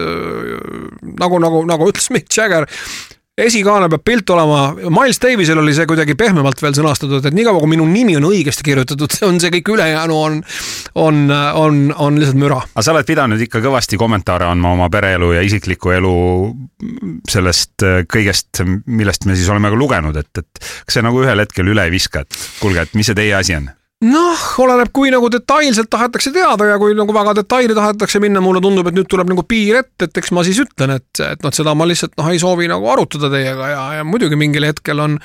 nagu, 1.21 1.41
nagu, 1.43 1.65
nagu 1.69 1.89
ütles 1.91 2.11
Mick 2.15 2.31
Jagger 2.37 2.69
esikaanel 3.41 3.91
peab 3.93 4.05
pilt 4.05 4.31
olema, 4.35 4.61
Miles 4.93 5.21
Davisel 5.23 5.61
oli 5.63 5.73
see 5.77 5.87
kuidagi 5.89 6.17
pehmemalt 6.19 6.61
veel 6.63 6.75
sõnastatud, 6.77 7.25
et 7.25 7.37
niikaua 7.37 7.63
kui 7.63 7.73
minu 7.73 7.87
nimi 7.89 8.17
on 8.19 8.27
õigesti 8.31 8.65
kirjutatud, 8.67 9.17
on 9.27 9.41
see 9.43 9.53
kõik 9.55 9.73
ülejäänu 9.77 10.19
on, 10.19 10.39
on, 11.01 11.23
on, 11.33 11.81
on 11.97 12.21
lihtsalt 12.21 12.41
müra. 12.41 12.61
aga 12.67 12.85
sa 12.85 12.95
oled 12.95 13.09
pidanud 13.09 13.41
ikka 13.47 13.63
kõvasti 13.65 13.99
kommentaare 14.01 14.49
andma 14.51 14.75
oma 14.77 14.91
pereelu 14.93 15.33
ja 15.37 15.45
isikliku 15.47 15.95
elu 15.97 16.15
sellest 17.31 17.87
äh, 17.87 18.01
kõigest, 18.11 18.65
millest 18.87 19.29
me 19.29 19.39
siis 19.39 19.51
oleme 19.53 19.73
ka 19.73 19.81
lugenud, 19.81 20.21
et, 20.21 20.33
et 20.43 20.65
kas 20.85 20.99
see 20.99 21.07
nagu 21.07 21.25
ühel 21.25 21.45
hetkel 21.45 21.73
üle 21.73 21.89
ei 21.89 21.95
viska, 21.95 22.25
et 22.27 22.41
kuulge, 22.61 22.89
et 22.89 22.99
mis 22.99 23.09
see 23.09 23.19
teie 23.19 23.37
asi 23.39 23.57
on? 23.57 23.71
noh, 24.01 24.45
oleneb, 24.65 24.89
kui 24.97 25.11
nagu 25.13 25.29
detailselt 25.33 25.91
tahetakse 25.93 26.33
teada 26.33 26.71
ja 26.71 26.79
kui 26.81 26.95
nagu 26.97 27.13
väga 27.13 27.35
detaili 27.37 27.77
tahetakse 27.77 28.21
minna, 28.23 28.41
mulle 28.41 28.63
tundub, 28.65 28.89
et 28.89 28.97
nüüd 28.97 29.09
tuleb 29.13 29.29
nagu 29.29 29.45
piir 29.49 29.83
ette, 29.83 30.09
et 30.09 30.21
eks 30.23 30.33
ma 30.33 30.45
siis 30.47 30.63
ütlen, 30.63 30.95
et, 30.97 31.21
et 31.21 31.45
noh, 31.45 31.53
seda 31.53 31.75
ma 31.77 31.85
lihtsalt 31.89 32.17
noh, 32.17 32.31
ei 32.33 32.41
soovi 32.41 32.69
nagu 32.71 32.89
arutada 32.89 33.29
teiega 33.33 33.69
ja, 33.69 33.83
ja 33.99 34.07
muidugi 34.09 34.39
mingil 34.41 34.65
hetkel 34.71 35.05
on, 35.05 35.19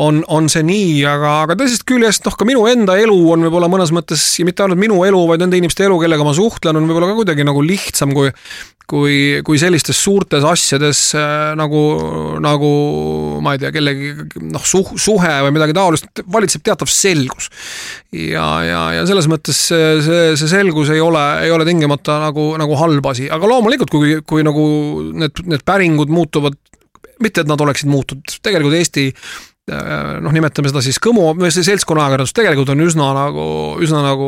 on, 0.00 0.22
on 0.32 0.48
see 0.52 0.64
nii, 0.64 1.02
aga, 1.10 1.34
aga 1.44 1.58
teisest 1.60 1.84
küljest 1.88 2.24
noh, 2.24 2.38
ka 2.40 2.48
minu 2.48 2.64
enda 2.70 2.96
elu 3.02 3.18
on 3.36 3.44
võib-olla 3.44 3.68
mõnes 3.72 3.92
mõttes 3.92 4.24
ja 4.40 4.48
mitte 4.48 4.64
ainult 4.64 4.80
minu 4.80 5.02
elu, 5.04 5.20
vaid 5.28 5.44
nende 5.44 5.60
inimeste 5.60 5.84
elu, 5.84 6.00
kellega 6.00 6.24
ma 6.24 6.32
suhtlen, 6.36 6.80
on 6.80 6.88
võib-olla 6.88 7.12
ka 7.12 7.20
kuidagi 7.20 7.44
nagu 7.44 7.64
lihtsam 7.64 8.16
kui 8.16 8.32
kui, 8.90 9.40
kui 9.44 9.60
sellistes 9.60 9.98
suurtes 10.04 10.44
asjades 10.46 11.00
äh, 11.16 11.52
nagu, 11.58 11.80
nagu 12.44 12.70
ma 13.44 13.54
ei 13.54 13.62
tea, 13.62 13.72
kellegi 13.74 14.12
noh, 14.44 14.64
suh-, 14.64 14.94
suhe 15.00 15.32
või 15.46 15.54
midagi 15.56 15.76
taolist, 15.76 16.24
valitseb 16.32 16.64
teatav 16.66 16.90
selgus. 16.92 17.50
ja, 18.14 18.46
ja, 18.66 18.82
ja 18.98 19.06
selles 19.08 19.28
mõttes 19.30 19.58
see, 19.70 19.88
see, 20.04 20.26
see 20.38 20.50
selgus 20.50 20.92
ei 20.94 21.02
ole, 21.02 21.22
ei 21.44 21.52
ole 21.54 21.66
tingimata 21.68 22.20
nagu, 22.22 22.52
nagu 22.60 22.78
halb 22.80 23.08
asi, 23.10 23.28
aga 23.32 23.50
loomulikult, 23.50 23.92
kui, 23.92 24.18
kui 24.26 24.44
nagu 24.46 24.66
need, 25.14 25.42
need 25.50 25.64
päringud 25.66 26.12
muutuvad 26.12 26.56
mitte, 27.22 27.44
et 27.44 27.50
nad 27.50 27.60
oleksid 27.60 27.90
muutunud, 27.90 28.38
tegelikult 28.44 28.78
Eesti 28.78 29.08
noh, 29.64 30.32
nimetame 30.34 30.68
seda 30.68 30.82
siis 30.84 30.98
Kõmu 31.00 31.30
või 31.38 31.48
see 31.54 31.64
seltskonna 31.64 32.02
ajakirjandus 32.04 32.34
tegelikult 32.36 32.72
on 32.74 32.82
üsna 32.84 33.06
nagu, 33.16 33.44
üsna 33.80 34.02
nagu 34.04 34.26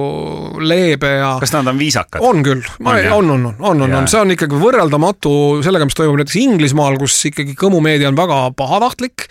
leebe 0.64 1.10
ja 1.18 1.34
kas 1.42 1.52
nad 1.52 1.68
on 1.68 1.76
viisakad? 1.76 2.22
on 2.24 2.40
küll, 2.46 2.62
On, 2.80 2.96
on, 2.96 3.10
on, 3.12 3.44
on, 3.44 3.58
on, 3.60 3.82
on, 3.84 3.94
on, 3.98 4.08
see 4.08 4.20
on 4.22 4.32
ikkagi 4.32 4.56
võrreldamatu 4.56 5.32
sellega, 5.64 5.84
mis 5.88 5.98
toimub 5.98 6.16
näiteks 6.22 6.38
Inglismaal, 6.40 6.96
kus 7.00 7.18
ikkagi 7.28 7.52
Kõmu 7.58 7.82
meedia 7.84 8.08
on 8.08 8.16
väga 8.16 8.38
pahatahtlik, 8.56 9.26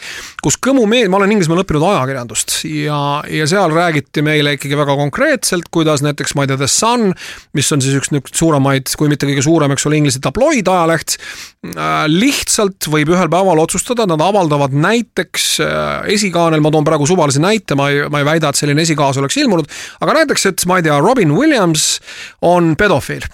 kus 0.46 0.60
Kõmu 0.62 0.86
meedia, 0.89 1.10
ma 1.10 1.18
olen 1.24 1.34
Inglismaal 1.34 1.63
õppinud 1.63 1.88
ajakirjandust 1.89 2.60
ja, 2.70 3.00
ja 3.26 3.50
seal 3.50 3.74
räägiti 3.74 4.22
meile 4.26 4.54
ikkagi 4.60 4.78
väga 4.78 4.98
konkreetselt, 5.02 5.72
kuidas 5.74 6.06
näiteks 6.06 6.38
ma 6.38 6.46
ei 6.46 6.54
tea, 6.54 6.62
The 6.62 6.70
Sun, 6.70 7.15
mis 7.58 7.74
on 7.74 7.82
siis 7.82 7.98
üks 7.98 8.13
niisugune 8.13 8.38
suuremaid, 8.46 8.94
kui 8.94 9.10
mitte 9.10 9.26
kõige 9.26 9.41
suurem, 9.46 9.74
eks 9.74 9.89
ole, 9.89 9.98
Inglise 9.98 10.22
tabloidajaleht, 10.22 11.18
lihtsalt 12.13 12.91
võib 12.94 13.10
ühel 13.15 13.30
päeval 13.32 13.63
otsustada, 13.63 14.06
nad 14.10 14.22
avaldavad 14.22 14.76
näiteks 14.78 15.50
äh, 15.65 15.94
esikaanel, 16.15 16.63
ma 16.63 16.71
toon 16.73 16.88
praegu 16.88 17.08
suvalise 17.10 17.41
näite, 17.43 17.77
ma 17.79 17.89
ei, 17.91 18.05
ma 18.10 18.21
ei 18.21 18.27
väida, 18.27 18.51
et 18.51 18.60
selline 18.60 18.86
esikaas 18.86 19.21
oleks 19.21 19.38
ilmunud, 19.41 19.71
aga 20.01 20.19
näiteks, 20.21 20.51
et 20.51 20.67
ma 20.69 20.79
ei 20.79 20.88
tea, 20.88 20.99
Robin 21.03 21.34
Williams 21.36 21.99
on 22.41 22.75
pedofiil 22.79 23.25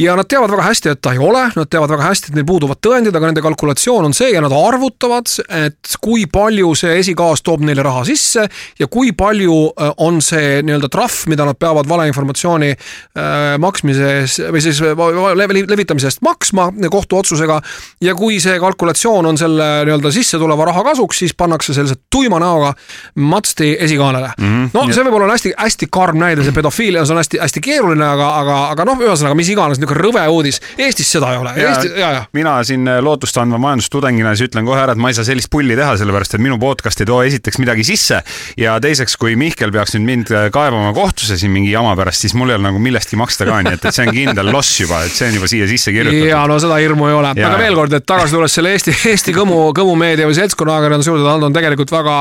ja 0.00 0.16
nad 0.16 0.28
teavad 0.28 0.50
väga 0.50 0.62
hästi, 0.62 0.92
et 0.94 1.00
ta 1.02 1.12
ei 1.12 1.20
ole, 1.20 1.42
nad 1.56 1.68
teavad 1.70 1.90
väga 1.92 2.06
hästi, 2.08 2.30
et 2.30 2.38
neil 2.38 2.46
puuduvad 2.48 2.80
tõendid, 2.84 3.14
aga 3.16 3.30
nende 3.30 3.42
kalkulatsioon 3.44 4.08
on 4.08 4.14
see 4.16 4.30
ja 4.32 4.40
nad 4.42 4.52
arvutavad, 4.54 5.28
et 5.66 5.96
kui 6.02 6.24
palju 6.30 6.72
see 6.78 6.96
esikaas 7.00 7.42
toob 7.44 7.64
neile 7.66 7.84
raha 7.84 8.04
sisse 8.08 8.46
ja 8.80 8.88
kui 8.90 9.12
palju 9.16 9.56
äh, 9.70 9.92
on 10.06 10.20
see 10.24 10.60
nii-öelda 10.64 10.90
trahv, 10.92 11.24
mida 11.32 11.44
nad 11.48 11.58
peavad 11.60 11.88
valeinformatsiooni 11.90 12.70
äh, 12.72 13.58
maksmise 13.60 14.12
eest 14.20 14.44
või 14.54 14.62
siis 14.64 14.80
levitamise 14.80 16.08
eest 16.08 16.24
maksma 16.24 16.70
kohtuotsusega. 16.90 17.60
ja 18.00 18.14
kui 18.16 18.40
see 18.40 18.56
kalkulatsioon 18.62 19.26
on 19.26 19.40
selle 19.40 19.68
nii-öelda 19.88 20.14
sissetuleva 20.14 20.70
raha 20.70 20.84
kasuks, 20.92 21.20
siis 21.24 21.36
pannakse 21.36 21.74
sellise 21.76 21.98
tuima 22.10 22.40
näoga 22.40 22.72
matsti 23.14 23.74
esikaanele 23.80 24.32
mm. 24.38 24.46
-hmm. 24.46 24.70
no 24.72 24.86
see 24.94 25.04
võib 25.04 25.18
olla 25.20 25.34
hästi-hästi 25.34 25.90
karm 25.90 26.22
näide, 26.22 26.46
see 26.46 26.56
pedofiilia, 26.56 27.04
see 27.04 27.14
on 27.14 27.22
hästi-hästi 27.22 27.64
keeruline, 27.64 28.06
aga, 28.06 28.32
aga, 28.40 28.58
aga 28.70 28.88
noh, 28.88 29.04
ühesõnaga, 29.04 29.36
mis 29.40 29.50
iganes 29.52 29.80
niisugune 29.80 30.04
rõve 30.04 30.24
uudis. 30.32 30.60
Eestis 30.78 31.10
seda 31.16 31.32
ei 31.34 31.40
ole. 31.40 31.54
Eesti, 31.56 31.92
ja, 32.00 32.12
ja. 32.18 32.22
mina 32.36 32.58
siin 32.66 32.86
äh, 32.88 33.00
lootust 33.04 33.38
andva 33.40 33.60
majandustudengina 33.62 34.34
siis 34.36 34.50
ütlen 34.50 34.68
kohe 34.68 34.80
ära, 34.82 34.94
et 34.96 35.00
ma 35.00 35.10
ei 35.10 35.16
saa 35.16 35.26
sellist 35.26 35.50
pulli 35.52 35.76
teha, 35.78 35.96
sellepärast 36.00 36.36
et 36.36 36.44
minu 36.44 36.58
podcast 36.60 37.00
ei 37.02 37.08
too 37.08 37.20
esiteks 37.26 37.60
midagi 37.62 37.86
sisse 37.86 38.20
ja 38.60 38.76
teiseks, 38.82 39.16
kui 39.20 39.36
Mihkel 39.40 39.72
peaks 39.74 39.96
nüüd 39.96 40.06
mind 40.06 40.32
äh, 40.34 40.48
kaevama 40.54 40.92
kohtusse 40.96 41.38
siin 41.40 41.52
mingi 41.54 41.72
jama 41.72 41.94
pärast, 41.98 42.26
siis 42.26 42.36
mul 42.38 42.52
ei 42.52 42.58
ole 42.58 42.68
nagu 42.68 42.82
millestki 42.82 43.18
maksta 43.20 43.48
ka, 43.48 43.60
nii 43.66 43.78
et, 43.78 43.86
et 43.88 43.96
see 43.96 44.06
on 44.06 44.14
kindel 44.16 44.52
loss 44.52 44.80
juba, 44.82 45.02
et 45.06 45.14
see 45.16 45.30
on 45.30 45.38
juba 45.40 45.50
siia 45.50 45.68
sisse 45.70 45.94
kirjutatud. 45.94 46.28
ja 46.30 46.42
no 46.50 46.58
seda 46.62 46.80
hirmu 46.82 47.10
ei 47.10 47.16
ole, 47.18 47.34
aga 47.34 47.60
veel 47.60 47.78
kord, 47.78 47.96
et 47.96 48.06
tagasi 48.08 48.36
tulles 48.36 48.58
selle 48.58 48.74
Eesti, 48.76 48.94
Eesti 49.12 49.34
kõmu, 49.36 49.60
kõmumeedia 49.76 50.28
või 50.28 50.38
seltskonna 50.38 50.78
ajakirjanduse 50.78 51.12
juurde, 51.12 51.26
nad 51.28 51.48
on 51.48 51.56
tegelikult 51.56 51.94
väga, 51.94 52.18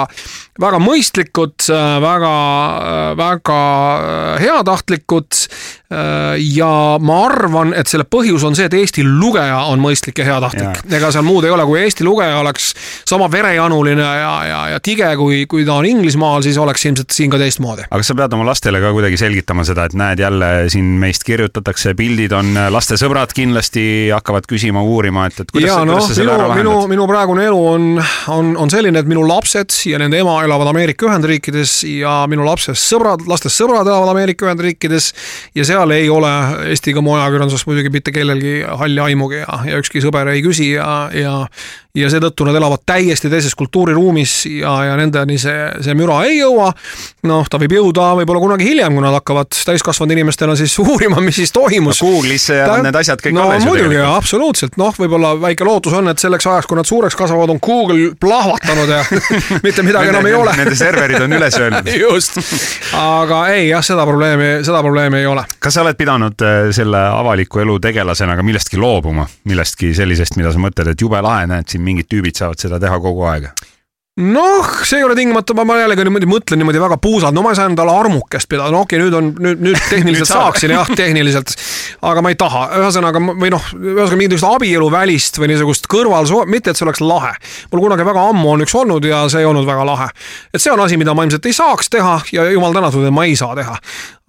väga 0.61 0.81
mõistlikud, 0.83 1.57
äh, 1.75 1.89
väga, 2.03 2.33
väga 3.19 3.59
heatahtlikud 4.43 5.43
ja 5.89 6.71
ma 7.01 7.08
arvan, 7.13 7.73
et 7.77 7.89
selle 7.89 8.05
põhjus 8.09 8.43
on 8.47 8.55
see, 8.57 8.67
et 8.69 8.75
Eesti 8.77 9.03
lugeja 9.05 9.61
on 9.69 9.81
mõistlik 9.83 10.19
ja 10.21 10.27
heatahtlik. 10.27 10.83
ega 10.91 11.11
seal 11.13 11.25
muud 11.27 11.47
ei 11.47 11.53
ole, 11.53 11.65
kui 11.67 11.79
Eesti 11.81 12.05
lugeja 12.07 12.39
oleks 12.39 12.71
sama 13.07 13.29
verejanuline 13.31 14.03
ja, 14.03 14.33
ja, 14.47 14.59
ja 14.73 14.79
tige, 14.83 15.09
kui, 15.19 15.43
kui 15.49 15.65
ta 15.67 15.77
on 15.79 15.87
Inglismaal, 15.89 16.43
siis 16.45 16.57
oleks 16.61 16.85
ilmselt 16.85 17.15
siin 17.15 17.31
ka 17.31 17.39
teistmoodi. 17.41 17.87
aga 17.89 18.05
sa 18.05 18.15
pead 18.17 18.35
oma 18.37 18.47
lastele 18.49 18.81
ka 18.83 18.91
kuidagi 18.95 19.19
selgitama 19.21 19.65
seda, 19.67 19.87
et 19.89 19.97
näed, 19.97 20.23
jälle 20.23 20.51
siin 20.71 20.91
meist 21.01 21.25
kirjutatakse, 21.27 21.95
pildid 21.99 22.33
on, 22.35 22.53
lastesõbrad 22.73 23.33
kindlasti 23.35 23.85
hakkavad 24.13 24.47
küsima, 24.49 24.83
uurima, 24.83 25.27
et, 25.29 25.39
et 25.43 25.51
kuidas, 25.51 25.69
ja, 25.69 25.79
no, 25.85 25.97
kuidas 25.97 26.11
sa 26.11 26.19
selle 26.19 26.35
ära 26.35 26.49
lahendad? 26.49 26.65
minu, 26.65 26.87
minu 26.93 27.07
praegune 27.09 27.45
elu 27.49 27.61
on, 27.73 27.89
on, 28.35 28.53
on 28.65 28.73
selline, 28.73 29.01
et 29.01 29.09
minu 29.09 29.25
lapsed 29.27 29.73
ja 29.89 29.99
nende 30.01 30.19
ema 30.21 30.39
elavad 30.45 30.71
Ameerika 30.71 31.09
Ühendriikides 31.09 31.79
ja 31.89 32.21
minu 32.31 32.45
lapsest 32.47 32.83
sõbrad, 32.83 33.25
lastest 33.29 33.59
sõbrad 33.59 33.87
elavad 33.87 34.13
Ameerika 34.13 34.47
Ühendriikides 34.47 35.11
ja 35.57 35.65
seal 35.67 35.95
ei 35.95 36.09
ole 36.11 36.31
Eesti 36.99 37.07
Kõmu 37.07 37.15
ajakirjanduses 37.15 37.63
muidugi 37.67 37.89
mitte 37.93 38.11
kellelgi 38.11 38.59
halli 38.67 38.99
aimugi 38.99 39.39
ja, 39.39 39.61
ja 39.63 39.77
ükski 39.79 40.01
sõber 40.03 40.27
ei 40.33 40.41
küsi 40.43 40.73
ja, 40.73 41.07
ja 41.15 41.47
ja 41.99 42.09
seetõttu 42.11 42.47
nad 42.47 42.57
elavad 42.57 42.83
täiesti 42.87 43.29
teises 43.31 43.55
kultuuriruumis 43.59 44.35
ja, 44.59 44.73
ja 44.89 44.97
nendeni 44.99 45.37
see, 45.41 45.67
see 45.83 45.95
müra 45.97 46.21
ei 46.27 46.39
jõua. 46.39 46.71
noh, 47.29 47.47
ta 47.49 47.59
võib 47.61 47.75
jõuda 47.75 48.09
võib-olla 48.21 48.41
kunagi 48.43 48.69
hiljem, 48.69 48.95
kui 48.95 49.03
nad 49.03 49.15
hakkavad 49.17 49.51
täiskasvanud 49.67 50.15
inimestena 50.15 50.55
siis 50.59 50.75
uurima, 50.83 51.21
mis 51.23 51.41
siis 51.41 51.53
toimus 51.55 52.01
no,. 52.01 52.09
Google'isse 52.09 52.59
jäävad 52.59 52.85
need 52.87 52.99
asjad 53.01 53.23
kõik 53.23 53.35
no, 53.35 53.47
alles. 53.49 53.67
muidugi, 53.67 53.99
absoluutselt, 54.03 54.77
noh, 54.81 54.95
võib-olla 54.97 55.33
väike 55.41 55.67
lootus 55.67 55.95
on, 55.99 56.11
et 56.11 56.21
selleks 56.21 56.47
ajaks, 56.47 56.69
kui 56.69 56.79
nad 56.79 56.89
suureks 56.89 57.17
kasvavad, 57.19 57.53
on 57.53 57.61
Google 57.63 58.13
plahvatanud 58.19 58.93
ja 58.93 59.03
mitte 59.65 59.85
midagi 59.85 60.13
enam 60.13 60.27
ei 60.29 60.37
ole. 60.37 60.55
Nende 60.59 60.75
serverid 60.77 61.21
on 61.23 61.35
üles 61.37 61.57
öelnud 61.59 61.91
just, 62.05 62.39
aga 62.97 63.43
ei 63.53 63.69
jah, 63.69 63.83
seda 63.85 64.05
probleemi, 64.09 64.51
seda 64.65 64.81
probleemi 64.85 65.21
ei 65.21 65.29
ole. 65.29 65.45
kas 65.59 65.77
sa 65.77 65.83
oled 65.85 65.99
pidanud 65.99 66.45
äh, 66.45 66.59
selle 66.75 67.01
avaliku 67.11 67.63
elu 67.63 67.77
tegelasena 67.83 68.37
ka 68.39 68.45
millestki 68.45 68.79
loobuma, 68.81 69.27
millestki 69.49 69.93
sellisest, 69.97 70.37
mida 70.39 70.53
sa 70.55 70.61
mõtled, 70.61 70.93
et 70.93 71.01
jube 71.01 71.21
lahe, 71.23 71.47
näed 71.49 71.69
siin 71.71 71.83
mingid 71.89 72.09
tüübid 72.11 72.37
saavad 72.39 72.61
seda 72.61 72.79
teha 72.81 73.01
kogu 73.03 73.27
aeg 73.29 73.51
noh, 74.19 74.67
see 74.83 74.99
ei 74.99 75.03
ole 75.03 75.15
tingimata, 75.15 75.55
ma 75.63 75.77
jällegi 75.79 76.03
niimoodi 76.03 76.27
mõtlen 76.29 76.59
niimoodi 76.59 76.81
väga 76.81 76.97
puusalt, 77.01 77.35
no 77.35 77.43
ma 77.45 77.53
ei 77.53 77.59
saa 77.59 77.69
endale 77.69 77.93
armukest 77.95 78.49
pidada, 78.51 78.71
no 78.73 78.83
okei 78.83 78.99
okay,, 78.99 79.05
nüüd 79.05 79.15
on, 79.15 79.29
nüüd, 79.45 79.61
nüüd 79.63 79.79
tehniliselt 79.93 80.25
nüüd 80.25 80.31
saaksin 80.31 80.73
jah, 80.75 80.91
tehniliselt. 80.99 81.53
aga 82.09 82.23
ma 82.25 82.33
ei 82.33 82.37
taha, 82.39 82.65
ühesõnaga 82.81 83.21
või 83.29 83.51
noh, 83.53 83.69
ühesõnaga 83.77 84.19
mingisugust 84.19 84.49
abieluvälist 84.49 85.39
või 85.39 85.51
niisugust 85.53 85.87
kõrvalsoo-, 85.91 86.45
mitte 86.51 86.73
et 86.73 86.79
see 86.79 86.87
oleks 86.87 87.03
lahe. 87.03 87.31
mul 87.71 87.85
kunagi 87.85 88.07
väga 88.07 88.25
ammu 88.33 88.53
on 88.55 88.65
üks 88.67 88.75
olnud 88.75 89.07
ja 89.07 89.23
see 89.31 89.43
ei 89.45 89.49
olnud 89.49 89.67
väga 89.69 89.87
lahe. 89.87 90.09
et 90.53 90.61
see 90.61 90.73
on 90.73 90.83
asi, 90.83 90.99
mida 90.99 91.15
ma 91.15 91.27
ilmselt 91.27 91.47
ei 91.47 91.55
saaks 91.55 91.91
teha 91.93 92.19
ja 92.35 92.49
jumal 92.51 92.75
tänatud, 92.75 93.07
et 93.07 93.15
ma 93.15 93.27
ei 93.29 93.39
saa 93.39 93.55
teha. 93.55 93.77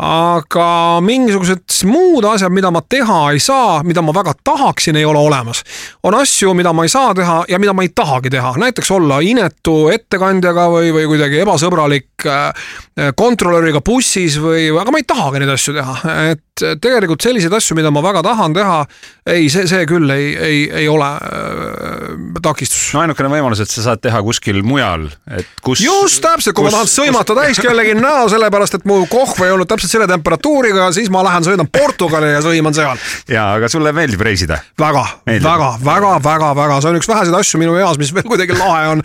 Aga 0.01 1.01
mingisugused 1.05 1.83
muud 1.85 2.25
asjad, 2.25 2.53
mida 2.53 2.71
ma 2.73 2.81
teha 2.81 3.19
ei 3.35 3.41
saa, 3.43 3.83
mida 3.85 4.01
ma 4.05 4.15
väga 4.17 4.33
tahaksin, 4.45 4.97
ei 4.97 5.05
ole 5.05 5.21
olemas. 5.21 5.63
on 6.03 6.15
asju, 6.17 6.55
mida 6.57 6.73
ma 6.73 6.85
ei 6.85 6.93
saa 6.93 7.15
teha 7.15 7.45
ja 7.49 7.59
mida 7.59 7.75
ma 7.77 7.85
ei 7.85 7.93
tahagi 7.95 8.31
teha, 8.33 8.55
näiteks 8.57 8.91
olla 8.97 9.21
inetu 9.21 9.91
ettekandjaga 9.93 10.69
või, 10.73 10.93
või 10.97 11.07
kuidagi 11.13 11.43
ebasõbralik 11.45 12.27
äh, 12.27 12.71
kontrolöriga 13.17 13.83
bussis 13.85 14.39
või, 14.41 14.71
aga 14.73 14.93
ma 14.93 15.03
ei 15.03 15.09
tahagi 15.09 15.43
neid 15.43 15.53
asju 15.53 15.77
teha, 15.77 15.99
et 16.33 16.65
tegelikult 16.81 17.25
selliseid 17.25 17.53
asju, 17.57 17.77
mida 17.77 17.93
ma 17.93 18.03
väga 18.05 18.23
tahan 18.25 18.57
teha, 18.57 18.81
ei, 19.29 19.49
see, 19.53 19.67
see 19.69 19.85
küll 19.89 20.11
ei, 20.13 20.33
ei, 20.37 20.65
ei 20.83 20.89
ole 20.89 21.11
äh, 21.13 22.17
takistus. 22.43 22.89
no 22.97 23.05
ainukene 23.05 23.33
võimalus, 23.33 23.61
et 23.61 23.73
sa 23.73 23.85
saad 23.91 24.05
teha 24.05 24.23
kuskil 24.25 24.63
mujal, 24.65 25.11
et 25.37 25.49
kus. 25.65 25.85
just 25.85 26.25
täpselt, 26.25 26.57
kui 26.57 26.65
kus... 26.65 26.73
ma 26.73 26.81
tahan 26.81 26.93
sõimata 26.93 27.37
täis 27.43 27.61
kellegi 27.61 27.97
näo, 28.01 28.29
sellepärast 28.33 28.81
et 28.81 28.89
mu 28.89 29.03
kohv 29.11 29.45
ei 29.45 29.53
olnud 29.53 29.69
täpselt 29.69 29.90
selle 29.93 30.09
temperatuuriga, 30.11 30.91
siis 30.97 31.11
ma 31.13 31.25
lähen 31.27 31.47
sõidan 31.47 31.71
Portugali 31.73 32.33
ja 32.33 32.43
sõiman 32.45 32.77
seal. 32.77 32.97
ja, 33.29 33.51
aga 33.59 33.69
sulle 33.73 33.93
meeldib 33.97 34.23
reisida? 34.27 34.61
väga, 34.81 35.05
väga, 35.27 35.75
väga, 35.85 36.17
väga, 36.25 36.55
väga, 36.63 36.81
see 36.81 36.93
on 36.93 37.01
üks 37.01 37.11
väheseid 37.11 37.41
asju 37.43 37.63
minu 37.63 37.77
eas, 37.81 38.01
mis 38.01 38.15
veel 38.15 38.29
kuidagi 38.29 38.59
lahe 38.59 38.89
on 38.95 39.05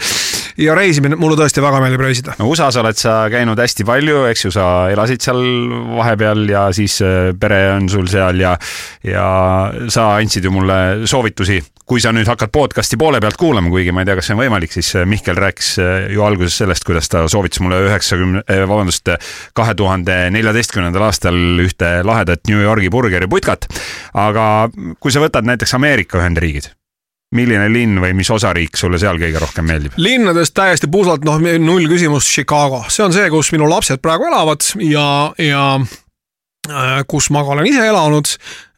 ja 0.62 0.76
reisimine, 0.76 1.18
mulle 1.20 1.38
tõesti 1.40 1.64
väga 1.64 1.80
meeldib 1.84 2.04
reisida. 2.06 2.36
no 2.40 2.48
USA-s 2.52 2.80
oled 2.80 3.00
sa 3.00 3.16
käinud 3.32 3.60
hästi 3.60 3.86
palju, 3.88 4.24
eks 4.32 4.46
ju, 4.48 4.52
sa 4.56 4.66
elasid 4.92 5.24
seal 5.26 5.42
vahepeal 5.98 6.46
ja 6.50 6.68
siis 6.76 6.98
äh, 7.04 7.32
pere 7.40 7.62
on 7.76 7.90
sul 7.92 8.08
seal 8.12 8.40
ja, 8.40 8.56
ja 9.04 9.26
sa 9.92 10.10
andsid 10.16 10.48
ju 10.48 10.54
mulle 10.56 11.08
soovitusi. 11.08 11.62
kui 11.86 12.02
sa 12.02 12.10
nüüd 12.10 12.26
hakkad 12.26 12.50
podcast'i 12.50 12.98
poole 12.98 13.20
pealt 13.22 13.38
kuulama, 13.38 13.70
kuigi 13.70 13.92
ma 13.94 14.02
ei 14.02 14.08
tea, 14.10 14.16
kas 14.18 14.26
see 14.26 14.34
on 14.34 14.40
võimalik, 14.40 14.72
siis 14.74 14.88
äh, 14.98 15.04
Mihkel 15.06 15.38
rääkis 15.38 15.76
äh, 15.78 16.08
ju 16.16 16.24
alguses 16.26 16.58
sellest, 16.58 16.86
kuidas 16.88 17.12
ta 17.12 17.28
soovitas 17.30 17.62
mulle 17.62 17.84
üheksakümne, 17.86 18.42
vabandust, 18.66 19.12
kahe 19.54 19.76
tuhande 19.78 20.16
neljateistkümnendal 20.76 21.08
aastal 21.08 21.38
ühte 21.64 21.92
lahedat 22.04 22.48
New 22.50 22.62
Yorgi 22.62 22.90
burgeriputkat. 22.90 23.68
aga 24.14 24.70
kui 25.00 25.12
sa 25.12 25.22
võtad 25.24 25.46
näiteks 25.48 25.76
Ameerika 25.76 26.20
Ühendriigid 26.20 26.72
milline 27.36 27.68
linn 27.72 28.00
või 28.00 28.14
mis 28.16 28.30
osariik 28.32 28.78
sulle 28.78 29.00
seal 29.00 29.18
kõige 29.20 29.40
rohkem 29.40 29.66
meeldib? 29.66 29.94
linnadest 29.98 30.54
täiesti 30.54 30.88
puusalt, 30.88 31.26
noh, 31.26 31.40
null 31.40 31.88
küsimust, 31.88 32.32
Chicago, 32.32 32.86
see 32.90 33.04
on 33.06 33.14
see, 33.14 33.30
kus 33.30 33.52
minu 33.52 33.70
lapsed 33.70 34.02
praegu 34.02 34.28
elavad 34.30 34.64
ja, 34.80 35.32
ja 35.38 35.80
kus 37.08 37.30
ma 37.34 37.44
olen 37.44 37.68
ise 37.70 37.84
elanud, 37.90 38.30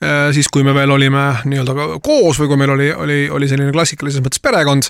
äh, 0.03 0.29
siis 0.35 0.49
kui 0.53 0.63
me 0.65 0.73
veel 0.75 0.91
olime 0.93 1.23
nii-öelda 1.47 1.99
koos 2.03 2.39
või 2.41 2.49
kui 2.51 2.59
meil 2.59 2.73
oli, 2.73 2.87
oli, 2.93 3.17
oli 3.33 3.49
selline 3.49 3.73
klassikalises 3.75 4.23
mõttes 4.23 4.41
perekond. 4.43 4.89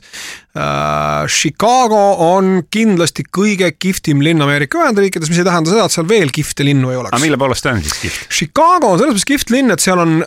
Äh, 0.57 1.27
Chicago 1.31 2.01
on 2.27 2.63
kindlasti 2.73 3.25
kõige 3.37 3.69
kihvtim 3.77 4.23
linn 4.25 4.41
Ameerika 4.43 4.81
Ühendriikides, 4.81 5.31
mis 5.31 5.41
ei 5.41 5.47
tähenda 5.47 5.73
seda, 5.73 5.85
et 5.87 5.95
seal 5.95 6.07
veel 6.09 6.33
kihvte 6.33 6.65
linnu 6.67 6.91
ei 6.93 6.99
oleks. 7.01 7.13
aga 7.13 7.23
mille 7.23 7.39
poolest 7.41 7.67
ta 7.67 7.75
on 7.75 7.83
siis 7.85 7.99
kihvt? 8.01 8.25
Chicago 8.39 8.93
on 8.93 9.01
selles 9.01 9.15
mõttes 9.17 9.29
kihvt 9.33 9.53
linn, 9.53 9.75
et 9.75 9.83
seal 9.83 10.01
on, 10.03 10.17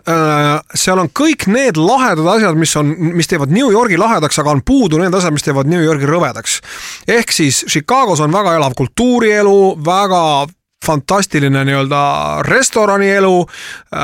seal 0.75 1.03
on 1.03 1.11
kõik 1.23 1.49
need 1.51 1.81
lahedad 1.81 2.31
asjad, 2.37 2.59
mis 2.61 2.77
on, 2.81 2.95
mis 3.19 3.31
teevad 3.31 3.53
New 3.55 3.73
Yorgi 3.75 3.99
lahedaks, 4.01 4.41
aga 4.43 4.55
on 4.55 4.65
puudu 4.67 5.03
need 5.03 5.15
asjad, 5.17 5.35
mis 5.35 5.47
teevad 5.47 5.71
New 5.71 5.83
Yorgi 5.83 6.09
rõvedaks. 6.09 6.61
ehk 7.09 7.35
siis 7.35 7.65
Chicagos 7.67 8.23
on 8.23 8.33
väga 8.33 8.55
elav 8.61 8.79
kultuurielu, 8.79 9.77
väga 9.85 10.23
fantastiline 10.87 11.65
nii-öelda 11.65 12.03
restoranielu 12.49 13.35
äh,, 13.41 14.01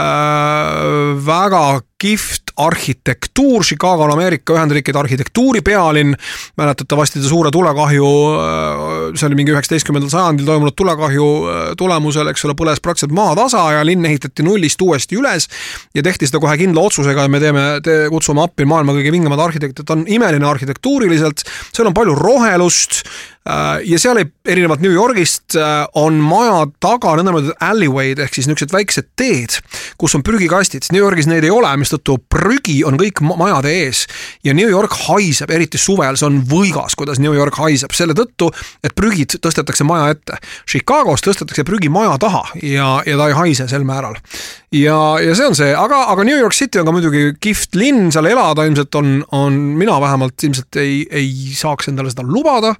väga 1.26 1.80
kihvt 1.98 2.52
arhitektuur, 2.56 3.64
Chicago 3.64 4.04
on 4.04 4.12
Ameerika 4.12 4.54
Ühendriikide 4.56 4.98
arhitektuuri 4.98 5.60
pealinn, 5.64 6.14
mäletatavasti 6.56 7.20
ta 7.20 7.28
suure 7.28 7.50
tulekahju, 7.52 8.08
äh, 8.40 8.80
see 9.16 9.28
oli 9.28 9.38
mingi 9.38 9.52
üheksateistkümnendal 9.52 10.12
sajandil 10.12 10.48
toimunud 10.48 10.76
tulekahju 10.76 11.26
äh, 11.26 11.62
tulemusel, 11.80 12.28
eks 12.32 12.44
ole, 12.48 12.56
põles 12.56 12.80
praktiliselt 12.84 13.16
maatasa 13.16 13.62
ja 13.78 13.84
linn 13.84 14.04
ehitati 14.08 14.44
nullist 14.44 14.82
uuesti 14.84 15.16
üles 15.20 15.48
ja 15.96 16.04
tehti 16.04 16.28
seda 16.28 16.40
kohe 16.40 16.56
kindla 16.60 16.84
otsusega 16.88 17.24
ja 17.24 17.32
me 17.32 17.40
teeme 17.40 17.66
te,, 17.84 17.98
kutsume 18.12 18.44
appi 18.44 18.68
maailma 18.68 18.96
kõige 18.96 19.12
vingemad 19.16 19.44
arhitektid, 19.48 19.84
ta 19.84 19.96
on 19.96 20.04
imeline 20.08 20.48
arhitektuuriliselt, 20.48 21.44
seal 21.72 21.88
on 21.88 21.96
palju 21.96 22.16
rohelust 22.16 23.02
äh, 23.48 23.84
ja 23.88 24.00
seal 24.00 24.20
ei, 24.20 24.30
erinevalt 24.48 24.84
New 24.84 24.92
Yorgist 24.92 25.56
on 25.96 26.20
maja 26.24 26.64
taga 26.80 27.16
nõndanimetatud 27.16 27.60
alleyway'd 27.68 28.24
ehk 28.24 28.36
siis 28.36 28.48
niisugused 28.48 28.72
väiksed 28.72 29.12
teed, 29.16 29.60
kus 30.00 30.16
on 30.16 30.24
prügikastid. 30.24 30.88
New 30.92 31.04
Yorgis 31.04 31.28
neid 31.28 31.44
ei 31.44 31.52
ole, 31.52 31.72
mistõttu 31.86 32.18
prügi 32.32 32.80
on 32.86 32.98
kõik 33.00 33.22
majade 33.22 33.70
ees 33.70 34.04
ja 34.44 34.54
New 34.56 34.68
York 34.68 34.94
haiseb, 35.06 35.50
eriti 35.54 35.78
suvel, 35.78 36.18
see 36.18 36.28
on 36.28 36.42
võigas, 36.50 36.96
kuidas 36.98 37.20
New 37.22 37.34
York 37.36 37.58
haiseb, 37.62 37.94
selle 37.96 38.16
tõttu, 38.18 38.50
et 38.84 38.94
prügid 38.96 39.38
tõstetakse 39.42 39.86
maja 39.86 40.10
ette. 40.16 40.40
Chicagos 40.66 41.24
tõstetakse 41.24 41.64
prügi 41.66 41.90
maja 41.92 42.18
taha 42.22 42.44
ja, 42.62 42.96
ja 43.06 43.18
ta 43.18 43.30
ei 43.30 43.38
haise 43.38 43.68
sel 43.70 43.86
määral. 43.86 44.18
Ja, 44.74 44.98
ja 45.22 45.34
see 45.38 45.46
on 45.46 45.56
see, 45.58 45.70
aga, 45.76 46.02
aga 46.12 46.24
New 46.26 46.38
York 46.38 46.56
City 46.56 46.80
on 46.80 46.88
ka 46.88 46.94
muidugi 46.94 47.24
kihvt 47.42 47.76
linn, 47.78 48.10
seal 48.14 48.26
elada 48.30 48.66
ilmselt 48.66 48.94
on, 48.98 49.20
on 49.36 49.58
mina 49.78 49.98
vähemalt 50.02 50.46
ilmselt 50.48 50.80
ei, 50.82 51.04
ei 51.10 51.30
saaks 51.56 51.90
endale 51.92 52.10
seda 52.12 52.26
lubada. 52.26 52.74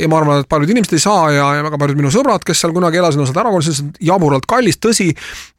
ja 0.00 0.08
ma 0.08 0.16
arvan, 0.16 0.42
et 0.42 0.48
paljud 0.48 0.70
inimesed 0.72 0.96
ei 0.96 1.02
saa 1.02 1.30
ja, 1.32 1.48
ja 1.58 1.64
väga 1.66 1.78
paljud 1.80 1.98
minu 1.98 2.12
sõbrad, 2.12 2.44
kes 2.46 2.62
seal 2.62 2.72
kunagi 2.72 3.00
elasid, 3.00 3.20
on 3.20 3.28
sealt 3.28 3.40
ära 3.42 3.52
kolinud, 3.52 3.68
see 3.68 3.84
on 3.84 3.90
jaburalt 4.00 4.48
kallis, 4.48 4.78
tõsi, 4.80 5.10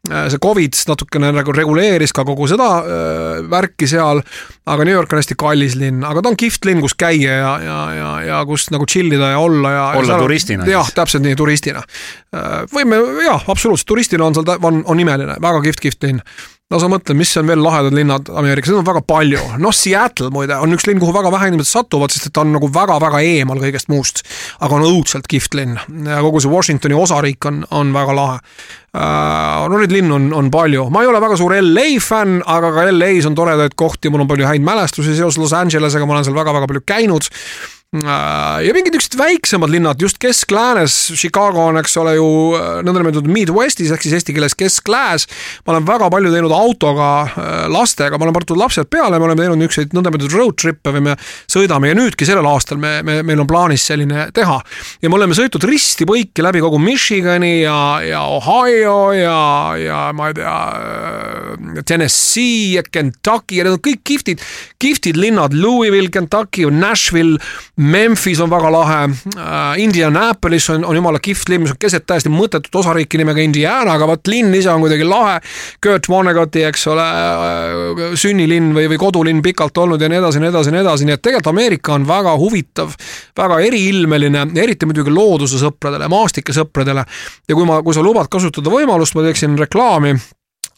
see 0.04 0.40
Covid 0.44 0.76
natukene 0.90 1.30
nagu 1.32 1.54
reguleeris 1.56 2.12
ka 2.16 2.26
kogu 2.28 2.48
seda 2.52 2.66
äh, 2.82 3.38
värki 3.48 3.88
seal, 3.88 4.20
aga 4.68 4.88
New 4.88 4.96
York 4.96 5.14
on 5.14 5.22
hästi 5.22 5.38
kallis 5.40 5.78
linn, 5.80 6.04
aga 6.04 6.20
ta 6.20 6.32
on 6.34 6.38
kihvt 6.40 6.68
linn, 6.68 6.82
kus 6.84 6.98
käia 7.00 7.38
ja, 7.38 7.54
ja, 7.64 7.78
ja, 7.96 8.10
ja 8.28 8.42
kus 8.50 8.68
nagu 8.74 8.88
chill 8.90 9.14
ida 9.16 9.32
ja 9.32 9.40
olla 9.40 9.72
ja 9.72 9.86
olla 9.94 10.04
ja 10.04 10.10
seal, 10.12 10.26
turistina 10.26 10.68
jah, 10.68 10.92
täpselt 10.98 11.24
nii, 11.24 11.38
turistina. 11.40 11.86
võime, 12.74 13.00
jah, 13.24 13.48
absoluutselt, 13.48 13.88
turistina 13.94 14.28
on 14.28 14.36
seal, 14.36 14.52
on, 14.60 14.82
on 14.92 15.04
imeline, 15.06 15.33
väga 15.42 15.64
kihvt, 15.68 15.86
kihvt 15.88 16.08
linn 16.08 16.22
no 16.74 16.80
sa 16.82 16.90
mõtle, 16.90 17.16
mis 17.18 17.32
on 17.38 17.50
veel 17.50 17.62
lahedad 17.62 17.94
linnad 17.96 18.30
Ameerikas, 18.34 18.72
neid 18.72 18.82
on 18.82 18.88
väga 18.88 19.04
palju. 19.06 19.42
noh, 19.62 19.76
Seattle 19.76 20.32
muide 20.34 20.58
on 20.64 20.74
üks 20.76 20.88
linn, 20.90 21.02
kuhu 21.02 21.14
väga 21.16 21.32
vähe 21.34 21.52
inimesed 21.52 21.70
satuvad, 21.70 22.14
sest 22.14 22.30
et 22.30 22.36
ta 22.36 22.42
on 22.44 22.54
nagu 22.56 22.70
väga-väga 22.74 23.22
eemal 23.28 23.62
kõigest 23.62 23.92
muust. 23.94 24.24
aga 24.60 24.80
on 24.80 24.88
õudselt 24.88 25.30
kihvt 25.30 25.58
linn 25.60 25.78
ja 26.08 26.22
kogu 26.26 26.42
see 26.42 26.52
Washingtoni 26.52 26.98
osariik 26.98 27.46
on, 27.50 27.62
on 27.72 27.94
väga 27.96 28.18
lahe 28.18 28.40
uh,. 28.40 29.68
no 29.70 29.78
neid 29.78 29.94
linnu 29.94 30.18
on, 30.18 30.32
on 30.40 30.52
palju, 30.54 30.88
ma 30.94 31.04
ei 31.04 31.12
ole 31.12 31.22
väga 31.24 31.38
suur 31.40 31.56
LA 31.60 31.88
fänn, 32.04 32.42
aga 32.46 32.74
ka 32.74 32.90
LA-s 32.90 33.30
on 33.30 33.38
toredaid 33.38 33.78
kohti, 33.78 34.10
mul 34.14 34.26
on 34.26 34.32
palju 34.32 34.50
häid 34.50 34.66
mälestusi 34.66 35.18
seoses 35.18 35.42
Los 35.42 35.56
Angelesega, 35.58 36.10
ma 36.10 36.18
olen 36.18 36.28
seal 36.30 36.38
väga-väga 36.38 36.70
palju 36.72 36.86
käinud 36.90 37.30
ja 37.94 38.74
mingid 38.74 38.96
niisugused 38.96 39.20
väiksemad 39.20 39.70
linnad 39.70 40.02
just 40.02 40.18
keskläänes, 40.22 40.96
Chicago 41.14 41.68
on, 41.68 41.78
eks 41.78 41.94
ole 42.02 42.16
ju 42.18 42.30
nõndanimetatud 42.82 43.30
Midwestis 43.30 43.92
ehk 43.94 44.02
siis 44.02 44.18
eesti 44.18 44.34
keeles 44.34 44.58
kesklääs. 44.58 45.28
ma 45.66 45.76
olen 45.76 45.86
väga 45.86 46.10
palju 46.10 46.32
teinud 46.34 46.56
autoga 46.58 47.10
lastega, 47.72 48.18
ma 48.18 48.28
olen 48.28 48.38
pannud 48.38 48.60
lapsed 48.60 48.90
peale, 48.92 49.20
me 49.20 49.28
oleme 49.28 49.42
teinud 49.44 49.60
niisuguseid 49.62 49.96
nõndanimetatud 49.96 50.38
road 50.38 50.58
trip'e 50.60 50.94
või 50.96 51.04
me 51.10 51.16
sõidame 51.52 51.92
ja 51.92 51.98
nüüdki 51.98 52.28
sellel 52.28 52.48
aastal 52.50 52.80
me, 52.82 52.96
me, 53.06 53.20
meil 53.26 53.44
on 53.44 53.50
plaanis 53.50 53.86
selline 53.90 54.28
teha. 54.36 54.60
ja 55.02 55.12
me 55.12 55.18
oleme 55.20 55.38
sõitnud 55.38 55.68
risti-põiki 55.70 56.46
läbi 56.46 56.64
kogu 56.64 56.80
Michigani 56.82 57.54
ja, 57.62 57.78
ja 58.06 58.24
Ohio 58.30 59.12
ja, 59.18 59.40
ja 59.80 60.02
ma 60.16 60.30
ei 60.32 60.38
tea, 60.38 60.58
Tennessee 61.86 62.78
ja 62.78 62.84
Kentucky 62.84 63.60
ja 63.60 63.68
need 63.68 63.78
on 63.78 63.84
kõik 63.84 64.04
kihvtid, 64.08 64.44
kihvtid 64.82 65.20
linnad, 65.20 65.56
Louisville, 65.58 66.12
Kentucky, 66.14 66.68
Nashville 66.72 67.40
Memphis 67.76 68.42
on 68.44 68.52
väga 68.52 68.72
lahe 68.74 69.00
uh,, 69.10 69.74
Indianapolis 69.82 70.70
on, 70.70 70.86
on 70.86 70.96
jumala 70.96 71.20
kihvt 71.24 71.50
linn, 71.50 71.66
mis 71.66 71.74
on 71.74 71.80
keset 71.80 72.06
täiesti 72.10 72.32
mõttetut 72.34 72.76
osariiki 72.84 73.20
nimega 73.22 73.44
Indiana, 73.44 73.96
aga 73.96 74.08
vot 74.10 74.32
linn 74.32 74.54
ise 74.56 74.72
on 74.72 74.84
kuidagi 74.84 75.08
lahe. 75.08 75.40
Kurt 75.84 76.10
Vonnegoti, 76.10 76.64
eks 76.68 76.88
ole, 76.92 77.06
sünnilinn 78.20 78.72
või, 78.76 78.88
või 78.92 79.00
kodulinn 79.02 79.42
pikalt 79.46 79.78
olnud 79.78 80.02
ja 80.02 80.10
nii 80.12 80.22
edasi 80.22 80.40
ja 80.40 80.46
nii 80.46 80.52
edasi 80.54 80.72
ja 80.72 80.76
nii 80.76 80.84
edasi, 80.84 81.08
nii 81.08 81.18
et 81.18 81.24
tegelikult 81.24 81.52
Ameerika 81.54 81.96
on 81.96 82.08
väga 82.08 82.36
huvitav, 82.40 82.94
väga 83.38 83.60
eriilmeline, 83.68 84.46
eriti 84.64 84.90
muidugi 84.90 85.14
looduse 85.14 85.60
sõpradele, 85.62 86.10
maastike 86.12 86.56
sõpradele. 86.56 87.06
ja 87.48 87.56
kui 87.56 87.68
ma, 87.70 87.82
kui 87.84 87.96
sa 87.96 88.06
lubad 88.06 88.30
kasutada 88.32 88.74
võimalust, 88.74 89.16
ma 89.16 89.28
teeksin 89.28 89.58
reklaami 89.60 90.16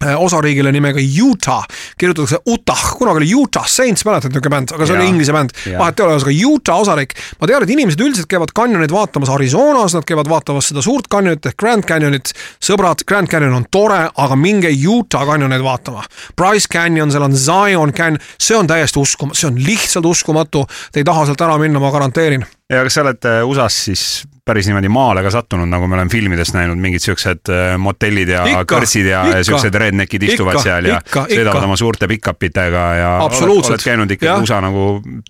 osariigile 0.04 0.72
nimega 0.76 1.00
Utah, 1.24 1.64
kirjutatakse 1.98 2.42
Utah, 2.52 2.84
kunagi 2.98 3.24
oli 3.24 3.30
Utah 3.36 3.68
Saints, 3.68 4.06
mäletad 4.06 4.34
niisugune 4.34 4.54
bänd, 4.54 4.74
aga 4.76 4.88
see 4.88 4.96
ja, 4.96 5.00
oli 5.00 5.10
inglise 5.10 5.36
bänd, 5.36 5.56
vahet 5.80 6.00
ei 6.00 6.06
ole, 6.06 6.18
ühesõnaga 6.18 6.50
Utah 6.50 6.82
osariik. 6.84 7.16
ma 7.40 7.50
tean, 7.50 7.64
et 7.64 7.74
inimesed 7.76 8.04
üldiselt 8.04 8.30
käivad 8.32 8.52
kanjonit 8.56 8.92
vaatamas 8.92 9.32
Arizonas, 9.34 9.96
nad 9.96 10.08
käivad 10.08 10.30
vaatamas 10.30 10.72
seda 10.72 10.84
suurt 10.86 11.08
kanjonit 11.08 11.46
ehk 11.46 11.58
Grand 11.58 11.88
Canyonit. 11.88 12.34
sõbrad, 12.60 13.06
Grand 13.08 13.32
Canyon 13.32 13.56
on 13.56 13.70
tore, 13.72 14.02
aga 14.16 14.36
minge 14.36 14.70
Utah 14.72 15.26
kanjoneid 15.28 15.64
vaatama. 15.64 16.04
Bryce 16.36 16.68
Canyon, 16.72 17.12
seal 17.12 17.24
on 17.24 17.36
Zion 17.36 17.94
Canyon, 17.94 18.20
see 18.38 18.58
on 18.58 18.68
täiesti 18.68 19.00
uskumatu, 19.00 19.40
see 19.40 19.48
on 19.48 19.64
lihtsalt 19.64 20.06
uskumatu. 20.06 20.66
Te 20.92 21.02
ei 21.02 21.08
taha 21.08 21.26
sealt 21.26 21.42
ära 21.42 21.58
minna, 21.62 21.80
ma 21.80 21.92
garanteerin 21.96 22.46
ja 22.70 22.86
kas 22.86 22.98
sa 22.98 23.06
oled 23.06 23.28
äh, 23.30 23.44
USA-s 23.46 23.84
siis 23.90 24.06
päris 24.46 24.68
niimoodi 24.70 24.90
maale 24.94 25.24
ka 25.26 25.32
sattunud, 25.34 25.66
nagu 25.66 25.88
me 25.90 25.96
oleme 25.98 26.12
filmides 26.14 26.52
näinud, 26.54 26.78
mingid 26.78 27.02
siuksed 27.02 27.50
äh, 27.50 27.72
motellid 27.82 28.30
ja 28.30 28.44
ikka, 28.46 28.76
kõrtsid 28.76 29.08
ja, 29.10 29.24
ja 29.32 29.40
siuksed 29.46 29.74
redneckid 29.82 30.22
istuvad 30.28 30.60
ikka, 30.60 30.66
seal 30.68 30.90
ja 30.90 31.00
ikka, 31.02 31.24
sõidavad 31.32 31.58
ikka. 31.58 31.70
oma 31.72 31.78
suurte 31.82 32.10
pick-upitega 32.12 32.84
ja 33.00 33.08
oled, 33.26 33.54
oled 33.72 33.86
käinud 33.86 34.14
ikkagi 34.14 34.30
ja. 34.30 34.36
USA 34.38 34.60
nagu 34.62 34.84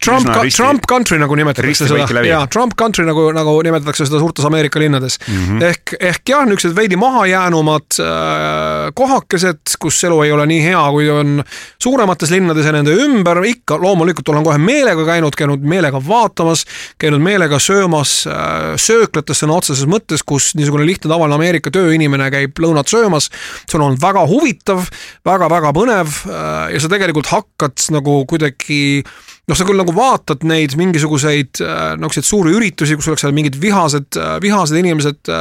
Trump, 0.03 0.27
risti, 0.43 0.59
Trump 0.59 0.87
country 0.91 1.19
nagu 1.21 1.37
nimetatakse 1.39 1.87
seda, 1.87 2.23
jaa, 2.27 2.41
Trump 2.51 2.75
country 2.75 3.05
nagu, 3.07 3.23
nagu 3.37 3.53
nimetatakse 3.63 4.09
seda 4.09 4.19
suurtes 4.19 4.49
Ameerika 4.49 4.83
linnades 4.83 5.15
mm. 5.23 5.39
-hmm. 5.45 5.63
ehk, 5.69 5.95
ehk 6.11 6.33
jah, 6.33 6.43
niisugused 6.49 6.75
veidi 6.75 6.99
mahajäänumad 6.99 8.01
äh, 8.03 8.91
kohakesed, 8.99 9.77
kus 9.79 10.01
elu 10.03 10.19
ei 10.27 10.35
ole 10.35 10.49
nii 10.51 10.59
hea, 10.67 10.83
kui 10.91 11.07
on 11.09 11.39
suuremates 11.79 12.35
linnades 12.35 12.67
ja 12.67 12.75
nende 12.75 12.91
ümber, 13.05 13.39
ikka 13.47 13.79
loomulikult 13.79 14.35
olen 14.35 14.43
kohe 14.43 14.59
meelega 14.59 15.07
käinud, 15.07 15.39
käinud 15.39 15.63
meelega 15.63 16.03
vaatamas, 16.03 16.67
käinud 16.99 17.23
meelega 17.23 17.63
söömas 17.63 18.17
äh, 18.27 18.75
sööklates 19.05 19.41
sõna 19.41 19.57
otseses 19.59 19.87
mõttes, 19.89 20.25
kus 20.25 20.53
niisugune 20.57 20.85
lihtne 20.87 21.09
tavaline 21.11 21.37
Ameerika 21.39 21.71
tööinimene 21.73 22.27
käib 22.33 22.59
lõunat 22.59 22.91
söömas. 22.91 23.29
see 23.69 23.79
on 23.79 23.87
olnud 23.87 24.01
väga 24.01 24.25
huvitav 24.27 24.83
väga,, 25.25 25.45
väga-väga 25.45 25.73
põnev 25.75 26.11
äh, 26.25 26.73
ja 26.73 26.81
sa 26.81 26.89
tegelikult 26.91 27.29
hakkad 27.31 27.77
nagu 27.93 28.23
kuidagi 28.29 29.03
noh, 29.45 29.57
sa 29.57 29.67
küll 29.67 29.79
nagu 29.79 29.93
vaatad 29.95 30.45
neid 30.47 30.75
mingisuguseid 30.79 31.61
äh, 31.63 31.81
niisuguseid 31.99 32.27
suuri 32.27 32.53
üritusi, 32.57 32.97
kus 32.97 33.09
oleks 33.11 33.25
seal 33.25 33.35
mingid 33.35 33.57
vihased, 33.61 34.17
vihased 34.43 34.79
inimesed 34.79 35.31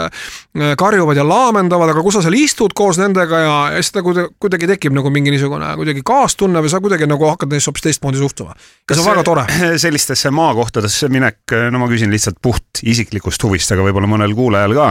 karjuvad 0.78 1.18
ja 1.18 1.24
laamendavad, 1.26 1.92
aga 1.92 2.04
kus 2.04 2.18
sa 2.18 2.24
seal 2.24 2.36
istud 2.38 2.74
koos 2.76 2.98
nendega 3.00 3.40
ja, 3.42 3.54
ja 3.74 3.82
siis 3.82 3.94
kuidagi, 4.04 4.34
kuidagi 4.42 4.68
tekib 4.74 4.96
nagu 4.96 5.12
mingi 5.14 5.32
niisugune 5.34 5.72
kuidagi 5.80 6.04
kaastunne 6.06 6.62
või 6.64 6.72
sa 6.72 6.80
kuidagi 6.84 7.08
nagu 7.10 7.28
hakkad 7.30 7.52
neisse 7.54 7.70
hoopis 7.70 7.86
teistmoodi 7.88 8.20
suhtuma. 8.20 8.54
ja 8.54 8.96
see 8.96 9.04
on 9.04 9.10
väga 9.10 9.26
tore. 9.26 9.46
sellistesse 9.84 10.32
maakohtadesse 10.34 11.10
minek, 11.12 11.56
no 11.70 11.82
ma 11.82 11.90
küsin 11.90 12.12
lihtsalt 12.14 12.40
puht 12.42 12.84
isiklikust 12.84 13.42
huvist, 13.46 13.72
aga 13.74 13.86
võib-olla 13.86 14.10
mõnel 14.10 14.36
kuulajal 14.36 14.76
ka 14.78 14.90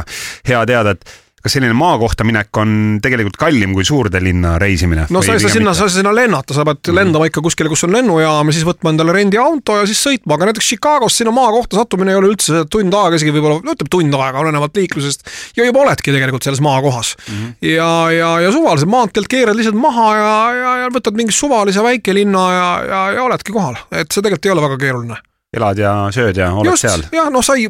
hea 0.49 0.66
teada, 0.70 0.97
et 0.97 1.05
kas 1.44 1.58
selline 1.58 1.76
maakohta 1.76 2.24
minek 2.24 2.56
on 2.62 2.76
tegelikult 3.04 3.36
kallim 3.39 3.74
kui 3.76 3.84
suurde 3.88 4.22
linna 4.24 4.56
reisimine? 4.62 5.08
no 5.12 5.24
sa 5.26 5.36
ei 5.36 5.44
saa 5.44 5.52
sinna, 5.52 5.74
sa 5.76 5.88
ei 5.88 5.91
saa 5.91 6.00
sinna 6.00 6.14
lennata, 6.16 6.56
sa 6.56 6.64
pead 6.68 6.80
mm. 6.88 6.96
lendama 7.00 7.28
ikka 7.28 7.44
kuskile, 7.44 7.72
kus 7.72 7.84
on 7.88 7.91
lennujaam 7.96 8.48
ja 8.48 8.56
siis 8.56 8.68
võtma 8.68 8.94
endale 8.94 9.16
rendiauto 9.18 9.76
ja 9.82 9.89
siis 9.89 10.00
sõitma, 10.06 10.38
aga 10.38 10.48
näiteks 10.50 10.70
Chicagost 10.72 11.20
sinna 11.20 11.34
maakohta 11.36 11.82
sattumine 11.82 12.16
ei 12.16 12.20
ole 12.22 12.32
üldse 12.32 12.64
tund 12.72 12.96
aega, 12.96 13.20
isegi 13.20 13.36
võib-olla, 13.36 13.60
no 13.60 13.76
ütleme 13.76 13.91
tund 13.98 14.18
aega, 14.20 14.46
olenevalt 14.46 14.80
liiklusest. 14.80 15.28
ja 15.60 15.68
juba 15.68 15.84
oledki 15.84 16.16
tegelikult 16.16 16.48
selles 16.48 16.64
maakohas 16.64 17.16
mm. 17.20 17.36
-hmm. 17.36 17.74
ja, 17.74 17.91
ja, 18.16 18.32
ja 18.48 18.56
suvaliselt 18.56 18.94
maanteelt 18.96 19.28
keerad 19.28 19.60
lihtsalt 19.60 19.80
maha 19.80 20.08
ja, 20.16 20.32
ja, 20.62 20.74
ja 20.86 20.89
võtad 20.96 21.20
mingi 21.20 21.36
suvalise 21.36 21.84
väikelinna 21.84 22.48
ja, 22.54 22.72
ja, 22.88 23.04
ja 23.20 23.28
oledki 23.28 23.52
kohal, 23.52 23.76
et 23.91 24.08
see 24.08 24.24
tegelikult 24.24 24.48
ei 24.48 24.56
ole 24.56 24.68
väga 24.70 24.82
keeruline 24.88 25.22
elad 25.54 25.78
ja 25.78 25.94
sööd 26.14 26.38
ja 26.39 26.50
oled 26.54 26.72
Just, 26.74 26.88
seal. 26.88 27.04
jah, 27.14 27.30
noh, 27.34 27.44
sa 27.46 27.56
ei, 27.60 27.68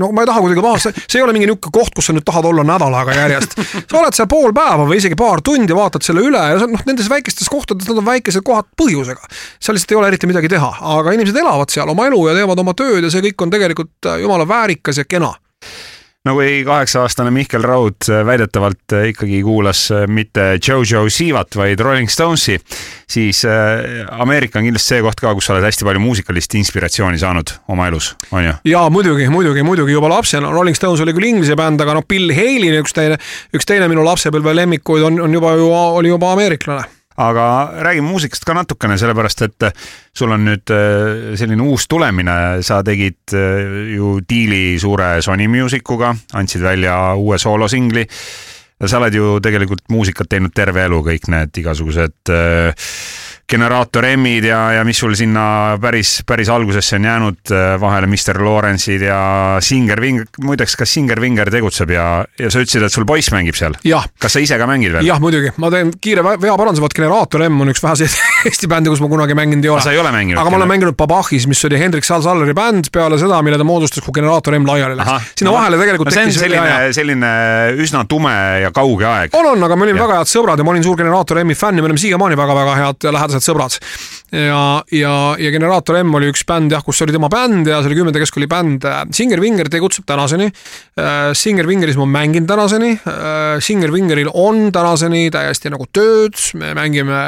no 0.00 0.10
ma 0.14 0.24
ei 0.24 0.30
taha 0.30 0.42
kuidagi 0.44 0.64
pahasti, 0.64 1.04
see 1.06 1.20
ei 1.20 1.26
ole 1.26 1.34
mingi 1.36 1.48
niisugune 1.50 1.74
koht, 1.78 1.94
kus 1.96 2.08
sa 2.08 2.16
nüüd 2.16 2.26
tahad 2.28 2.48
olla 2.48 2.64
nädal 2.66 2.94
aega 3.00 3.16
järjest. 3.16 3.56
sa 3.90 4.00
oled 4.00 4.16
seal 4.16 4.28
pool 4.30 4.54
päeva 4.56 4.86
või 4.88 4.98
isegi 5.02 5.18
paar 5.18 5.42
tundi, 5.44 5.76
vaatad 5.76 6.06
selle 6.06 6.24
üle 6.24 6.42
ja 6.52 6.58
noh, 6.62 6.84
nendes 6.88 7.10
väikestes 7.12 7.50
kohtades, 7.52 7.88
nad 7.90 8.02
on 8.02 8.08
väikesed 8.08 8.44
kohad 8.46 8.68
põhjusega. 8.78 9.30
seal 9.60 9.76
lihtsalt 9.78 9.96
ei 9.96 10.00
ole 10.00 10.12
eriti 10.12 10.30
midagi 10.30 10.52
teha, 10.52 10.72
aga 10.96 11.16
inimesed 11.16 11.38
elavad 11.44 11.72
seal 11.72 11.90
oma 11.92 12.08
elu 12.10 12.26
ja 12.28 12.36
teevad 12.40 12.64
oma 12.64 12.76
tööd 12.78 13.06
ja 13.06 13.12
see 13.12 13.24
kõik 13.28 13.46
on 13.46 13.54
tegelikult 13.54 14.10
äh, 14.10 14.22
jumala 14.24 14.48
väärikas 14.48 15.02
ja 15.02 15.08
kena 15.08 15.34
no 16.24 16.34
kui 16.36 16.60
kaheksa-aastane 16.66 17.32
Mihkel 17.34 17.64
Raud 17.66 18.06
äh, 18.08 18.22
väidetavalt 18.26 18.94
äh, 18.94 19.08
ikkagi 19.10 19.40
kuulas 19.42 19.88
äh, 19.90 20.04
mitte 20.06 20.58
Jojo 20.68 21.08
Sivat, 21.10 21.56
vaid 21.58 21.80
Rolling 21.82 22.10
Stonesi, 22.10 22.58
siis 23.10 23.42
Ameerika 24.10 24.60
on 24.60 24.68
kindlasti 24.68 24.94
see 24.94 25.02
koht 25.02 25.20
ka, 25.20 25.34
kus 25.34 25.48
sa 25.48 25.56
oled 25.56 25.66
hästi 25.66 25.86
palju 25.88 26.02
muusikalist 26.02 26.54
inspiratsiooni 26.60 27.18
saanud 27.20 27.54
oma 27.74 27.90
elus, 27.90 28.12
on 28.30 28.46
ju? 28.46 28.54
jaa, 28.70 28.86
muidugi, 28.94 29.26
muidugi, 29.32 29.66
muidugi 29.66 29.96
juba 29.96 30.12
lapsena, 30.14 30.52
Rolling 30.54 30.78
Stones 30.78 31.02
oli 31.02 31.14
küll 31.16 31.32
inglise 31.32 31.58
bänd, 31.58 31.82
aga 31.82 31.98
noh, 31.98 32.06
Bill 32.08 32.30
Haley, 32.36 32.78
üks 32.78 32.94
teine, 32.96 33.18
üks 33.56 33.68
teine 33.68 33.90
minu 33.90 34.06
lapsepõlve 34.06 34.54
lemmikuid 34.62 35.10
on, 35.10 35.20
on 35.26 35.38
juba 35.40 35.56
ju, 35.58 35.70
oli 35.72 36.14
juba 36.14 36.36
ameeriklane 36.36 36.86
aga 37.22 37.46
räägime 37.86 38.08
muusikast 38.08 38.44
ka 38.46 38.54
natukene, 38.56 38.96
sellepärast 38.98 39.44
et 39.46 39.66
sul 40.16 40.32
on 40.34 40.46
nüüd 40.46 40.72
äh, 40.74 41.34
selline 41.38 41.64
uus 41.66 41.86
tulemine, 41.90 42.62
sa 42.66 42.82
tegid 42.86 43.34
äh, 43.36 43.92
ju 43.96 44.16
diili 44.28 44.78
suure 44.82 45.14
Sony 45.22 45.48
Musicuga, 45.50 46.12
andsid 46.38 46.64
välja 46.64 46.96
uue 47.18 47.38
soolosingli. 47.38 48.06
sa 48.86 48.98
oled 48.98 49.14
ju 49.14 49.38
tegelikult 49.38 49.84
muusikat 49.94 50.26
teinud 50.28 50.50
terve 50.54 50.82
elu, 50.82 50.96
kõik 51.06 51.28
need 51.30 51.58
igasugused 51.62 52.32
äh, 52.34 52.88
generaator 53.48 54.06
M-id 54.16 54.46
ja, 54.48 54.60
ja 54.78 54.84
mis 54.86 54.98
sul 55.02 55.14
sinna 55.18 55.76
päris, 55.80 56.20
päris 56.26 56.48
algusesse 56.52 56.96
on 56.96 57.04
jäänud 57.08 57.52
vahele, 57.80 58.06
Mr 58.06 58.40
Lawrence'id 58.42 59.04
ja 59.06 59.20
Singer 59.60 60.00
Vinger, 60.00 60.26
muideks, 60.40 60.76
kas 60.80 60.94
Singer 60.94 61.20
Vinger 61.20 61.50
tegutseb 61.52 61.92
ja, 61.92 62.06
ja 62.38 62.50
sa 62.52 62.62
ütlesid, 62.62 62.86
et 62.86 62.94
sul 62.94 63.06
poiss 63.08 63.32
mängib 63.34 63.58
seal? 63.58 63.76
kas 63.82 64.36
sa 64.36 64.42
ise 64.42 64.58
ka 64.60 64.68
mängid 64.68 64.96
veel? 64.96 65.06
jah, 65.06 65.20
muidugi, 65.22 65.52
ma 65.62 65.70
teen 65.72 65.92
kiire 66.02 66.24
veaparanduse, 66.24 66.84
vot 66.84 66.96
Generaator 66.96 67.44
M 67.48 67.60
on 67.64 67.72
üks 67.72 67.82
väheseid 67.84 68.16
Eesti 68.48 68.68
bände, 68.70 68.90
kus 68.90 69.02
ma 69.02 69.08
kunagi 69.10 69.36
mänginud 69.38 69.64
ei 69.64 69.70
ole. 69.70 69.84
sa 69.84 69.92
ei 69.94 70.00
ole 70.00 70.12
mänginud? 70.14 70.40
aga 70.40 70.50
ma 70.50 70.58
olen 70.60 70.70
mänginud 70.70 70.96
Babachis, 70.98 71.46
mis 71.50 71.62
oli 71.68 71.78
Hendrik 71.80 72.06
Sal-Salleri 72.06 72.54
bänd 72.56 72.90
peale 72.94 73.18
seda, 73.20 73.38
mille 73.44 73.60
ta 73.60 73.66
moodustas, 73.66 74.02
kui 74.04 74.16
Generaator 74.16 74.56
M 74.58 74.66
laiali 74.68 74.98
läks. 74.98 75.32
sinna 75.38 75.50
no, 75.50 75.56
vahele 75.58 75.78
tegelikult 75.80 76.10
no, 76.10 76.14
tekkis 76.16 76.40
selline, 76.40 76.78
selline 76.96 77.32
üsna 77.84 78.04
tume 78.08 78.34
ja 78.64 78.72
kauge 78.74 79.06
aeg. 79.08 79.36
on, 79.38 79.52
on, 79.54 79.66
aga 79.68 79.78
me 79.78 79.86
olime 79.88 80.00
ja. 80.00 80.06
väga 80.08 80.20
head 80.22 80.32
sõbrad 80.32 80.60
ja 80.60 80.66
ma 80.66 80.74
olin 80.74 80.86
suur 80.86 80.98
Generaator 80.98 81.42
M-i 81.44 81.58
fänn 81.58 81.78
ja 81.78 81.84
me 81.84 81.90
oleme 81.90 82.02
siiamaani 82.02 82.38
väga-väga 82.38 82.78
head 82.80 83.06
ja 83.06 83.14
lähedased 83.32 83.48
sõbrad 83.48 83.78
ja, 84.32 84.82
ja, 84.90 85.14
ja 85.38 85.50
Generaator 85.52 85.98
M 86.00 86.14
oli 86.16 86.30
üks 86.32 86.44
bänd 86.48 86.72
jah, 86.72 86.80
kus 86.84 87.02
oli 87.04 87.12
tema 87.12 87.28
bänd 87.32 87.68
ja 87.68 87.82
see 87.82 87.90
oli 87.90 87.98
Kümnenda 87.98 88.22
Keskkooli 88.22 88.48
bänd. 88.48 88.86
Singer 89.12 89.40
Vinger 89.42 89.68
tegutseb 89.72 90.06
tänaseni. 90.08 90.48
Äh, 90.96 91.32
Singer 91.36 91.68
Vingeris 91.68 91.98
ma 92.00 92.06
mängin 92.08 92.46
tänaseni. 92.48 92.94
Äh, 92.96 93.60
Singer 93.60 93.92
Vingeril 93.92 94.30
on 94.32 94.70
tänaseni 94.72 95.26
täiesti 95.32 95.72
nagu 95.72 95.84
tööd, 95.92 96.38
me 96.60 96.72
mängime, 96.78 97.20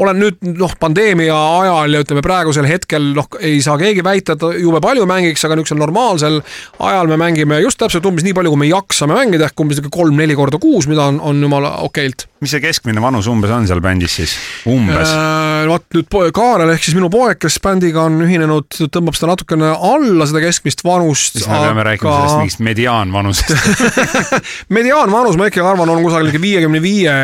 olen 0.00 0.20
nüüd 0.20 0.40
noh, 0.56 0.72
pandeemia 0.80 1.36
ajal 1.60 1.98
ja 1.98 2.02
ütleme 2.04 2.24
praegusel 2.24 2.68
hetkel 2.68 3.12
noh, 3.16 3.28
ei 3.40 3.60
saa 3.64 3.76
keegi 3.80 4.04
väita, 4.06 4.36
et 4.36 4.46
jube 4.62 4.80
palju 4.84 5.04
mängiks, 5.08 5.44
aga 5.44 5.58
niisugusel 5.58 5.82
normaalsel 5.82 6.40
ajal 6.88 7.12
me 7.12 7.20
mängime 7.20 7.60
just 7.64 7.80
täpselt 7.80 8.08
umbes 8.08 8.24
nii 8.24 8.36
palju, 8.36 8.54
kui 8.54 8.62
me 8.64 8.70
jaksame 8.70 9.16
mängida, 9.16 9.50
ehk 9.50 9.64
umbes 9.64 9.82
kolm-neli 9.92 10.36
korda 10.38 10.60
kuus, 10.62 10.88
mida 10.88 11.04
on, 11.12 11.20
on 11.20 11.44
jumala 11.44 11.76
okeilt. 11.84 12.28
mis 12.40 12.52
see 12.52 12.64
keskmine 12.64 13.00
vanus 13.04 13.28
umbes 13.32 13.52
on 13.52 13.68
seal 13.68 13.80
bändis 13.84 14.16
siis, 14.20 14.36
umbes 14.68 15.12
äh,? 15.12 15.68
vot 15.68 15.84
nüüd 15.96 16.08
ka 16.36 16.45
Kaarel 16.46 16.70
ehk 16.74 16.84
siis 16.86 16.96
minu 16.96 17.08
poeg, 17.12 17.38
kes 17.42 17.58
bändiga 17.62 18.04
on 18.06 18.20
ühinenud, 18.26 18.68
tõmbab 18.92 19.16
seda 19.18 19.32
natukene 19.32 19.72
alla, 19.74 20.26
seda 20.28 20.42
keskmist 20.44 20.84
vanust. 20.86 21.38
siis 21.38 21.48
me 21.48 21.56
aga... 21.58 21.70
peame 21.70 21.86
rääkima 21.90 22.12
sellest 22.16 22.42
mingist 22.42 22.62
mediaanvanusest 22.66 24.12
mediaanvanus, 24.78 25.38
ma 25.40 25.50
ikkagi 25.50 25.66
arvan, 25.66 25.90
on 25.94 26.04
kusagil 26.06 26.38
viiekümne 26.42 26.82
viie, 26.84 27.16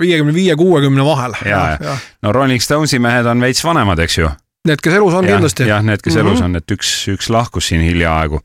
viiekümne 0.00 0.34
viie, 0.34 0.56
kuuekümne 0.58 1.06
vahel. 1.06 1.38
ja, 1.46 1.62
ja, 1.80 2.00
no 2.26 2.34
Rolling 2.34 2.62
Stonesi 2.62 3.00
mehed 3.02 3.30
on 3.30 3.46
veits 3.46 3.62
vanemad, 3.66 4.02
eks 4.06 4.20
ju 4.22 4.32
Need, 4.66 4.82
kes 4.82 4.98
elus 4.98 5.14
on 5.14 5.26
ja, 5.26 5.36
kindlasti. 5.36 5.68
jah, 5.68 5.82
need, 5.84 6.02
kes 6.02 6.14
mm 6.14 6.20
-hmm. 6.20 6.28
elus 6.28 6.42
on, 6.42 6.56
et 6.56 6.74
üks, 6.74 6.92
üks 7.12 7.30
lahkus 7.30 7.68
siin 7.70 7.84
hiljaaegu. 7.86 8.40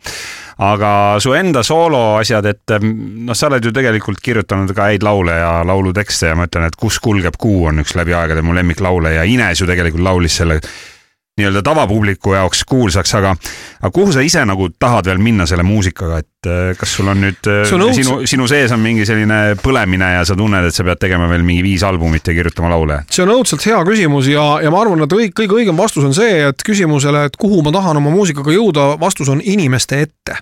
aga 0.61 1.15
su 1.19 1.34
enda 1.34 1.63
sooloasjad, 1.63 2.45
et 2.45 2.76
noh, 2.82 3.36
sa 3.36 3.47
oled 3.47 3.65
ju 3.65 3.72
tegelikult 3.74 4.22
kirjutanud 4.22 4.74
ka 4.78 4.91
häid 4.91 5.03
laule 5.03 5.34
ja 5.34 5.65
laulutekste 5.65 6.28
ja 6.28 6.36
ma 6.36 6.45
ütlen, 6.45 6.67
et 6.67 6.76
Kus 6.76 6.99
kulgeb 6.99 7.38
kuu 7.38 7.65
on 7.65 7.80
üks 7.82 7.95
läbi 7.95 8.13
aegade 8.13 8.41
mu 8.41 8.53
lemmiklaule 8.53 9.13
ja 9.13 9.24
Ines 9.24 9.61
ju 9.61 9.67
tegelikult 9.67 10.03
laulis 10.03 10.38
selle 10.38 10.59
nii-öelda 11.39 11.61
tavapubliku 11.63 12.34
jaoks 12.34 12.65
kuulsaks, 12.67 13.13
aga, 13.15 13.32
aga 13.79 13.91
kuhu 13.95 14.11
sa 14.11 14.23
ise 14.25 14.41
nagu 14.45 14.67
tahad 14.79 15.07
veel 15.07 15.21
minna 15.23 15.45
selle 15.47 15.63
muusikaga, 15.63 16.17
et 16.19 16.49
äh, 16.49 16.73
kas 16.75 16.95
sul 16.97 17.07
on 17.07 17.21
nüüd, 17.23 17.39
äh, 17.47 17.61
sinu, 17.95 18.17
sinu 18.27 18.47
sees 18.51 18.73
on 18.75 18.82
mingi 18.84 19.05
selline 19.07 19.55
põlemine 19.63 20.09
ja 20.17 20.25
sa 20.27 20.36
tunned, 20.36 20.67
et 20.67 20.75
sa 20.75 20.84
pead 20.84 20.99
tegema 20.99 21.29
veel 21.32 21.45
mingi 21.47 21.63
viis 21.63 21.86
albumit 21.88 22.27
ja 22.27 22.36
kirjutama 22.36 22.73
laule? 22.73 22.97
see 23.07 23.23
on 23.23 23.32
õudselt 23.38 23.63
hea 23.63 23.79
küsimus 23.88 24.27
ja, 24.27 24.43
ja 24.59 24.73
ma 24.73 24.82
arvan, 24.84 25.05
et 25.05 25.15
õig, 25.15 25.32
kõige 25.38 25.55
õigem 25.61 25.79
vastus 25.79 26.09
on 26.09 26.15
see, 26.17 26.41
et 26.49 26.65
küsimusele, 26.67 27.23
et 27.32 27.39
kuhu 27.39 27.61
ma 27.63 27.71
tahan 27.77 28.01
oma 28.01 28.11
muusikaga 28.11 28.51
jõuda, 28.51 28.89
vastus 28.99 29.32
on 29.32 29.39
inimeste 29.39 30.01
ette. 30.03 30.36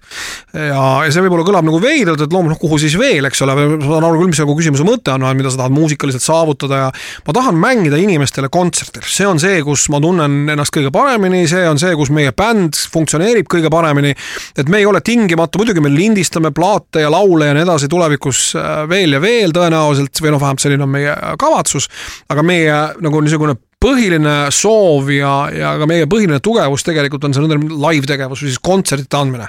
ja, 0.57 0.81
ja 1.05 1.13
see 1.13 1.21
võib-olla 1.21 1.45
kõlab 1.51 1.69
nagu 1.69 1.83
veidralt, 1.85 2.25
et 2.25 2.33
loomulikult, 2.33 2.63
kuhu 2.65 2.81
siis 2.81 2.97
veel, 2.97 3.29
eks 3.29 3.45
ole, 3.45 3.59
ma 3.59 3.77
saan 3.85 4.09
aru 4.09 4.23
küll, 4.23 4.33
mis 4.33 4.41
nagu 4.41 4.57
küsimuse 4.57 4.89
mõte 4.89 5.13
on, 5.13 5.29
mida 5.37 5.53
sa 5.53 5.61
tahad 5.61 5.77
muusikaliselt 5.77 6.25
saavutada 6.25 6.81
ja 6.87 6.91
ma 7.29 7.37
tahan 7.37 7.61
mängida 7.61 8.01
inimestele 8.01 8.49
kontsertil, 8.49 9.05
see 9.05 9.29
on 9.29 9.37
see, 9.37 9.61
kus 9.61 9.85
ma 9.93 10.01
tunnen 10.01 10.41
ennast 10.49 10.73
kõige 10.80 10.91
paremini, 10.95 11.43
see 11.49 11.67
on 11.69 11.80
see, 11.82 11.93
kus 11.99 12.11
meie 12.15 12.34
bänd 12.36 12.77
funktsioneerib 12.93 13.49
kõige 13.51 13.71
paremini. 13.73 14.15
et 14.57 14.69
me 14.69 14.82
ei 14.82 14.88
ole 14.89 15.01
tingimata, 15.05 15.59
muidugi 15.59 15.84
me 15.84 15.91
lindistame 15.93 16.51
plaate 16.55 17.03
ja 17.05 17.11
laule 17.11 17.51
ja 17.51 17.55
nii 17.57 17.67
edasi 17.67 17.91
tulevikus 17.91 18.53
äh, 18.55 18.84
veel 18.89 19.17
ja 19.17 19.21
veel 19.21 19.55
tõenäoliselt 19.55 20.23
või 20.23 20.34
noh, 20.34 20.41
vähemalt 20.41 20.63
selline 20.65 20.86
on 20.86 20.93
meie 20.93 21.15
kavatsus. 21.39 21.89
aga 22.30 22.43
meie 22.43 22.77
nagu 23.03 23.21
niisugune 23.21 23.59
põhiline 23.80 24.49
soov 24.51 25.07
ja, 25.13 25.34
ja 25.55 25.69
ka 25.80 25.86
meie 25.88 26.07
põhiline 26.11 26.41
tugevus 26.43 26.84
tegelikult 26.84 27.23
on 27.23 27.36
see 27.36 27.43
nõndanimetatud 27.45 27.80
live 27.80 28.09
tegevus 28.09 28.41
või 28.43 28.51
siis 28.51 28.59
kontsertide 28.63 29.15
andmine. 29.15 29.47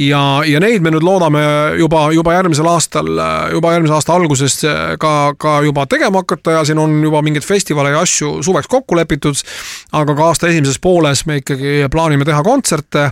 ja, 0.00 0.20
ja 0.48 0.60
neid 0.64 0.84
me 0.84 0.94
nüüd 0.94 1.04
loodame 1.04 1.42
juba, 1.76 2.06
juba 2.16 2.38
järgmisel 2.38 2.68
aastal, 2.70 3.10
juba 3.52 3.74
järgmise 3.74 3.98
aasta 3.98 4.16
alguses 4.16 4.56
ka, 5.02 5.12
ka 5.36 5.58
juba 5.66 5.84
tegema 5.90 6.22
hakata 6.24 6.56
ja 6.56 6.62
siin 6.64 6.80
on 6.80 6.96
juba 7.04 7.20
mingeid 7.26 7.44
festivale 7.44 7.92
ja 7.92 8.00
asju 8.06 8.38
suveks 8.46 8.70
kokku 8.72 8.96
lepitud. 8.96 9.36
aga 9.92 10.16
ka 10.16 10.30
aasta 10.30 10.48
esimeses 10.48 10.80
pooles 10.80 11.26
me 11.28 11.42
ikkagi 11.42 11.84
plaanime 11.92 12.24
teha 12.24 12.40
kontserte 12.46 13.10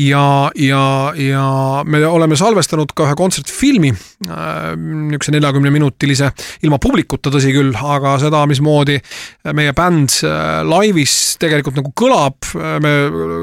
ja, 0.00 0.24
ja, 0.56 0.86
ja 1.12 1.44
me 1.84 2.06
oleme 2.06 2.40
salvestanud 2.40 2.96
ka 2.96 3.04
ühe 3.04 3.20
kontsertfilmi, 3.20 3.92
niisuguse 4.20 5.32
neljakümne 5.32 5.72
minutilise, 5.72 6.30
ilma 6.66 6.78
publikuta, 6.82 7.32
tõsi 7.32 7.54
küll, 7.54 7.72
aga 7.72 8.18
seda, 8.20 8.44
mismoodi 8.50 8.98
meie 9.56 9.74
bänd 9.76 10.20
äh, 10.28 10.60
laivis 10.66 11.36
tegelikult 11.40 11.80
nagu 11.80 11.92
kõlab, 11.96 12.50
me 12.84 12.96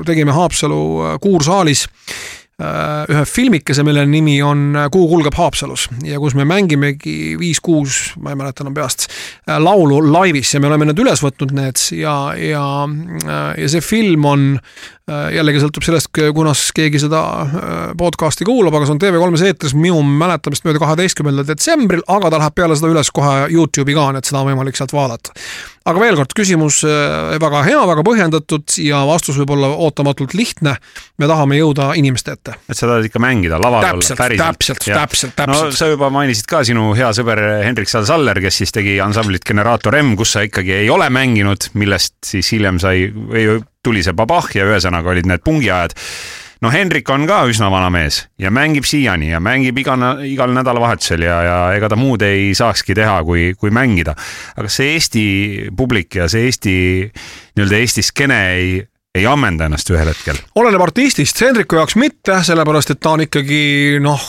tegime 0.08 0.36
Haapsalu 0.36 0.82
äh, 1.02 1.16
kuursaalis 1.24 1.88
äh, 1.90 3.10
ühe 3.10 3.24
filmikese, 3.26 3.86
mille 3.88 4.06
nimi 4.10 4.38
on 4.46 4.78
Kuu 4.94 5.08
kulgeb 5.10 5.38
Haapsalus. 5.40 5.88
Ja 6.06 6.22
kus 6.22 6.38
me 6.38 6.46
mängimegi 6.46 7.34
viis-kuus, 7.42 8.14
ma 8.22 8.36
ei 8.36 8.40
mäleta 8.40 8.66
enam 8.66 8.78
peast, 8.78 9.10
laulu 9.48 10.04
laivis 10.12 10.54
ja 10.54 10.62
me 10.62 10.70
oleme 10.70 10.92
need 10.92 11.02
üles 11.02 11.26
võtnud, 11.26 11.56
need 11.58 11.82
ja, 11.98 12.20
ja, 12.38 12.68
ja 13.58 13.72
see 13.74 13.82
film 13.82 14.30
on 14.30 14.52
jällegi 15.08 15.62
sõltub 15.64 15.86
sellest, 15.88 16.10
kunas 16.36 16.66
keegi 16.76 17.00
seda 17.00 17.22
podcast'i 18.00 18.48
kuulab, 18.48 18.76
aga 18.76 18.88
see 18.88 18.96
on 18.98 19.02
TV3-s 19.02 19.46
eetris 19.48 19.76
minu 19.78 20.02
mäletamist 20.04 20.68
mööda 20.68 20.82
kaheteistkümnendal 20.84 21.48
detsembril, 21.48 22.04
aga 22.12 22.34
ta 22.34 22.42
läheb 22.42 22.58
peale 22.58 22.76
seda 22.76 22.92
üles 22.92 23.12
kohe 23.16 23.48
Youtube'i 23.54 23.96
ka, 23.96 24.10
nii 24.12 24.24
et 24.24 24.30
seda 24.30 24.44
on 24.44 24.52
võimalik 24.52 24.80
sealt 24.80 24.96
vaadata 24.96 25.36
aga 25.88 26.02
veel 26.02 26.18
kord, 26.20 26.34
küsimus 26.36 26.82
äh, 26.88 27.38
väga 27.42 27.62
hea, 27.68 27.80
väga 27.90 28.04
põhjendatud 28.06 28.78
ja 28.84 29.02
vastus 29.08 29.38
võib 29.40 29.54
olla 29.56 29.70
ootamatult 29.86 30.36
lihtne. 30.38 30.76
me 31.18 31.30
tahame 31.30 31.60
jõuda 31.60 31.92
inimeste 32.00 32.36
ette. 32.36 32.58
et 32.68 32.78
sa 32.78 32.90
tahad 32.90 33.08
ikka 33.08 33.22
mängida, 33.24 33.60
laval 33.62 33.80
olla, 33.80 34.18
päriselt. 34.20 34.42
täpselt, 34.42 34.84
täpselt, 34.84 35.36
täpselt. 35.38 35.72
no 35.72 35.72
sa 35.76 35.90
juba 35.92 36.12
mainisid 36.14 36.50
ka 36.50 36.64
sinu 36.68 36.92
hea 36.98 37.10
sõber 37.16 37.42
Hendrik 37.64 37.92
Sal-Saller, 37.92 38.42
kes 38.44 38.62
siis 38.64 38.76
tegi 38.76 38.98
ansamblit 39.04 39.46
Generaator 39.48 40.00
M, 40.02 40.16
kus 40.20 40.36
sa 40.36 40.44
ikkagi 40.48 40.82
ei 40.84 40.92
ole 40.94 41.10
mänginud, 41.14 41.72
millest 41.80 42.18
siis 42.26 42.52
hiljem 42.56 42.82
sai 42.84 43.08
või 43.14 43.62
tuli 43.88 44.04
see 44.04 44.18
Babah 44.18 44.52
ja 44.56 44.68
ühesõnaga 44.68 45.16
olid 45.16 45.30
need 45.30 45.46
pungiajad 45.46 45.96
no 46.64 46.72
Hendrik 46.74 47.10
on 47.14 47.28
ka 47.30 47.44
üsna 47.50 47.70
vana 47.72 47.90
mees 47.94 48.24
ja 48.42 48.52
mängib 48.54 48.88
siiani 48.88 49.32
ja 49.32 49.40
mängib 49.44 49.78
iga, 49.82 49.96
igal 50.26 50.54
nädalavahetusel 50.56 51.26
ja, 51.28 51.38
ja 51.46 51.58
ega 51.78 51.90
ta 51.92 52.00
muud 52.00 52.24
ei 52.26 52.52
saakski 52.58 52.96
teha, 52.98 53.20
kui, 53.28 53.52
kui 53.60 53.74
mängida. 53.74 54.16
aga 54.58 54.72
see 54.72 54.96
Eesti 54.98 55.26
publik 55.78 56.20
ja 56.20 56.28
see 56.32 56.48
Eesti, 56.50 56.76
nii-öelda 57.56 57.82
Eesti 57.82 58.06
skeene 58.06 58.40
ei 58.58 58.72
ei 59.18 59.26
ammenda 59.30 59.68
ennast 59.68 59.90
ühel 59.92 60.12
hetkel? 60.12 60.40
oleneb 60.60 60.82
artistist, 60.84 61.40
Hendriku 61.42 61.78
jaoks 61.80 61.98
mitte, 62.00 62.38
sellepärast 62.48 62.94
et 62.94 63.02
ta 63.04 63.16
on 63.16 63.24
ikkagi 63.26 63.62
noh, 64.04 64.26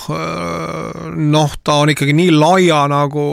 noh, 1.19 1.57
ta 1.65 1.79
on 1.83 1.93
ikkagi 1.93 2.15
nii 2.17 2.33
laia 2.35 2.85
nagu 2.91 3.25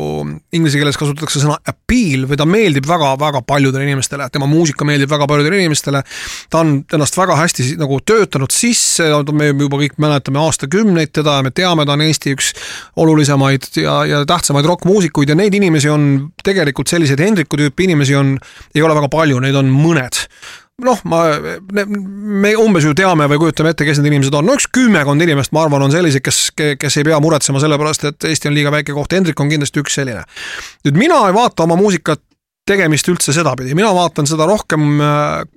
inglise 0.55 0.79
keeles 0.79 0.99
kasutatakse 0.99 1.41
sõna 1.43 1.57
appeal 1.71 2.25
või 2.29 2.39
ta 2.39 2.47
meeldib 2.49 2.87
väga-väga 2.89 3.43
paljudele 3.47 3.87
inimestele, 3.87 4.27
tema 4.33 4.49
muusika 4.49 4.87
meeldib 4.87 5.11
väga 5.11 5.27
paljudele 5.29 5.61
inimestele. 5.63 6.03
ta 6.49 6.61
on 6.63 6.77
ennast 6.93 7.17
väga 7.17 7.37
hästi 7.39 7.67
nagu 7.81 7.99
töötanud 8.05 8.53
sisse, 8.53 9.09
me 9.35 9.51
juba 9.51 9.79
kõik 9.81 9.97
mäletame 10.01 10.41
aastakümneid 10.43 11.13
teda 11.15 11.39
ja 11.39 11.45
me 11.45 11.51
teame, 11.55 11.85
ta 11.85 11.95
on 11.95 12.05
Eesti 12.05 12.35
üks 12.35 12.51
olulisemaid 13.01 13.71
ja, 13.81 13.97
ja 14.05 14.21
tähtsamaid 14.27 14.67
rokkmuusikuid 14.69 15.29
ja 15.29 15.37
neid 15.39 15.53
inimesi 15.55 15.89
on 15.91 16.29
tegelikult 16.43 16.91
selliseid 16.91 17.21
Hendriku 17.23 17.59
tüüpi 17.59 17.89
inimesi 17.89 18.15
on, 18.15 18.35
ei 18.75 18.85
ole 18.85 18.95
väga 18.97 19.09
palju, 19.11 19.41
neid 19.43 19.57
on 19.59 19.71
mõned 19.73 20.25
noh, 20.83 20.99
ma, 21.07 21.21
me 21.71 22.51
umbes 22.59 22.83
ju 22.83 22.93
teame 22.97 23.29
või 23.31 23.39
kujutame 23.45 23.71
ette, 23.71 23.87
kes 23.87 24.01
need 24.01 24.11
inimesed 24.11 24.35
on, 24.35 24.47
no 24.47 24.57
üks 24.57 24.67
kümmekond 24.75 25.23
inimest, 25.23 25.53
ma 25.55 25.63
arvan, 25.63 25.85
on 25.87 25.93
selliseid, 25.93 26.23
kes, 26.25 26.41
kes 26.81 26.99
ei 26.99 27.07
pea 27.07 27.19
muretsema 27.23 27.61
selle 27.63 27.79
pärast, 27.79 28.07
et 28.09 28.27
Eesti 28.27 28.51
on 28.51 28.57
liiga 28.57 28.73
väike 28.75 28.95
koht, 28.95 29.15
Hendrik 29.15 29.39
on 29.39 29.51
kindlasti 29.51 29.83
üks 29.83 29.95
selline. 29.95 30.25
nüüd 30.87 30.99
mina 30.99 31.21
ei 31.29 31.35
vaata 31.35 31.63
oma 31.63 31.79
muusikat 31.79 32.23
tegemist 32.65 33.05
üldse 33.11 33.29
sedapidi, 33.29 33.75
mina 33.77 33.91
vaatan 33.93 34.25
seda 34.25 34.47
rohkem, 34.49 34.97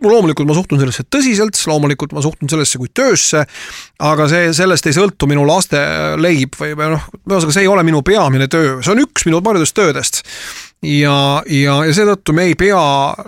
loomulikult 0.04 0.48
ma 0.48 0.56
suhtun 0.58 0.80
sellesse 0.82 1.06
tõsiselt, 1.08 1.56
loomulikult 1.70 2.12
ma 2.12 2.20
suhtun 2.24 2.50
sellesse 2.52 2.78
kui 2.78 2.90
töösse, 2.92 3.46
aga 4.04 4.26
see, 4.28 4.50
sellest 4.56 4.90
ei 4.90 4.96
sõltu 4.96 5.26
minu 5.30 5.46
laste 5.48 5.80
leib 6.20 6.58
või, 6.60 6.74
või 6.76 6.92
noh, 6.92 7.08
ühesõnaga 7.24 7.56
see 7.56 7.64
ei 7.64 7.72
ole 7.72 7.86
minu 7.88 8.04
peamine 8.04 8.50
töö, 8.52 8.76
see 8.84 8.92
on 8.92 9.00
üks 9.06 9.24
minu 9.24 9.40
paljudest 9.44 9.76
töödest 9.80 10.20
ja, 10.82 11.18
ja, 11.46 11.74
ja 11.86 11.96
seetõttu 11.96 12.34
me 12.36 12.48
ei 12.50 12.56
pea 12.58 12.78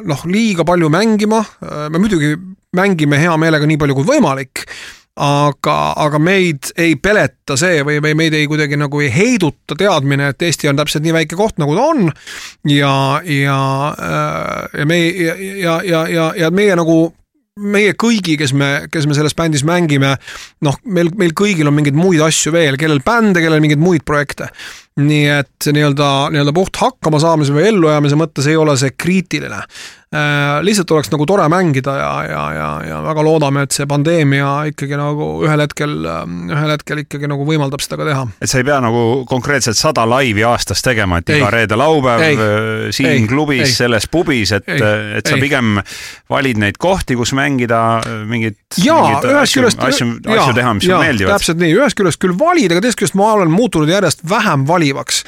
noh, 0.07 0.25
liiga 0.31 0.67
palju 0.69 0.91
mängima, 0.93 1.43
me 1.91 1.99
muidugi 1.99 2.35
mängime 2.77 3.19
hea 3.19 3.37
meelega 3.41 3.67
nii 3.67 3.79
palju 3.81 3.99
kui 3.99 4.09
võimalik, 4.13 4.65
aga, 5.21 5.77
aga 6.01 6.21
meid 6.23 6.71
ei 6.81 6.95
peleta 7.03 7.57
see 7.59 7.83
või, 7.87 7.99
või 8.03 8.15
meid 8.19 8.35
ei 8.39 8.49
kuidagi 8.51 8.79
nagu 8.81 9.03
ei 9.03 9.11
heiduta 9.13 9.77
teadmine, 9.79 10.31
et 10.31 10.43
Eesti 10.47 10.71
on 10.71 10.79
täpselt 10.79 11.05
nii 11.05 11.17
väike 11.19 11.39
koht, 11.39 11.59
nagu 11.61 11.77
ta 11.77 11.87
on. 11.93 12.11
ja, 12.71 12.95
ja, 13.27 13.61
ja 14.79 14.87
me 14.87 15.01
ja, 15.09 15.35
ja, 15.37 15.81
ja, 15.85 16.05
ja, 16.09 16.29
ja 16.45 16.53
meie 16.55 16.77
nagu 16.79 17.03
meie 17.61 17.93
kõigi, 17.99 18.37
kes 18.41 18.55
me, 18.57 18.69
kes 18.93 19.07
me 19.09 19.17
selles 19.17 19.35
bändis 19.37 19.65
mängime, 19.67 20.15
noh, 20.65 20.77
meil, 20.89 21.11
meil 21.19 21.35
kõigil 21.37 21.69
on 21.69 21.77
mingeid 21.77 21.99
muid 21.99 22.23
asju 22.25 22.55
veel, 22.55 22.79
kellel 22.81 23.03
bände, 23.05 23.43
kellel 23.43 23.61
mingeid 23.61 23.83
muid 23.83 24.07
projekte. 24.09 24.49
Nii 25.01 25.27
et 25.41 25.71
nii-öelda, 25.73 26.11
nii-öelda 26.35 26.55
puht 26.57 26.77
hakkamasaamise 26.81 27.55
või 27.57 27.69
ellujäämise 27.71 28.19
mõttes 28.21 28.49
ei 28.51 28.59
ole 28.61 28.77
see 28.81 28.95
kriitiline 28.97 29.63
lihtsalt 30.67 30.91
oleks 30.91 31.11
nagu 31.13 31.23
tore 31.27 31.45
mängida 31.53 31.93
ja, 31.95 32.11
ja, 32.27 32.41
ja, 32.55 32.69
ja 32.83 32.97
väga 33.05 33.23
loodame, 33.23 33.63
et 33.63 33.75
see 33.77 33.87
pandeemia 33.87 34.49
ikkagi 34.73 34.97
nagu 34.99 35.29
ühel 35.45 35.63
hetkel, 35.63 35.93
ähm, 36.03 36.49
ühel 36.51 36.73
hetkel 36.75 37.05
ikkagi 37.05 37.31
nagu 37.31 37.47
võimaldab 37.47 37.85
seda 37.85 38.01
ka 38.01 38.09
teha. 38.09 38.25
et 38.43 38.51
sa 38.51 38.59
ei 38.59 38.67
pea 38.67 38.81
nagu 38.83 39.05
konkreetselt 39.31 39.79
sada 39.79 40.03
laivi 40.11 40.43
aastas 40.49 40.83
tegema, 40.83 41.21
et 41.23 41.31
iga 41.37 41.53
reede-laupäev 41.55 42.27
äh, 42.27 42.91
siin 42.97 43.11
ei, 43.13 43.23
klubis, 43.31 43.77
selles 43.79 44.11
pubis, 44.11 44.57
et, 44.59 44.67
et 44.67 45.31
sa 45.31 45.39
ei. 45.39 45.45
pigem 45.47 45.79
valid 46.35 46.59
neid 46.59 46.83
kohti, 46.83 47.15
kus 47.21 47.31
mängida 47.39 47.81
äh, 48.03 48.21
mingeid, 48.27 48.59
mingeid 48.83 49.31
asju, 49.45 49.69
asju, 49.71 50.11
asju 50.27 50.59
teha, 50.59 50.75
mis 50.75 50.91
sulle 50.91 51.05
meeldivad. 51.07 51.39
täpselt 51.39 51.63
nii, 51.63 51.79
ühest 51.79 52.03
küljest 52.03 52.19
küll 52.19 52.35
valida, 52.35 52.75
aga 52.75 52.89
teisest 52.89 53.05
küljest 53.05 53.21
ma 53.21 53.31
olen 53.39 53.55
muutunud 53.55 53.95
järjest 53.95 54.27
vähem 54.27 54.67
valivaks 54.67 55.23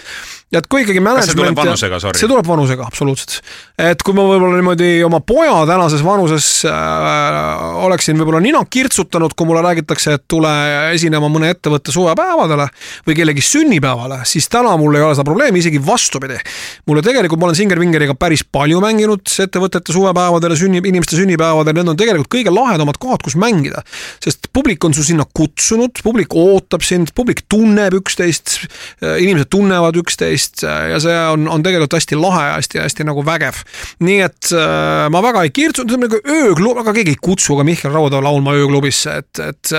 ja 0.53 0.61
et 0.61 0.68
kui 0.68 0.82
ikkagi 0.84 1.00
management. 1.00 1.30
see 1.32 1.38
tuleb 1.38 1.57
vanusega, 1.57 1.98
sorry? 2.03 2.20
see 2.20 2.28
tuleb 2.28 2.48
vanusega, 2.48 2.84
absoluutselt. 2.84 3.38
et 3.80 4.03
kui 4.05 4.16
ma 4.16 4.24
võib-olla 4.28 4.59
niimoodi 4.61 4.90
oma 5.07 5.22
poja 5.24 5.62
tänases 5.68 6.03
vanuses 6.05 6.48
äh, 6.68 7.62
oleksin 7.86 8.20
võib-olla 8.20 8.42
nina 8.44 8.61
kirtsutanud, 8.68 9.32
kui 9.36 9.48
mulle 9.48 9.62
räägitakse, 9.64 10.18
et 10.18 10.24
tule 10.30 10.50
esinema 10.92 11.30
mõne 11.32 11.55
ettevõtte 11.55 11.94
suvepäevadele 11.94 12.66
või 13.09 13.16
kellegi 13.16 13.44
sünnipäevale, 13.46 14.20
siis 14.28 14.48
täna 14.53 14.74
mul 14.80 14.98
ei 14.98 15.07
ole 15.07 15.16
seda 15.16 15.26
probleemi, 15.28 15.62
isegi 15.64 15.80
vastupidi. 15.86 16.36
mulle 16.86 17.05
tegelikult, 17.07 17.40
ma 17.40 17.48
olen 17.48 17.59
Singer 17.59 17.80
Vingeriga 17.80 18.16
päris 18.18 18.44
palju 18.44 18.82
mänginud 18.84 19.32
ettevõtete 19.46 19.96
suvepäevadele, 19.96 20.59
sünni, 20.59 20.84
inimeste 20.92 21.16
sünnipäevadel, 21.16 21.78
need 21.80 21.94
on 21.94 21.98
tegelikult 21.98 22.32
kõige 22.36 22.53
lahedamad 22.53 23.00
kohad, 23.00 23.24
kus 23.24 23.38
mängida. 23.40 23.80
sest 24.20 24.53
publik 24.53 24.84
on 24.84 24.92
su 24.92 25.05
sinna 25.07 25.24
kutsunud, 25.24 26.05
publik 26.05 26.36
ootab 26.36 26.84
sind, 26.84 27.14
publik 27.16 27.44
tunneb 27.48 27.96
üksteist, 28.03 28.59
inimesed 29.00 29.48
tunnevad 29.53 29.96
üksteist 29.96 30.41
teist 30.43 30.62
ja 30.62 30.99
see 31.01 31.14
on, 31.32 31.47
on 31.49 31.62
tegelikult 31.62 31.97
hästi 31.97 32.18
lahe 32.18 32.47
ja 32.47 32.55
hästi-hästi 32.57 33.07
nagu 33.07 33.24
vägev. 33.26 33.62
nii 34.03 34.20
et 34.24 34.51
äh, 34.57 35.09
ma 35.11 35.22
väga 35.22 35.43
ei 35.47 35.51
kirtsu, 35.55 35.84
ütleme 35.86 36.09
nagu 36.09 36.20
ööklub, 36.22 36.80
aga 36.82 36.95
keegi 36.97 37.14
ei 37.14 37.20
kutsu 37.20 37.57
ka 37.59 37.64
Mihkel 37.66 37.93
Rauda 37.93 38.22
laulma 38.22 38.55
ööklubisse, 38.59 39.16
et, 39.22 39.43
et 39.43 39.72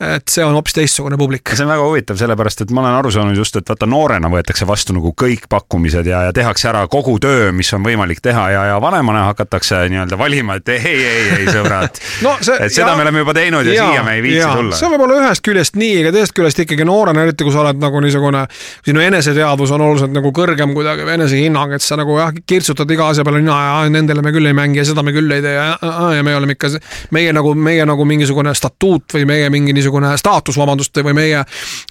et 0.00 0.28
see 0.30 0.44
on 0.44 0.54
hoopis 0.56 0.76
teistsugune 0.76 1.18
publik. 1.18 1.48
see 1.54 1.64
on 1.64 1.72
väga 1.72 1.86
huvitav, 1.86 2.18
sellepärast 2.20 2.64
et 2.64 2.72
ma 2.74 2.84
olen 2.84 2.98
aru 2.98 3.12
saanud 3.14 3.36
just, 3.36 3.56
et 3.56 3.68
vaata 3.68 3.86
noorena 3.86 4.30
võetakse 4.32 4.66
vastu 4.68 4.96
nagu 4.96 5.12
kõik 5.18 5.48
pakkumised 5.50 6.06
ja, 6.08 6.24
ja 6.28 6.34
tehakse 6.36 6.70
ära 6.70 6.86
kogu 6.90 7.18
töö, 7.22 7.50
mis 7.52 7.72
on 7.76 7.84
võimalik 7.86 8.22
teha 8.24 8.48
ja, 8.54 8.64
ja 8.72 8.80
vanemana 8.82 9.26
hakatakse 9.30 9.84
nii-öelda 9.92 10.18
valima, 10.18 10.58
et 10.58 10.72
ei, 10.74 10.94
ei, 10.96 11.24
ei 11.40 11.48
sõbrad 11.50 12.00
no, 12.26 12.36
see, 12.40 12.56
et 12.56 12.74
seda 12.74 12.92
ja, 12.92 12.96
me 12.96 13.06
oleme 13.06 13.24
juba 13.24 13.36
teinud 13.36 13.68
ja, 13.68 13.76
ja 13.76 13.88
siia 13.88 14.04
me 14.06 14.16
ei 14.18 14.24
viitsi 14.24 14.44
ja, 14.44 14.54
tulla. 14.56 14.78
see 14.78 14.92
võib 14.94 15.06
olla 15.06 15.20
ühest 15.22 15.44
küljest 15.44 15.78
nii, 15.78 16.00
aga 16.02 16.14
teisest 16.16 16.36
küljest 16.36 16.64
ikkagi 16.64 16.86
noorena, 16.88 17.26
eriti 17.26 17.46
kui 17.46 17.54
sa 17.54 17.62
oled 17.64 17.80
nagu 17.82 18.02
niisugune, 18.04 18.44
sinu 18.86 19.02
eneseteadvus 19.04 19.74
on 19.76 19.86
oluliselt 19.88 19.97
oluliselt 19.98 20.14
nagu 20.16 20.30
kõrgem 20.34 20.72
kuidagi 20.76 21.04
või 21.06 21.14
enesehinnang, 21.16 21.74
et 21.76 21.84
sa 21.84 21.98
nagu 21.98 22.16
jah, 22.18 22.32
kirtsutad 22.48 22.90
iga 22.94 23.08
asja 23.12 23.24
peale 23.26 23.40
nina 23.42 23.56
ja 23.58 23.90
nendele 23.92 24.22
me 24.24 24.32
küll 24.34 24.48
ei 24.48 24.56
mängi 24.56 24.80
ja 24.80 24.86
seda 24.88 25.02
me 25.06 25.12
küll 25.14 25.30
ei 25.34 25.42
tee 25.44 25.54
ja, 25.56 25.66
ja 26.14 26.24
me 26.26 26.34
oleme 26.36 26.54
ikka, 26.56 26.70
meie 27.16 27.32
nagu, 27.34 27.54
meie 27.54 27.86
nagu 27.88 28.06
mingisugune 28.08 28.54
statuut 28.58 29.16
või 29.16 29.26
meie 29.28 29.50
mingi 29.52 29.74
niisugune 29.76 30.14
staatus, 30.20 30.58
vabandust, 30.60 31.02
või 31.04 31.16
meie, 31.18 31.42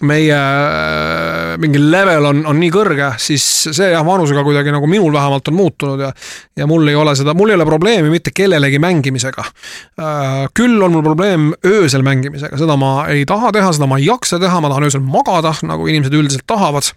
meie 0.08 0.40
mingi 1.62 1.82
level 1.84 2.32
on, 2.32 2.44
on 2.50 2.60
nii 2.62 2.72
kõrge, 2.74 3.14
siis 3.22 3.46
see 3.70 3.92
jah, 3.92 4.06
vanusega 4.08 4.46
kuidagi 4.48 4.74
nagu 4.74 4.90
minul 4.90 5.14
vähemalt 5.14 5.52
on 5.52 5.60
muutunud 5.60 6.06
ja 6.08 6.14
ja 6.58 6.68
mul 6.68 6.88
ei 6.90 6.96
ole 6.98 7.14
seda, 7.16 7.36
mul 7.38 7.52
ei 7.52 7.58
ole 7.58 7.66
probleemi 7.68 8.10
mitte 8.10 8.32
kellelegi 8.36 8.80
mängimisega. 8.82 9.44
küll 10.58 10.82
on 10.84 10.96
mul 10.96 11.06
probleem 11.06 11.52
öösel 11.66 12.02
mängimisega, 12.06 12.58
seda 12.58 12.78
ma 12.80 13.08
ei 13.14 13.26
taha 13.30 13.52
teha, 13.54 13.72
seda 13.78 13.90
ma 13.90 14.00
ei 14.02 14.08
jaksa 14.08 14.40
teha, 14.42 14.62
ma 14.62 14.72
tahan 14.72 14.88
öösel 14.90 15.04
magada, 15.06 15.54
nagu 15.68 15.88
inimesed 15.88 16.18
üldiselt 16.18 16.48
tahavad 16.50 16.90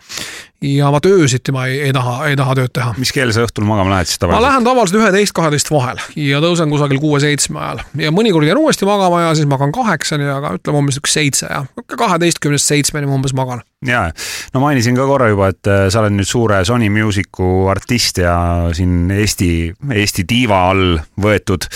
ja 0.62 0.90
vaat 0.92 1.06
öösiti 1.08 1.52
ma 1.52 1.64
ei, 1.66 1.80
ei 1.86 1.92
taha, 1.96 2.26
ei 2.28 2.36
taha 2.36 2.54
tööd 2.58 2.72
teha. 2.76 2.92
mis 3.00 3.12
kell 3.16 3.32
sa 3.32 3.46
õhtul 3.46 3.64
magama 3.68 3.94
lähed 3.94 4.10
siis 4.10 4.20
tavaliselt? 4.20 4.42
ma 4.42 4.48
lähen 4.48 4.66
tavaliselt 4.66 5.00
üheteist, 5.00 5.34
kaheteist 5.36 5.72
vahel 5.72 6.02
ja 6.20 6.42
tõusen 6.44 6.72
kusagil 6.72 7.00
kuue-seitsme 7.00 7.60
ajal 7.62 7.82
ja 8.04 8.12
mõnikord 8.14 8.48
jään 8.48 8.60
uuesti 8.60 8.88
magama 8.88 9.22
ja 9.24 9.34
siis 9.38 9.48
magan 9.48 9.72
kaheksani, 9.72 10.28
aga 10.28 10.54
ütleme 10.58 10.82
umbes 10.82 11.00
üks 11.00 11.16
seitse 11.16 11.48
ja 11.48 11.64
kaheteistkümnest 11.96 12.72
seitsmeni 12.72 13.08
ma 13.08 13.16
umbes 13.16 13.34
magan. 13.36 13.64
ja, 13.86 14.06
no 14.54 14.64
mainisin 14.64 14.98
ka 14.98 15.08
korra 15.08 15.30
juba, 15.32 15.50
et 15.54 15.70
äh, 15.70 15.86
sa 15.88 16.04
oled 16.04 16.18
nüüd 16.18 16.28
suure 16.28 16.60
Sony 16.68 16.92
Music'u 16.92 17.68
artist 17.72 18.20
ja 18.20 18.34
siin 18.76 19.08
Eesti, 19.16 19.70
Eesti 19.96 20.28
tiiva 20.28 20.66
all 20.70 20.98
võetud 21.20 21.68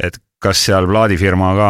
et 0.00 0.20
kas 0.40 0.64
seal 0.64 0.88
plaadifirma 0.88 1.52
ka 1.58 1.68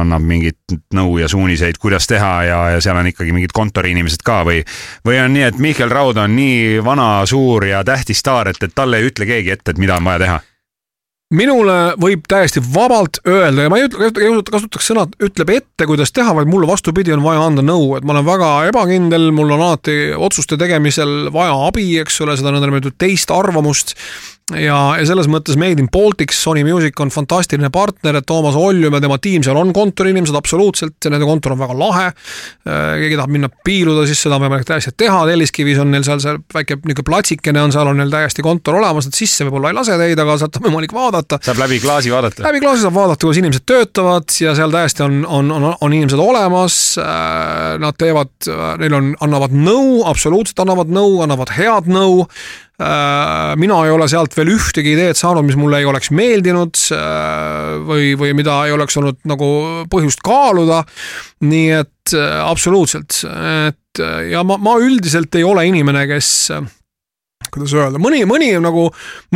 annab 0.00 0.24
mingit 0.24 0.76
nõu 0.96 1.18
ja 1.20 1.28
suuniseid, 1.28 1.78
kuidas 1.82 2.08
teha 2.08 2.32
ja, 2.48 2.60
ja 2.74 2.82
seal 2.84 2.96
on 2.96 3.10
ikkagi 3.12 3.34
mingid 3.36 3.52
kontoriinimesed 3.56 4.24
ka 4.26 4.40
või, 4.48 4.62
või 5.06 5.20
on 5.20 5.36
nii, 5.36 5.46
et 5.50 5.62
Mihkel 5.62 5.92
Raud 5.92 6.18
on 6.22 6.36
nii 6.36 6.82
vana, 6.84 7.10
suur 7.28 7.68
ja 7.68 7.84
tähtis 7.84 8.24
staar, 8.24 8.48
et, 8.52 8.62
et 8.62 8.74
talle 8.74 9.00
ei 9.00 9.10
ütle 9.10 9.28
keegi 9.28 9.52
ette, 9.58 9.74
et 9.74 9.82
mida 9.82 10.00
on 10.00 10.08
vaja 10.08 10.24
teha? 10.24 10.44
minule 11.34 11.96
võib 11.98 12.22
täiesti 12.30 12.60
vabalt 12.62 13.18
öelda 13.26 13.64
ja 13.64 13.70
ma 13.70 13.80
ei 13.80 13.88
ütle, 13.88 14.10
kasutaks 14.46 14.86
sõna 14.92 15.06
ütleb 15.18 15.50
ette, 15.56 15.88
kuidas 15.88 16.14
teha, 16.14 16.34
vaid 16.36 16.50
mulle 16.50 16.68
vastupidi 16.70 17.14
on 17.16 17.24
vaja 17.24 17.42
anda 17.48 17.64
nõu, 17.66 17.96
et 17.98 18.06
ma 18.06 18.14
olen 18.14 18.28
väga 18.28 18.50
ebakindel, 18.70 19.32
mul 19.34 19.50
on 19.56 19.64
alati 19.66 20.14
otsuste 20.14 20.58
tegemisel 20.60 21.32
vaja 21.34 21.56
abi, 21.66 21.88
eks 22.02 22.20
ole, 22.22 22.38
seda 22.38 22.54
nõndanimetatud 22.54 22.98
teist 23.02 23.34
arvamust 23.34 23.96
ja, 24.54 24.78
ja 24.94 25.06
selles 25.08 25.26
mõttes 25.30 25.56
Made 25.58 25.82
in 25.82 25.88
Baltics, 25.90 26.38
Sony 26.38 26.62
Music 26.66 27.00
on 27.02 27.10
fantastiline 27.10 27.70
partner, 27.74 28.20
et 28.20 28.26
Toomas 28.28 28.54
Oljum 28.58 28.94
ja 28.94 29.00
tema 29.02 29.18
tiim 29.22 29.42
seal 29.42 29.58
on 29.58 29.72
kontoriinimesed, 29.74 30.36
absoluutselt, 30.38 30.94
nende 31.10 31.26
kontor 31.26 31.56
on 31.56 31.62
väga 31.64 31.76
lahe. 31.78 32.04
Äh, 32.06 32.92
keegi 33.02 33.18
tahab 33.18 33.32
minna 33.34 33.50
piiluda, 33.66 34.04
siis 34.06 34.22
seda 34.22 34.38
on 34.38 34.44
võimalik 34.46 34.68
täiesti 34.68 34.92
teha, 34.94 35.24
Telliskivis 35.26 35.80
on 35.82 35.90
neil 35.90 36.06
seal 36.06 36.22
see 36.22 36.36
väike 36.54 36.78
niisugune 36.78 37.08
platsikene 37.08 37.64
on, 37.64 37.74
seal 37.74 37.90
on 37.90 37.98
neil 37.98 38.12
täiesti 38.12 38.44
kontor 38.46 38.78
olemas, 38.78 39.08
et 39.10 39.18
sisse 39.18 39.48
võib-olla 39.48 39.72
ei 39.72 39.78
lase 39.80 39.98
teid, 39.98 40.22
aga 40.22 40.38
sealt 40.38 40.60
on 40.60 40.68
võimalik 40.68 40.94
vaadata. 40.94 41.40
saab 41.42 41.64
läbi 41.64 41.80
klaasi 41.82 42.14
vaadata? 42.14 42.46
läbi 42.46 42.62
klaasi 42.62 42.86
saab 42.86 42.94
vaadata, 43.00 43.26
kuidas 43.26 43.42
inimesed 43.42 43.66
töötavad 43.66 44.38
ja 44.44 44.54
seal 44.58 44.74
täiesti 44.74 45.02
on, 45.06 45.18
on, 45.26 45.50
on, 45.58 45.68
on 45.74 45.98
inimesed 45.98 46.22
olemas. 46.22 46.78
Äh, 47.02 47.74
nad 47.82 47.98
teevad, 47.98 48.30
neil 48.78 48.94
on, 48.94 49.10
annavad 49.26 49.54
nõu, 49.56 50.04
absoluutselt 50.06 50.62
annavad 50.62 50.90
nõu, 50.92 51.18
annavad 51.24 51.50
head 51.56 51.90
nõu 51.90 52.24
Äh, 52.26 52.65
mina 52.76 53.76
ei 53.86 53.92
ole 53.94 54.04
sealt 54.10 54.34
veel 54.36 54.50
ühtegi 54.52 54.92
ideed 54.92 55.16
saanud, 55.16 55.46
mis 55.46 55.56
mulle 55.56 55.78
ei 55.80 55.88
oleks 55.88 56.10
meeldinud 56.12 56.76
äh, 56.92 57.70
või, 57.88 58.10
või 58.20 58.34
mida 58.36 58.58
ei 58.66 58.74
oleks 58.76 58.98
olnud 59.00 59.22
nagu 59.24 59.48
põhjust 59.92 60.20
kaaluda. 60.26 60.82
nii 61.48 61.70
et 61.78 62.12
äh, 62.12 62.38
absoluutselt, 62.44 63.22
et 63.68 64.04
ja 64.30 64.42
ma, 64.44 64.58
ma 64.60 64.76
üldiselt 64.82 65.34
ei 65.40 65.44
ole 65.44 65.64
inimene, 65.70 66.04
kes 66.10 66.50
kuidas 67.52 67.74
öelda, 67.76 68.00
mõni, 68.02 68.22
mõni 68.28 68.50
nagu, 68.62 68.86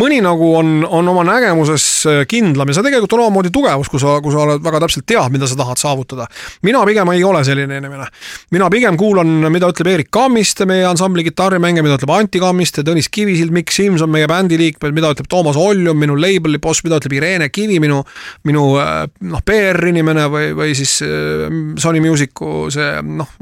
mõni 0.00 0.20
nagu 0.24 0.50
on, 0.58 0.72
on 0.86 1.10
oma 1.12 1.24
nägemuses 1.26 1.86
äh, 2.08 2.22
kindlam 2.30 2.70
ja 2.70 2.76
see 2.76 2.86
tegelikult 2.86 3.16
on 3.16 3.24
omamoodi 3.26 3.52
tugevus, 3.54 3.90
kui 3.92 4.02
sa, 4.02 4.16
kui 4.24 4.34
sa 4.34 4.44
oled 4.44 4.64
väga 4.64 4.82
täpselt 4.84 5.06
tead, 5.08 5.32
mida 5.34 5.48
sa 5.50 5.58
tahad 5.58 5.80
saavutada. 5.80 6.26
mina 6.66 6.82
pigem 6.86 7.12
ei 7.14 7.24
ole 7.24 7.42
selline 7.44 7.80
inimene. 7.80 8.06
mina 8.50 8.70
pigem 8.70 8.96
kuulan, 8.96 9.26
mida 9.52 9.70
ütleb 9.72 9.92
Erik 9.94 10.10
Kammiste, 10.10 10.66
meie 10.66 10.84
ansambli 10.88 11.24
kitarrimängija, 11.26 11.84
mida 11.86 11.98
ütleb 11.98 12.14
Anti 12.14 12.40
Kammiste, 12.42 12.84
Tõnis 12.86 13.10
Kivisild, 13.10 13.52
Mikk 13.54 13.72
Simson, 13.74 14.10
meie 14.10 14.28
bändi 14.30 14.58
liikmed, 14.60 14.94
mida 14.96 15.12
ütleb 15.14 15.28
Toomas 15.30 15.58
Oljum, 15.60 15.98
minu 16.00 16.16
label'i 16.18 16.60
boss, 16.62 16.84
mida 16.86 17.00
ütleb 17.00 17.18
Irene 17.18 17.50
Kivi, 17.52 17.80
minu, 17.82 18.02
minu 18.48 18.66
äh, 18.80 19.04
noh, 19.30 19.44
PR-inimene 19.46 20.26
või, 20.32 20.50
või 20.56 20.74
siis 20.78 20.98
äh, 21.06 21.46
Sony 21.80 22.02
Music'u 22.04 22.68
see 22.72 23.00
noh, 23.06 23.36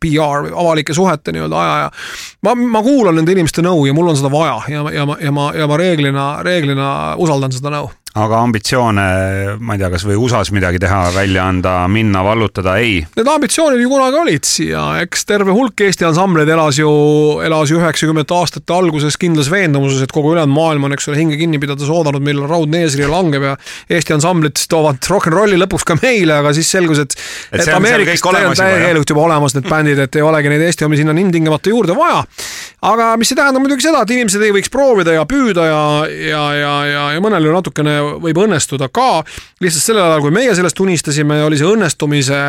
PR, 0.00 0.50
avalike 0.50 0.94
suhete 0.96 1.34
nii-öelda 1.34 1.60
ajaja. 1.60 1.90
ma, 2.46 2.54
ma 2.54 2.82
kuulan 2.84 3.18
nende 3.20 3.34
inimeste 3.34 3.64
nõu 3.64 3.86
ja 3.88 3.94
mul 3.96 4.09
on 4.10 4.18
seda 4.18 4.32
vaja 4.32 4.58
ja, 4.68 4.84
ja 4.94 5.06
ma, 5.06 5.16
ja 5.22 5.32
ma, 5.34 5.48
ja 5.56 5.70
ma 5.70 5.80
reeglina, 5.80 6.26
reeglina 6.46 6.90
usaldan 7.20 7.54
seda 7.54 7.72
nõu 7.74 7.90
aga 8.18 8.40
ambitsioone, 8.42 9.02
ma 9.62 9.76
ei 9.76 9.78
tea, 9.78 9.88
kas 9.92 10.02
või 10.02 10.16
USA-s 10.18 10.50
midagi 10.50 10.80
teha, 10.82 11.12
välja 11.14 11.44
anda, 11.46 11.74
minna, 11.86 12.24
vallutada, 12.26 12.74
ei? 12.82 12.96
Need 13.14 13.28
ambitsioonid 13.30 13.78
ju 13.78 13.90
kunagi 13.92 14.18
olid 14.18 14.48
ja 14.64 14.82
eks 15.04 15.22
terve 15.28 15.54
hulk 15.54 15.78
Eesti 15.86 16.08
ansambleid 16.08 16.50
elas 16.50 16.80
ju, 16.80 16.90
elas 17.46 17.70
ju 17.70 17.78
üheksakümnendate 17.78 18.34
aastate 18.34 18.74
alguses 18.74 19.14
kindlas 19.20 19.50
veendumuses, 19.52 20.02
et 20.02 20.14
kogu 20.14 20.32
ülejäänud 20.34 20.56
maailm 20.56 20.88
on, 20.88 20.96
eks 20.96 21.06
ole, 21.06 21.20
hinge 21.20 21.38
kinni 21.38 21.60
pidades 21.62 21.92
oodanud, 21.92 22.24
millal 22.26 22.50
raudne 22.50 22.82
eesriie 22.82 23.06
langeb 23.10 23.46
ja 23.46 23.54
Eesti 23.86 24.16
ansamblid 24.16 24.58
toovad 24.70 25.06
rock 25.12 25.30
n 25.30 25.38
rolli 25.38 25.60
lõpuks 25.62 25.86
ka 25.86 25.98
meile, 26.02 26.40
aga 26.40 26.54
siis 26.56 26.72
selgus, 26.74 26.98
et 27.04 27.14
et, 27.14 27.62
et 27.62 27.72
Ameerikas 27.76 28.26
täielikult 28.58 29.14
juba 29.14 29.28
olemas 29.28 29.54
need 29.54 29.70
bändid, 29.70 30.02
et 30.02 30.18
ei 30.18 30.26
olegi 30.26 30.50
neid 30.50 30.66
Eesti 30.66 30.88
omi 30.88 30.98
sinna 30.98 31.14
ilmtingimata 31.14 31.70
juurde 31.70 31.94
vaja. 31.94 32.24
aga 32.90 33.12
mis 33.20 33.30
ei 33.30 33.38
tähenda 33.38 33.62
muidugi 33.62 33.86
seda, 33.86 34.02
et 34.02 34.14
inimesed 34.18 34.42
ei 34.42 34.54
võiks 34.58 34.72
proovida 34.72 35.14
ja 35.14 35.24
püüda 35.30 35.70
ja, 35.70 35.82
ja, 36.10 36.44
ja, 36.58 36.74
ja, 36.90 37.08
ja 37.14 37.22
mõnel 37.22 37.46
ju 37.46 37.54
natukene 37.54 37.99
võib 38.00 38.40
õnnestuda 38.44 38.88
ka. 38.92 39.22
lihtsalt 39.60 39.84
sellel 39.84 40.06
ajal, 40.06 40.24
kui 40.24 40.34
meie 40.34 40.54
sellest 40.56 40.80
unistasime, 40.80 41.40
oli 41.44 41.58
see 41.60 41.68
õnnestumise 41.68 42.40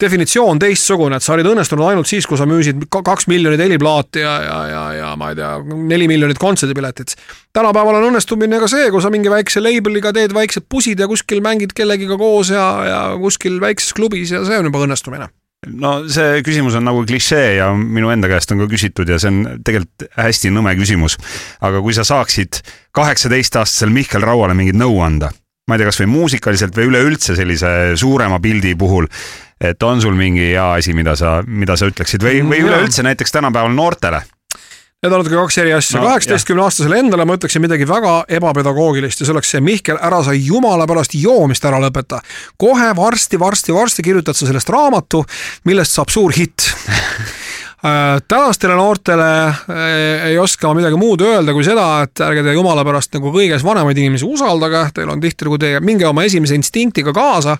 definitsioon 0.00 0.62
teistsugune, 0.62 1.20
et 1.20 1.26
sa 1.26 1.34
olid 1.36 1.50
õnnestunud 1.52 1.86
ainult 1.88 2.10
siis, 2.10 2.26
kui 2.26 2.40
sa 2.40 2.48
müüsid 2.48 2.88
kaks 2.94 3.28
miljonit 3.30 3.60
heliplaati 3.60 4.24
ja, 4.24 4.34
ja, 4.42 4.58
ja, 4.70 4.84
ja 5.00 5.12
ma 5.20 5.30
ei 5.32 5.38
tea, 5.38 5.52
neli 5.92 6.08
miljonit 6.10 6.40
kontserdipiletit. 6.42 7.16
tänapäeval 7.52 8.00
on 8.00 8.10
õnnestumine 8.10 8.60
ka 8.62 8.68
see, 8.70 8.90
kui 8.90 9.04
sa 9.04 9.12
mingi 9.14 9.32
väikse 9.32 9.62
label'iga 9.62 10.14
teed 10.16 10.34
väiksed 10.34 10.68
pusid 10.68 11.00
ja 11.00 11.10
kuskil 11.10 11.44
mängid 11.44 11.76
kellegiga 11.76 12.18
koos 12.20 12.50
ja, 12.54 12.68
ja 12.88 13.00
kuskil 13.20 13.60
väikses 13.60 13.94
klubis 13.96 14.34
ja 14.34 14.44
see 14.44 14.58
on 14.58 14.72
juba 14.72 14.86
õnnestumine 14.88 15.30
no 15.68 15.94
see 16.10 16.42
küsimus 16.46 16.76
on 16.78 16.86
nagu 16.88 17.04
klišee 17.08 17.56
ja 17.58 17.70
minu 17.76 18.10
enda 18.12 18.30
käest 18.30 18.52
on 18.54 18.62
ka 18.62 18.68
küsitud 18.70 19.08
ja 19.10 19.18
see 19.22 19.32
on 19.32 19.62
tegelikult 19.66 20.08
hästi 20.18 20.52
nõme 20.54 20.74
küsimus. 20.78 21.16
aga 21.64 21.82
kui 21.84 21.96
sa 21.96 22.04
saaksid 22.06 22.60
kaheksateistaastasel 22.94 23.92
Mihkel 23.94 24.24
Rauale 24.24 24.54
mingit 24.56 24.78
nõu 24.78 25.00
anda, 25.04 25.30
ma 25.68 25.76
ei 25.76 25.82
tea, 25.82 25.90
kasvõi 25.90 26.10
muusikaliselt 26.12 26.76
või 26.76 26.90
üleüldse 26.92 27.36
sellise 27.38 27.94
suurema 28.00 28.40
pildi 28.42 28.74
puhul, 28.78 29.08
et 29.60 29.82
on 29.82 30.02
sul 30.02 30.16
mingi 30.18 30.52
hea 30.52 30.66
asi, 30.78 30.94
mida 30.96 31.16
sa, 31.18 31.40
mida 31.46 31.76
sa 31.78 31.88
ütleksid 31.90 32.24
või, 32.24 32.42
või 32.42 32.60
mm, 32.60 32.70
üleüldse 32.70 33.06
näiteks 33.06 33.34
tänapäeval 33.34 33.74
noortele 33.74 34.24
Need 35.04 35.12
on 35.12 35.20
natuke 35.20 35.36
kaks 35.36 35.58
eri 35.60 35.72
asja 35.76 35.98
no,. 36.00 36.06
kaheksateistkümne 36.08 36.62
aastasele 36.64 36.96
endale 37.02 37.26
ma 37.28 37.34
ütleksin 37.36 37.60
midagi 37.60 37.84
väga 37.84 38.12
ebapedagoogilist 38.38 39.20
ja 39.20 39.26
see 39.28 39.34
oleks 39.34 39.50
see 39.52 39.60
Mihkel, 39.60 39.98
ära 40.00 40.22
sa 40.24 40.32
jumala 40.32 40.86
pärast 40.88 41.12
joomist 41.20 41.66
ära 41.68 41.76
lõpeta. 41.82 42.22
kohe 42.56 42.86
varsti, 42.96 43.36
varsti, 43.40 43.74
varsti 43.76 44.04
kirjutad 44.06 44.38
sa 44.38 44.48
sellest 44.48 44.72
raamatu, 44.72 45.20
millest 45.68 45.98
saab 45.98 46.08
suur 46.14 46.32
hitt 46.32 46.70
tänastele 48.28 48.74
noortele 48.74 49.46
äh, 49.48 50.26
ei 50.30 50.38
oska 50.38 50.70
ma 50.70 50.78
midagi 50.78 50.96
muud 50.96 51.20
öelda 51.20 51.52
kui 51.52 51.64
seda, 51.66 51.84
et 52.06 52.22
ärge 52.24 52.44
te 52.46 52.54
jumala 52.56 52.84
pärast 52.86 53.12
nagu 53.12 53.32
kõiges 53.34 53.64
vanemaid 53.66 53.98
inimesi 54.00 54.24
usaldage, 54.24 54.86
teil 54.96 55.10
on 55.12 55.20
tihtilugu 55.20 55.58
teie, 55.60 55.82
minge 55.84 56.06
oma 56.08 56.24
esimese 56.24 56.56
instinktiga 56.56 57.12
kaasa. 57.16 57.58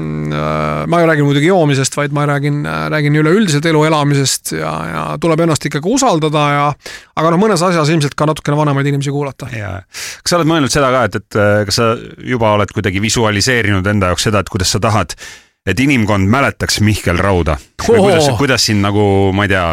Mm, 0.00 0.32
äh, 0.34 0.80
ma 0.90 1.00
ei 1.00 1.06
räägi 1.06 1.26
muidugi 1.26 1.52
joomisest, 1.52 1.94
vaid 1.96 2.16
ma 2.16 2.26
räägin, 2.26 2.64
räägin 2.90 3.20
üleüldiselt 3.22 3.70
elu 3.70 3.84
elamisest 3.86 4.56
ja, 4.58 4.74
ja 4.90 5.04
tuleb 5.22 5.46
ennast 5.46 5.70
ikkagi 5.70 5.92
usaldada 6.00 6.44
ja 6.50 6.66
aga 7.14 7.30
noh, 7.30 7.42
mõnes 7.46 7.62
asjas 7.62 7.94
ilmselt 7.94 8.18
ka 8.18 8.26
natukene 8.26 8.58
vanemaid 8.58 8.90
inimesi 8.90 9.14
kuulata. 9.14 9.46
kas 9.54 10.34
sa 10.34 10.40
oled 10.40 10.50
mõelnud 10.50 10.74
seda 10.74 10.90
ka, 10.90 11.06
et, 11.06 11.22
et 11.22 11.40
kas 11.70 11.78
sa 11.78 11.92
juba 12.26 12.56
oled 12.58 12.74
kuidagi 12.74 13.02
visualiseerinud 13.04 13.86
enda 13.86 14.10
jaoks 14.10 14.26
seda, 14.32 14.42
et 14.42 14.50
kuidas 14.50 14.74
sa 14.74 14.82
tahad 14.82 15.14
et 15.64 15.80
inimkond 15.80 16.28
mäletaks 16.28 16.82
Mihkel 16.84 17.22
Rauda 17.22 17.56
või 17.82 18.00
kuidas, 18.00 18.28
kuidas 18.38 18.64
siin 18.68 18.80
nagu, 18.84 19.02
ma 19.34 19.46
ei 19.46 19.50
tea, 19.50 19.64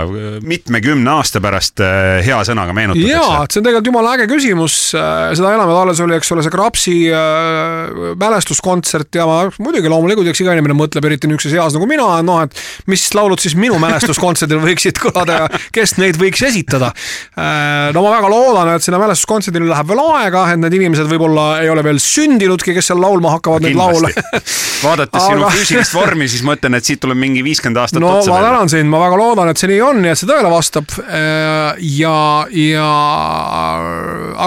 mitmekümne 0.48 1.12
aasta 1.14 1.42
pärast 1.44 1.82
äh, 1.86 2.20
hea 2.26 2.40
sõnaga 2.48 2.74
meenutatakse? 2.76 3.14
jaa, 3.14 3.44
et 3.46 3.54
see 3.54 3.62
on 3.62 3.68
tegelikult 3.68 3.90
jumala 3.92 4.16
äge 4.18 4.28
küsimus, 4.32 4.78
äh, 4.98 5.32
seda 5.38 5.54
enam, 5.56 5.70
et 5.72 5.80
alles 5.84 6.02
oli, 6.04 6.16
eks 6.18 6.34
ole, 6.36 6.46
see 6.46 6.54
Krapsi 6.54 6.96
äh, 7.14 8.16
mälestuskontsert 8.20 9.20
ja 9.20 9.28
ma 9.30 9.38
muidugi 9.62 9.92
loomulikult, 9.92 10.32
eks 10.32 10.44
iga 10.44 10.56
inimene 10.58 10.76
mõtleb, 10.78 11.08
eriti 11.12 11.30
niisuguses 11.30 11.58
eas 11.58 11.78
nagu 11.78 11.88
mina, 11.90 12.08
noh, 12.26 12.42
et 12.48 12.90
mis 12.92 13.06
laulud 13.18 13.42
siis 13.44 13.56
minu 13.60 13.80
mälestuskontserdil 13.82 14.64
võiksid 14.68 15.00
kõlada 15.02 15.44
ja 15.44 15.62
kes 15.74 15.96
neid 16.02 16.20
võiks 16.22 16.44
esitada. 16.48 16.92
no 17.38 18.04
ma 18.04 18.16
väga 18.18 18.32
loodan, 18.32 18.74
et 18.76 18.86
sinna 18.86 19.00
mälestuskontserdile 19.02 19.70
läheb 19.72 19.94
veel 19.94 20.04
aega, 20.04 20.48
et 20.52 20.62
need 20.62 20.80
inimesed 20.82 21.10
võib-olla 21.12 21.48
ei 21.62 21.70
ole 21.72 21.86
veel 21.86 22.02
sündinudki, 22.02 22.76
kes 22.76 22.92
seal 22.92 23.02
laulma 23.02 23.38
hakkavad 23.38 23.66
neid 23.66 23.78
laule 23.78 24.12
vaadates 24.82 25.28
sinu 25.30 25.50
füüsilist 25.54 25.96
vormi, 25.96 26.28
siis 26.32 26.44
ma 26.46 26.58
ütlen, 26.58 26.76
et 26.78 26.88
siit 26.88 27.02
tuleb 27.02 27.20
mingi 27.22 27.44
viiskümmend 27.46 27.80
aastat 27.82 27.91
no, 28.00 28.14
otsa. 28.18 28.32
ma 28.32 28.42
tänan 28.46 28.72
sind, 28.72 28.90
ma 28.92 29.02
väga 29.04 29.20
loodan, 29.20 29.52
et 29.52 29.62
see 29.62 29.72
nii 29.72 29.82
on 29.84 30.02
ja 30.06 30.16
et 30.16 30.22
see 30.22 30.30
tõele 30.30 30.52
vastab. 30.54 30.96
Äh, 31.04 31.82
ja, 32.00 32.16
ja 32.56 32.90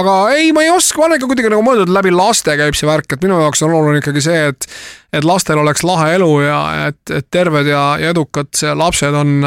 aga 0.01 0.19
ei, 0.35 0.53
ma 0.57 0.65
ei 0.65 0.73
oska, 0.73 1.01
ma 1.01 1.09
olen 1.09 1.21
ikka 1.21 1.31
kuidagi 1.33 1.53
nagu 1.53 1.65
mõeldud, 1.67 1.93
läbi 1.95 2.15
laste 2.15 2.57
käib 2.61 2.79
see 2.79 2.89
värk, 2.89 3.17
et 3.17 3.25
minu 3.25 3.41
jaoks 3.43 3.65
on 3.67 3.75
oluline 3.75 4.05
ikkagi 4.05 4.25
see, 4.25 4.53
et 4.55 4.71
et 5.15 5.23
lastel 5.23 5.61
oleks 5.61 5.85
lahe 5.87 6.17
elu 6.17 6.31
ja 6.43 6.61
et, 6.89 7.03
et 7.15 7.27
terved 7.31 7.69
ja, 7.71 7.85
ja 8.03 8.11
edukad 8.11 8.51
lapsed 8.75 9.15
on 9.15 9.45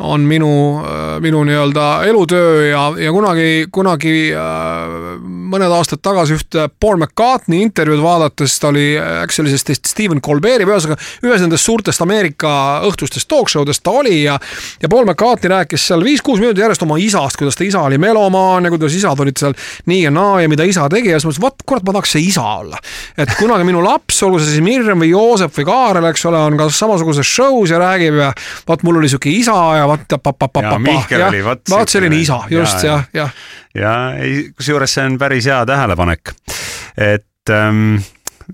on 0.00 0.20
minu, 0.24 0.80
minu 1.20 1.42
nii-öelda 1.44 1.86
elutöö 2.08 2.68
ja, 2.70 2.82
ja 2.96 3.12
kunagi, 3.12 3.66
kunagi 3.72 4.14
äh, 4.32 5.20
mõned 5.20 5.72
aastad 5.74 6.00
tagasi 6.02 6.38
ühte 6.38 6.66
Paul 6.80 6.96
McCartney 6.96 7.60
intervjuud 7.66 8.00
vaadates, 8.02 8.56
ta 8.62 8.70
oli, 8.70 8.94
eks 8.96 9.36
see 9.36 9.44
oli 9.44 9.52
siis 9.54 9.82
Stephen 9.90 10.22
Colbert'i 10.24 10.64
või 10.64 10.76
ühesõnaga 10.76 10.98
ühes 11.26 11.44
nendest 11.44 11.68
suurtest 11.68 12.04
Ameerika 12.04 12.52
õhtustest 12.88 13.28
talk 13.30 13.52
show 13.52 13.66
dest 13.68 13.84
ta 13.84 13.94
oli 14.00 14.22
ja 14.22 14.38
ja 14.80 14.88
Paul 14.88 15.04
McCartney 15.04 15.52
rääkis 15.52 15.84
seal 15.90 16.04
viis-kuus 16.04 16.40
minutit 16.40 16.62
järjest 16.62 16.84
oma 16.86 16.96
isast, 17.00 17.36
kuidas 17.40 17.58
ta 17.58 17.66
isa 17.66 17.84
oli 17.84 17.98
melomaan 18.00 18.64
ja 18.64 18.72
kuidas 18.72 18.96
isad 18.96 19.20
olid 19.20 19.36
seal 19.40 19.56
nii 19.90 20.04
ja 20.06 20.14
naa 20.14 20.40
ja 20.40 20.48
mida 20.48 20.64
isa 20.68 20.88
tegi 20.92 21.12
ja 21.12 21.20
siis 21.20 21.28
mõtlesin, 21.28 21.44
vot 21.44 21.66
kurat, 21.66 21.84
ma 21.86 21.96
tahaks 21.98 22.16
see 22.16 22.24
isa 22.30 22.46
olla. 22.62 22.80
et 23.20 23.34
kunagi 23.38 23.68
minu 23.68 23.84
laps, 23.84 24.22
olgu 24.24 24.40
see 24.40 24.54
siis 24.54 24.64
Mirjam 24.64 25.02
või 25.02 25.12
Joosep 25.12 25.54
või 25.60 25.68
Kaarel, 25.68 26.08
eks 26.10 26.24
ole, 26.30 26.40
on 26.48 26.58
ka 26.60 26.70
samasuguses 26.72 27.26
show's 27.26 27.74
ja 27.74 27.80
räägib 27.82 28.18
ja 28.20 28.32
vot 28.68 28.84
mul 28.86 29.02
oli 29.02 29.10
sihuke 29.12 29.32
isa 29.32 29.58
ja 29.76 29.89
vot. 31.44 31.62
vot 31.70 31.92
selline 31.92 32.20
isa, 32.20 32.40
just 32.50 32.84
jah, 32.84 33.04
jah. 33.14 33.34
ja, 33.74 33.92
ja, 34.14 34.24
ja 34.26 34.52
kusjuures 34.56 34.94
see 34.94 35.08
on 35.10 35.18
päris 35.20 35.50
hea 35.50 35.60
tähelepanek, 35.66 36.34
et 36.96 37.54
ähm, 37.56 37.98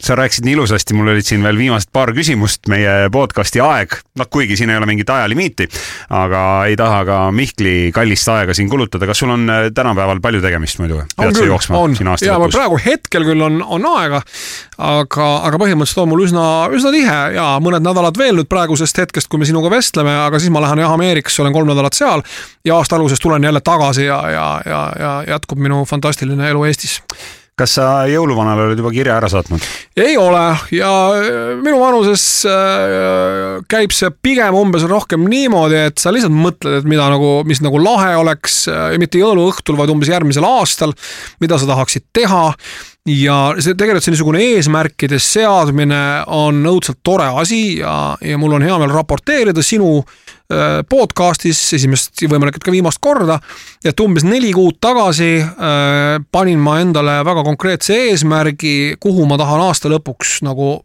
sa 0.03 0.17
rääkisid 0.19 0.47
nii 0.47 0.57
ilusasti, 0.57 0.95
mul 0.95 1.11
olid 1.13 1.27
siin 1.27 1.43
veel 1.45 1.59
viimased 1.59 1.91
paar 1.93 2.13
küsimust, 2.17 2.67
meie 2.73 3.09
podcast'i 3.13 3.61
aeg, 3.63 3.95
noh 4.19 4.29
kuigi 4.31 4.57
siin 4.59 4.71
ei 4.73 4.79
ole 4.81 4.89
mingit 4.89 5.11
ajalimiiti, 5.11 5.69
aga 6.17 6.43
ei 6.71 6.77
taha 6.79 7.03
ka 7.09 7.19
Mihkli 7.37 7.93
kallist 7.95 8.29
aega 8.33 8.55
siin 8.57 8.71
kulutada. 8.71 9.07
kas 9.07 9.19
sul 9.23 9.33
on 9.33 9.51
äh, 9.51 9.69
tänapäeval 9.75 10.21
palju 10.21 10.43
tegemist 10.43 10.79
muidu? 10.83 11.03
sa 11.17 11.45
jooksma 11.45 11.79
on. 11.79 11.97
aasta 12.13 12.37
lõpus? 12.37 12.59
praegu 12.59 12.81
hetkel 12.85 13.27
küll 13.29 13.47
on, 13.47 13.63
on 13.63 13.89
aega, 13.97 14.23
aga, 14.79 15.31
aga 15.49 15.63
põhimõtteliselt 15.63 16.03
on 16.05 16.13
mul 16.13 16.25
üsna, 16.27 16.45
üsna 16.77 16.93
tihe 16.95 17.19
ja 17.37 17.49
mõned 17.63 17.85
nädalad 17.87 18.19
veel 18.19 18.41
nüüd 18.41 18.51
praegusest 18.51 19.03
hetkest, 19.05 19.31
kui 19.33 19.41
me 19.41 19.49
sinuga 19.49 19.73
vestleme, 19.73 20.13
aga 20.27 20.41
siis 20.43 20.53
ma 20.55 20.65
lähen 20.65 20.85
jah 20.85 20.95
Ameerikasse, 20.97 21.43
olen 21.45 21.57
kolm 21.57 21.73
nädalat 21.73 21.97
seal 21.97 22.25
ja 22.65 22.77
aasta 22.77 22.97
alguses 22.97 23.21
tulen 23.23 23.45
jälle 23.45 23.61
tagasi 23.61 24.07
ja, 24.09 24.21
ja, 24.31 24.47
ja, 24.67 24.85
ja 25.01 25.17
jätkub 25.35 25.61
minu 25.63 25.85
fantastiline 25.89 26.51
elu 26.51 26.65
Eestis 26.69 27.01
kas 27.57 27.77
sa 27.79 27.85
jõuluvanale 28.11 28.67
oled 28.69 28.81
juba 28.81 28.93
kirja 28.93 29.15
ära 29.17 29.31
saatnud? 29.33 29.65
ei 29.97 30.17
ole 30.21 30.43
ja 30.77 30.91
äh, 31.17 31.55
minu 31.57 31.79
vanuses 31.81 32.25
äh, 32.51 33.63
käib 33.71 33.95
see 33.97 34.11
pigem 34.13 34.57
umbes 34.59 34.85
rohkem 34.89 35.25
niimoodi, 35.31 35.79
et 35.89 36.03
sa 36.03 36.13
lihtsalt 36.13 36.37
mõtled, 36.37 36.83
et 36.83 36.89
mida 36.89 37.09
nagu, 37.13 37.39
mis 37.49 37.63
nagu 37.65 37.81
lahe 37.81 38.13
oleks, 38.21 38.67
äh, 38.69 38.99
mitte 39.01 39.23
jõuluõhtul, 39.23 39.79
vaid 39.81 39.95
umbes 39.95 40.13
järgmisel 40.13 40.45
aastal, 40.45 40.93
mida 41.41 41.57
sa 41.57 41.71
tahaksid 41.71 42.11
teha 42.17 42.45
ja 43.09 43.39
see 43.57 43.73
tegelikult 43.79 44.05
see 44.05 44.13
niisugune 44.13 44.45
eesmärkide 44.53 45.21
seadmine 45.23 46.03
on 46.37 46.61
õudselt 46.69 47.01
tore 47.07 47.31
asi 47.41 47.79
ja, 47.79 48.17
ja 48.21 48.37
mul 48.41 48.59
on 48.59 48.67
hea 48.67 48.77
meel 48.83 48.93
raporteerida 48.93 49.65
sinu 49.65 50.03
äh, 50.03 50.26
podcast'is 50.91 51.59
esimest 51.75 52.23
ja 52.23 52.29
võimalik, 52.31 52.59
et 52.59 52.65
ka 52.65 52.71
viimast 52.71 53.01
korda. 53.03 53.41
et 53.85 54.01
umbes 54.01 54.25
neli 54.25 54.53
kuud 54.55 54.79
tagasi 54.81 55.31
äh, 55.41 56.21
panin 56.31 56.61
ma 56.63 56.79
endale 56.81 57.19
väga 57.27 57.43
konkreetse 57.47 57.97
eesmärgi, 58.11 58.97
kuhu 59.01 59.27
ma 59.27 59.39
tahan 59.39 59.67
aasta 59.67 59.91
lõpuks 59.91 60.39
nagu 60.47 60.85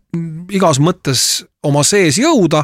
igas 0.52 0.80
mõttes 0.80 1.46
oma 1.64 1.84
sees 1.84 2.18
jõuda. 2.18 2.64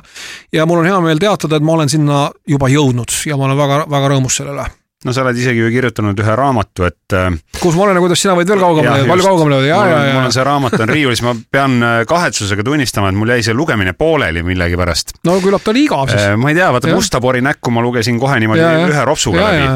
ja 0.54 0.66
mul 0.66 0.82
on 0.82 0.90
hea 0.90 1.00
meel 1.02 1.22
teatada, 1.22 1.58
et 1.58 1.64
ma 1.64 1.78
olen 1.78 1.90
sinna 1.90 2.28
juba 2.48 2.70
jõudnud 2.70 3.14
ja 3.26 3.38
ma 3.38 3.46
olen 3.46 3.58
väga, 3.58 3.86
väga 3.90 4.14
rõõmus 4.16 4.42
selle 4.42 4.58
üle 4.58 4.68
no 5.06 5.14
sa 5.14 5.22
oled 5.22 5.38
isegi 5.38 5.62
ju 5.62 5.70
kirjutanud 5.70 6.18
ühe 6.18 6.36
raamatu, 6.40 6.88
et. 6.88 7.14
Äh, 7.14 7.36
kus 7.62 7.76
ma 7.78 7.86
olen 7.86 8.00
ja 8.00 8.02
kuidas 8.02 8.22
sina 8.24 8.34
võid 8.38 8.50
veel 8.50 8.64
kaugemale, 8.64 9.06
palju 9.06 9.26
kaugemale 9.28 9.60
jõuda, 9.60 9.68
ja, 9.70 9.82
ja, 9.92 10.00
ja. 10.08 10.16
mul 10.16 10.30
on 10.30 10.34
see 10.34 10.46
raamat 10.48 10.78
on 10.82 10.90
riiulis, 10.90 11.22
ma 11.26 11.34
pean 11.54 11.78
äh, 11.86 11.98
kahetsusega 12.10 12.66
tunnistama, 12.66 13.12
et 13.14 13.20
mul 13.20 13.30
jäi 13.36 13.46
see 13.46 13.54
lugemine 13.58 13.94
pooleli 13.98 14.42
millegipärast. 14.48 15.20
no 15.28 15.38
küllap 15.44 15.66
ta 15.66 15.74
oli 15.74 15.86
igav 15.86 16.10
siis. 16.10 16.24
Äh, 16.24 16.34
ma 16.42 16.50
ei 16.50 16.58
tea, 16.58 16.72
vaata 16.74 16.90
Musta 16.98 17.22
pori 17.22 17.44
näkku 17.46 17.70
ma 17.74 17.84
lugesin 17.86 18.18
kohe 18.20 18.40
niimoodi 18.42 18.64
ja, 18.64 18.72
ja. 18.74 18.88
ühe 18.90 19.04
ropsuga 19.06 19.44
läbi. 19.44 19.68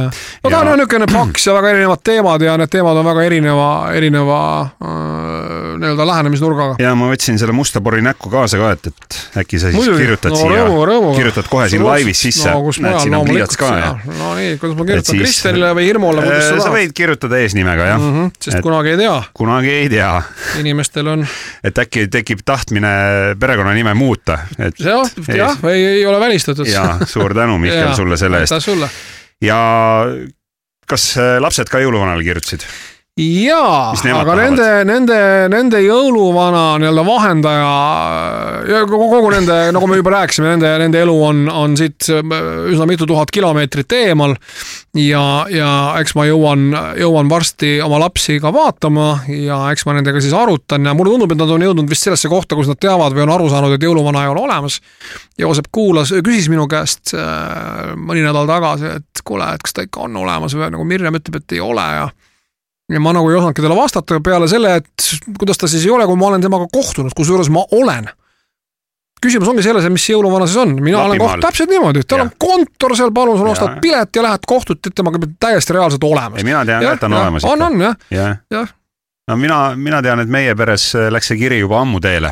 no 0.42 0.50
ta 0.50 0.64
on 0.64 0.72
niisugune 0.74 1.10
paks 1.12 1.46
ja 1.48 1.56
väga 1.60 1.76
erinevad 1.76 2.02
teemad 2.04 2.48
ja 2.48 2.58
need 2.58 2.74
teemad 2.74 2.98
on 2.98 3.06
väga 3.12 3.28
erineva, 3.30 3.70
erineva 3.94 4.42
äh, 4.82 5.62
nii-öelda 5.78 6.08
lähenemisnurgaga. 6.08 6.82
ja 6.82 6.96
ma 6.98 7.12
võtsin 7.14 7.38
selle 7.38 7.54
Musta 7.54 7.82
pori 7.86 8.02
näkku 8.02 8.34
kaasa 8.34 8.58
ka, 8.58 8.74
et, 8.74 8.90
et 8.90 9.22
äkki 9.44 9.62
sa 9.62 9.70
siis 9.70 9.78
Muidugi. 9.78 10.02
kirjutad 10.08 10.34
no, 10.34 10.42
siia, 10.42 10.66
kirjutad 11.20 11.50
kohe 11.52 11.70
siin 11.70 11.86
laivis 11.86 12.26
sisse 12.26 12.50
no,. 12.50 12.74
näed, 12.82 13.00
siin 13.06 13.16
on 13.22 13.30
pliiats 13.30 13.60
ka 13.60 13.72
ja. 13.78 13.92
no 14.18 14.34
nii, 14.40 14.58
kuidas 14.58 14.78
ma 14.80 14.90
kirjutan 14.90 15.11
siis... 15.12 15.24
Kristelile 15.24 15.72
või 15.78 15.86
Hirmule, 15.88 16.24
kuidas 16.26 16.46
sa 16.48 16.56
tahad. 16.56 16.66
sa 16.66 16.74
võid 16.76 16.94
kirjutada 16.98 17.40
eesnimega 17.44 17.88
jah 17.92 18.00
mm. 18.02 18.18
-hmm, 18.18 18.34
sest 18.40 18.58
et 18.58 18.66
kunagi 18.66 18.94
ei 18.94 19.00
tea. 19.02 19.16
kunagi 19.38 19.74
ei 19.78 19.90
tea. 19.92 20.12
inimestel 20.64 21.14
on. 21.14 21.26
et 21.64 21.82
äkki 21.86 22.08
tekib 22.12 22.44
tahtmine 22.46 22.94
perekonnanime 23.40 23.94
muuta, 23.98 24.40
et. 24.58 24.80
jah, 24.80 25.08
jah, 25.28 25.66
ei, 25.72 25.86
ei 25.98 26.06
ole 26.06 26.20
välistatud. 26.20 26.68
ja 26.68 26.98
suur 27.06 27.36
tänu, 27.38 27.58
Mihkel, 27.62 27.94
sulle 27.96 28.18
selle 28.18 28.44
eest. 28.44 28.56
aitäh 28.56 28.66
sulle. 28.66 28.90
ja 29.42 29.60
kas 30.88 31.12
äh, 31.18 31.38
lapsed 31.44 31.70
ka 31.72 31.82
jõuluvanale 31.84 32.24
kirjutasid? 32.26 32.66
Jaa 33.20 33.92
aga 33.92 34.36
nende, 34.40 34.68
nende, 34.88 35.16
nende 35.52 35.80
jõuluvana 35.84 36.78
nii-öelda 36.80 37.04
vahendaja 37.04 37.72
ja 38.72 38.80
kogu, 38.88 39.26
nende, 39.34 39.58
nagu 39.76 39.90
me 39.92 39.98
juba 40.00 40.14
rääkisime, 40.14 40.54
nende, 40.54 40.70
nende 40.80 41.02
elu 41.04 41.16
on, 41.28 41.42
on 41.52 41.76
siit 41.76 42.08
üsna 42.08 42.88
mitu 42.88 43.04
tuhat 43.10 43.34
kilomeetrit 43.36 43.92
eemal. 43.98 44.38
ja, 44.96 45.24
ja 45.52 45.74
eks 46.00 46.16
ma 46.16 46.24
jõuan, 46.30 46.70
jõuan 47.02 47.28
varsti 47.32 47.74
oma 47.84 48.00
lapsi 48.06 48.40
ka 48.40 48.54
vaatama 48.56 49.10
ja 49.28 49.60
eks 49.76 49.86
ma 49.90 49.98
nendega 50.00 50.24
siis 50.24 50.38
arutan 50.38 50.88
ja 50.88 50.96
mulle 50.96 51.12
tundub, 51.12 51.36
et 51.36 51.44
nad 51.44 51.52
on 51.52 51.68
jõudnud 51.68 51.92
vist 51.92 52.08
sellesse 52.08 52.32
kohta, 52.32 52.56
kus 52.56 52.72
nad 52.72 52.80
teavad 52.80 53.12
või 53.12 53.28
on 53.28 53.36
aru 53.36 53.52
saanud, 53.52 53.76
et 53.76 53.88
jõuluvana 53.90 54.24
ei 54.24 54.32
ole 54.32 54.46
olemas. 54.48 54.80
Joosep 55.40 55.68
kuulas, 55.68 56.16
küsis 56.24 56.48
minu 56.52 56.64
käest 56.72 57.12
äh, 57.12 57.92
mõni 58.00 58.24
nädal 58.24 58.48
tagasi, 58.48 58.96
et 59.02 59.28
kuule, 59.28 59.52
et 59.52 59.68
kas 59.68 59.76
ta 59.76 59.84
ikka 59.84 60.08
on 60.08 60.20
olemas 60.24 60.56
või 60.56 60.72
nagu 60.72 60.88
Mirjam 60.88 61.20
ütleb, 61.20 61.42
et 61.44 61.60
ei 61.60 61.66
ole 61.68 61.92
ja 62.00 62.12
ja 62.92 63.00
ma 63.04 63.14
nagu 63.16 63.30
ei 63.30 63.38
osanudki 63.40 63.64
talle 63.64 63.78
vastata 63.78 64.20
peale 64.24 64.50
selle, 64.52 64.76
et 64.82 65.12
kuidas 65.40 65.62
ta 65.62 65.70
siis 65.72 65.86
ei 65.86 65.94
ole, 65.94 66.08
kui 66.10 66.20
ma 66.20 66.32
olen 66.32 66.44
temaga 66.44 66.68
kohtunud, 66.74 67.14
kusjuures 67.18 67.52
ma 67.54 67.64
olen. 67.78 68.10
küsimus 69.22 69.52
ongi 69.52 69.62
selles, 69.62 69.86
et 69.86 69.94
mis 69.94 70.08
jõuluvana 70.10 70.48
siis 70.50 70.58
on, 70.64 70.74
mina 70.82 71.04
olen 71.04 71.14
Lapimaal. 71.14 71.38
koht-, 71.38 71.46
täpselt 71.46 71.70
niimoodi, 71.70 72.04
tal 72.10 72.24
on 72.26 72.32
kontor 72.42 72.96
seal, 72.98 73.12
palun, 73.14 73.38
Jaa. 73.38 73.52
ostad 73.54 73.80
pilet 73.84 74.18
ja 74.18 74.24
lähed 74.26 74.48
kohtud, 74.50 74.82
teed 74.82 74.98
temaga 74.98 75.22
täiesti 75.40 75.78
reaalselt 75.78 76.04
olemas. 76.04 76.42
Ei, 76.42 76.48
mina 76.48 76.64
tean 76.66 76.82
ka, 76.82 76.96
et 76.98 77.04
ta 77.04 77.10
on 77.12 77.18
olemas 77.20 77.46
on, 77.46 77.66
on 77.68 77.84
jah, 77.86 78.00
jah, 78.12 78.40
jah, 78.52 78.74
no 79.32 79.38
mina, 79.40 79.60
mina 79.80 80.02
tean, 80.04 80.22
et 80.24 80.32
meie 80.32 80.56
peres 80.60 80.92
läks 81.14 81.32
see 81.32 81.40
kiri 81.40 81.62
juba 81.62 81.80
ammu 81.82 82.02
teele 82.04 82.32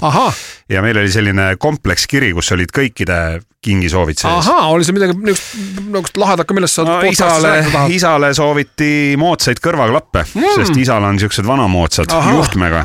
ja 0.69 0.83
meil 0.85 0.99
oli 0.99 1.11
selline 1.13 1.53
komplekskiri, 1.61 2.33
kus 2.37 2.51
olid 2.55 2.73
kõikide 2.75 3.39
kingisoovid 3.63 4.19
sees. 4.19 4.47
ahaa, 4.47 4.67
oli 4.73 4.85
see 4.87 4.95
midagi 4.95 5.15
niisugust, 5.17 5.79
niisugust 5.87 6.19
lahedat 6.21 6.47
ka, 6.47 6.55
millest 6.57 6.79
sa 6.79 6.85
no 6.87 6.99
isale 7.07 7.55
isale 7.95 8.33
sooviti 8.37 8.91
moodsaid 9.19 9.63
kõrvaklappe 9.63 10.25
mm., 10.27 10.59
sest 10.61 10.79
isal 10.79 11.07
on 11.07 11.19
siuksed 11.21 11.47
vanamoodsad 11.47 12.11
Ahah, 12.15 12.37
juhtmega. 12.37 12.83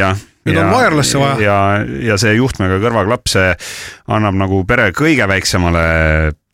jah, 0.00 0.24
Nüüd 0.46 0.60
on 0.62 0.70
wireless'i 0.70 1.18
vaja. 1.20 1.36
ja, 1.42 1.58
ja 2.12 2.16
see 2.20 2.36
juhtmega 2.36 2.78
kõrvaklapp, 2.82 3.26
see 3.30 3.52
annab 4.14 4.36
nagu 4.38 4.62
pere 4.68 4.92
kõige 4.94 5.26
väiksemale 5.28 5.82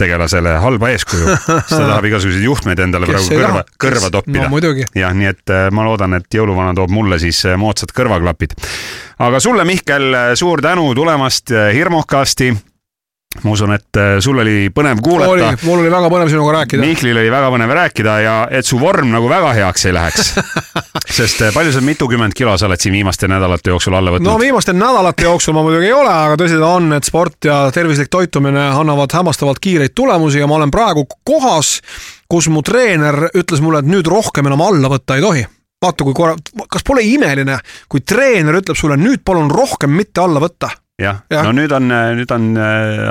tegelasele 0.00 0.56
halba 0.62 0.90
eeskuju, 0.94 1.28
sest 1.36 1.74
ta 1.74 1.82
tahab 1.84 2.08
igasuguseid 2.08 2.46
juhtmeid 2.46 2.82
endale 2.82 3.10
Kes 3.10 3.28
praegu 3.28 3.44
kõrva 3.44 3.64
kõrva 3.84 4.10
toppida 4.14 4.46
no 4.46 4.52
jah, 4.96 5.14
nii 5.16 5.30
et 5.30 5.54
äh, 5.54 5.68
ma 5.74 5.86
loodan, 5.86 6.16
et 6.18 6.38
jõuluvana 6.40 6.74
toob 6.78 6.94
mulle 6.94 7.20
siis 7.22 7.44
äh, 7.46 7.58
moodsad 7.60 7.92
kõrvaklapid. 7.96 8.56
aga 9.22 9.40
sulle, 9.44 9.66
Mihkel, 9.68 10.36
suur 10.40 10.64
tänu 10.64 10.88
tulemast 10.98 11.52
äh, 11.52 11.70
Hirmuhkasti. 11.76 12.52
Ma 13.42 13.54
usun, 13.54 13.72
et 13.74 13.98
äh, 14.00 14.16
sul 14.20 14.38
oli 14.38 14.68
põnev 14.74 15.00
kuulata., 15.04 15.54
mul 15.64 15.80
oli 15.82 15.90
väga 15.92 16.10
põnev 16.12 16.30
sinuga 16.32 16.58
rääkida. 16.60 16.84
Mihklil 16.84 17.16
oli 17.16 17.32
väga 17.32 17.48
põnev 17.54 17.76
rääkida 17.78 18.16
ja 18.22 18.36
et 18.50 18.68
su 18.68 18.80
vorm 18.80 19.12
nagu 19.14 19.30
väga 19.30 19.54
heaks 19.56 19.88
ei 19.88 19.96
läheks. 19.96 20.34
sest 21.16 21.42
eh, 21.42 21.52
palju 21.52 21.72
sa 21.72 21.80
mitukümmend 21.84 22.34
kilo 22.36 22.54
sa 22.58 22.66
oled 22.68 22.80
siin 22.80 22.94
viimaste 22.94 23.28
nädalate 23.28 23.72
jooksul 23.72 23.96
alla 23.96 24.14
võtnud 24.14 24.28
no,? 24.28 24.38
viimaste 24.40 24.72
nädalate 24.76 25.26
jooksul 25.26 25.56
ma 25.56 25.64
muidugi 25.66 25.88
ei 25.90 25.96
ole, 25.96 26.12
aga 26.12 26.36
tõsi 26.40 26.58
ta 26.60 26.70
on, 26.76 26.92
et 26.96 27.08
sport 27.08 27.48
ja 27.48 27.56
tervislik 27.74 28.10
toitumine 28.12 28.68
annavad 28.70 29.12
hämmastavalt 29.16 29.60
kiireid 29.62 29.96
tulemusi 29.96 30.40
ja 30.40 30.48
ma 30.48 30.56
olen 30.60 30.72
praegu 30.72 31.04
kohas, 31.24 31.80
kus 32.30 32.48
mu 32.52 32.62
treener 32.64 33.28
ütles 33.32 33.60
mulle, 33.64 33.82
et 33.82 33.90
nüüd 33.90 34.08
rohkem 34.08 34.48
enam 34.48 34.64
alla 34.64 34.92
võtta 34.92 35.18
ei 35.18 35.24
tohi. 35.24 35.44
vaata, 35.82 36.04
kui 36.06 36.14
korra, 36.14 36.36
kas 36.70 36.84
pole 36.86 37.02
imeline, 37.02 37.58
kui 37.90 38.04
treener 38.06 38.60
ütleb 38.60 38.78
sulle 38.78 38.96
nüüd 38.96 39.24
palun 39.24 39.50
rohkem 39.50 39.90
mitte 39.90 40.22
alla 40.22 40.40
võtta. 40.40 40.70
Jah 41.02 41.20
ja., 41.32 41.42
no 41.46 41.52
nüüd 41.56 41.72
on, 41.76 41.88
nüüd 42.18 42.34
on, 42.34 42.48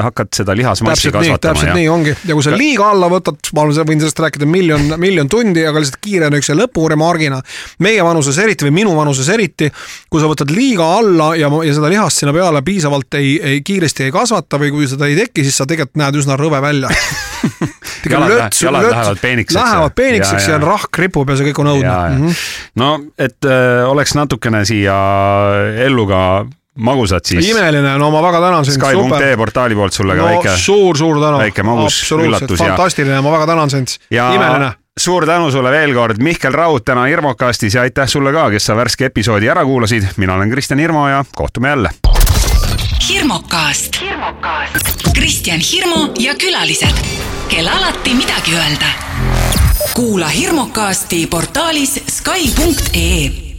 hakkad 0.08 0.32
seda 0.36 0.56
lihasmassi 0.58 1.12
kasvatama 1.14 1.42
täpselt 1.44 1.72
ja 1.72 1.76
nii 1.78 1.90
ongi 1.92 2.16
ja 2.28 2.38
kui 2.38 2.46
sa 2.46 2.56
liiga 2.58 2.90
alla 2.94 3.10
võtad, 3.12 3.52
ma 3.58 3.66
võin 3.68 4.02
sellest 4.02 4.22
rääkida 4.24 4.48
miljon, 4.50 4.88
miljon 5.02 5.30
tundi, 5.32 5.66
aga 5.68 5.82
lihtsalt 5.84 6.00
kiire 6.04 6.30
niisuguse 6.32 6.58
lõpuremargina. 6.62 7.42
meie 7.80 8.04
vanuses 8.06 8.38
eriti 8.42 8.68
või 8.68 8.76
minu 8.82 8.96
vanuses 8.98 9.30
eriti, 9.34 9.72
kui 10.10 10.22
sa 10.22 10.30
võtad 10.32 10.52
liiga 10.54 10.88
alla 11.00 11.32
ja, 11.40 11.50
ja 11.66 11.76
seda 11.78 11.92
lihast 11.92 12.22
sinna 12.22 12.34
peale 12.36 12.62
piisavalt 12.66 13.20
ei, 13.20 13.36
ei, 13.44 13.62
kiiresti 13.66 14.08
ei 14.08 14.16
kasvata 14.16 14.60
või 14.62 14.72
kui 14.76 14.88
seda 14.88 15.10
ei 15.10 15.18
teki, 15.20 15.46
siis 15.48 15.58
sa 15.62 15.68
tegelikult 15.70 16.00
näed 16.02 16.22
üsna 16.22 16.38
rõve 16.40 16.62
välja. 16.64 16.92
Jalad 18.12 18.30
lähe- 18.30 18.50
jalad 18.62 18.86
lähevad 18.86 19.18
peenikseks 19.22 19.58
Lähevad 19.58 19.94
peenikseks 19.96 20.48
ja- 20.48 20.56
ja, 20.56 20.60
ja- 20.60 20.66
rahk 20.66 20.98
ripub 20.98 21.30
ja 21.30 21.38
see 21.38 21.50
kõik 21.50 21.62
on 21.62 21.70
õudne 21.74 21.94
mm. 21.94 22.24
-hmm. 22.24 22.42
no 22.82 22.90
et 23.18 23.46
äh, 23.46 23.90
oleks 23.90 24.14
natukene 24.18 24.66
siia 24.66 24.96
ellu 25.86 26.08
ka 26.10 26.22
magusat, 26.76 27.26
siis 27.26 27.50
imeline, 27.52 27.98
no 28.00 28.12
ma 28.12 28.22
väga 28.24 28.40
tänan 28.42 28.66
sind, 28.66 28.80
Sky.ee 28.80 29.38
portaali 29.38 29.76
poolt 29.76 29.94
sulle 29.94 30.16
ka 30.16 30.22
no 30.22 30.30
väike 30.30 30.54
suur-suur 30.58 31.20
tänu, 31.20 31.42
väike 31.42 31.64
magus 31.68 32.04
üllatus 32.16 32.60
ja- 32.60 32.72
fantastiline, 32.72 33.22
ma 33.22 33.34
väga 33.36 33.50
tänan 33.54 33.70
sind, 33.70 33.98
ja 34.12 34.32
imeline 34.36 34.72
suur 35.00 35.26
tänu 35.26 35.52
sulle 35.52 35.72
veel 35.72 35.94
kord, 35.94 36.22
Mihkel 36.24 36.54
Raud 36.54 36.86
täna 36.86 37.06
Hirmukastis 37.10 37.76
ja 37.76 37.82
aitäh 37.82 38.08
sulle 38.08 38.34
ka, 38.34 38.50
kes 38.52 38.66
sa 38.66 38.76
värske 38.76 39.06
episoodi 39.12 39.50
ära 39.50 39.66
kuulasid. 39.66 40.08
mina 40.18 40.36
olen 40.36 40.52
Kristjan 40.52 40.80
Hirmu 40.80 41.08
ja 41.08 41.26
kohtume 41.36 41.70
jälle. 41.70 41.90
hirmukast. 43.10 44.00
Kristjan 45.14 45.60
Hirmu 45.60 46.14
ja 46.20 46.36
külalised, 46.36 47.06
kel 47.48 47.68
alati 47.68 48.14
midagi 48.14 48.56
öelda. 48.56 48.86
kuula 49.94 50.28
hirmukasti 50.28 51.28
portaalis 51.28 52.04
Sky.ee 52.08 53.51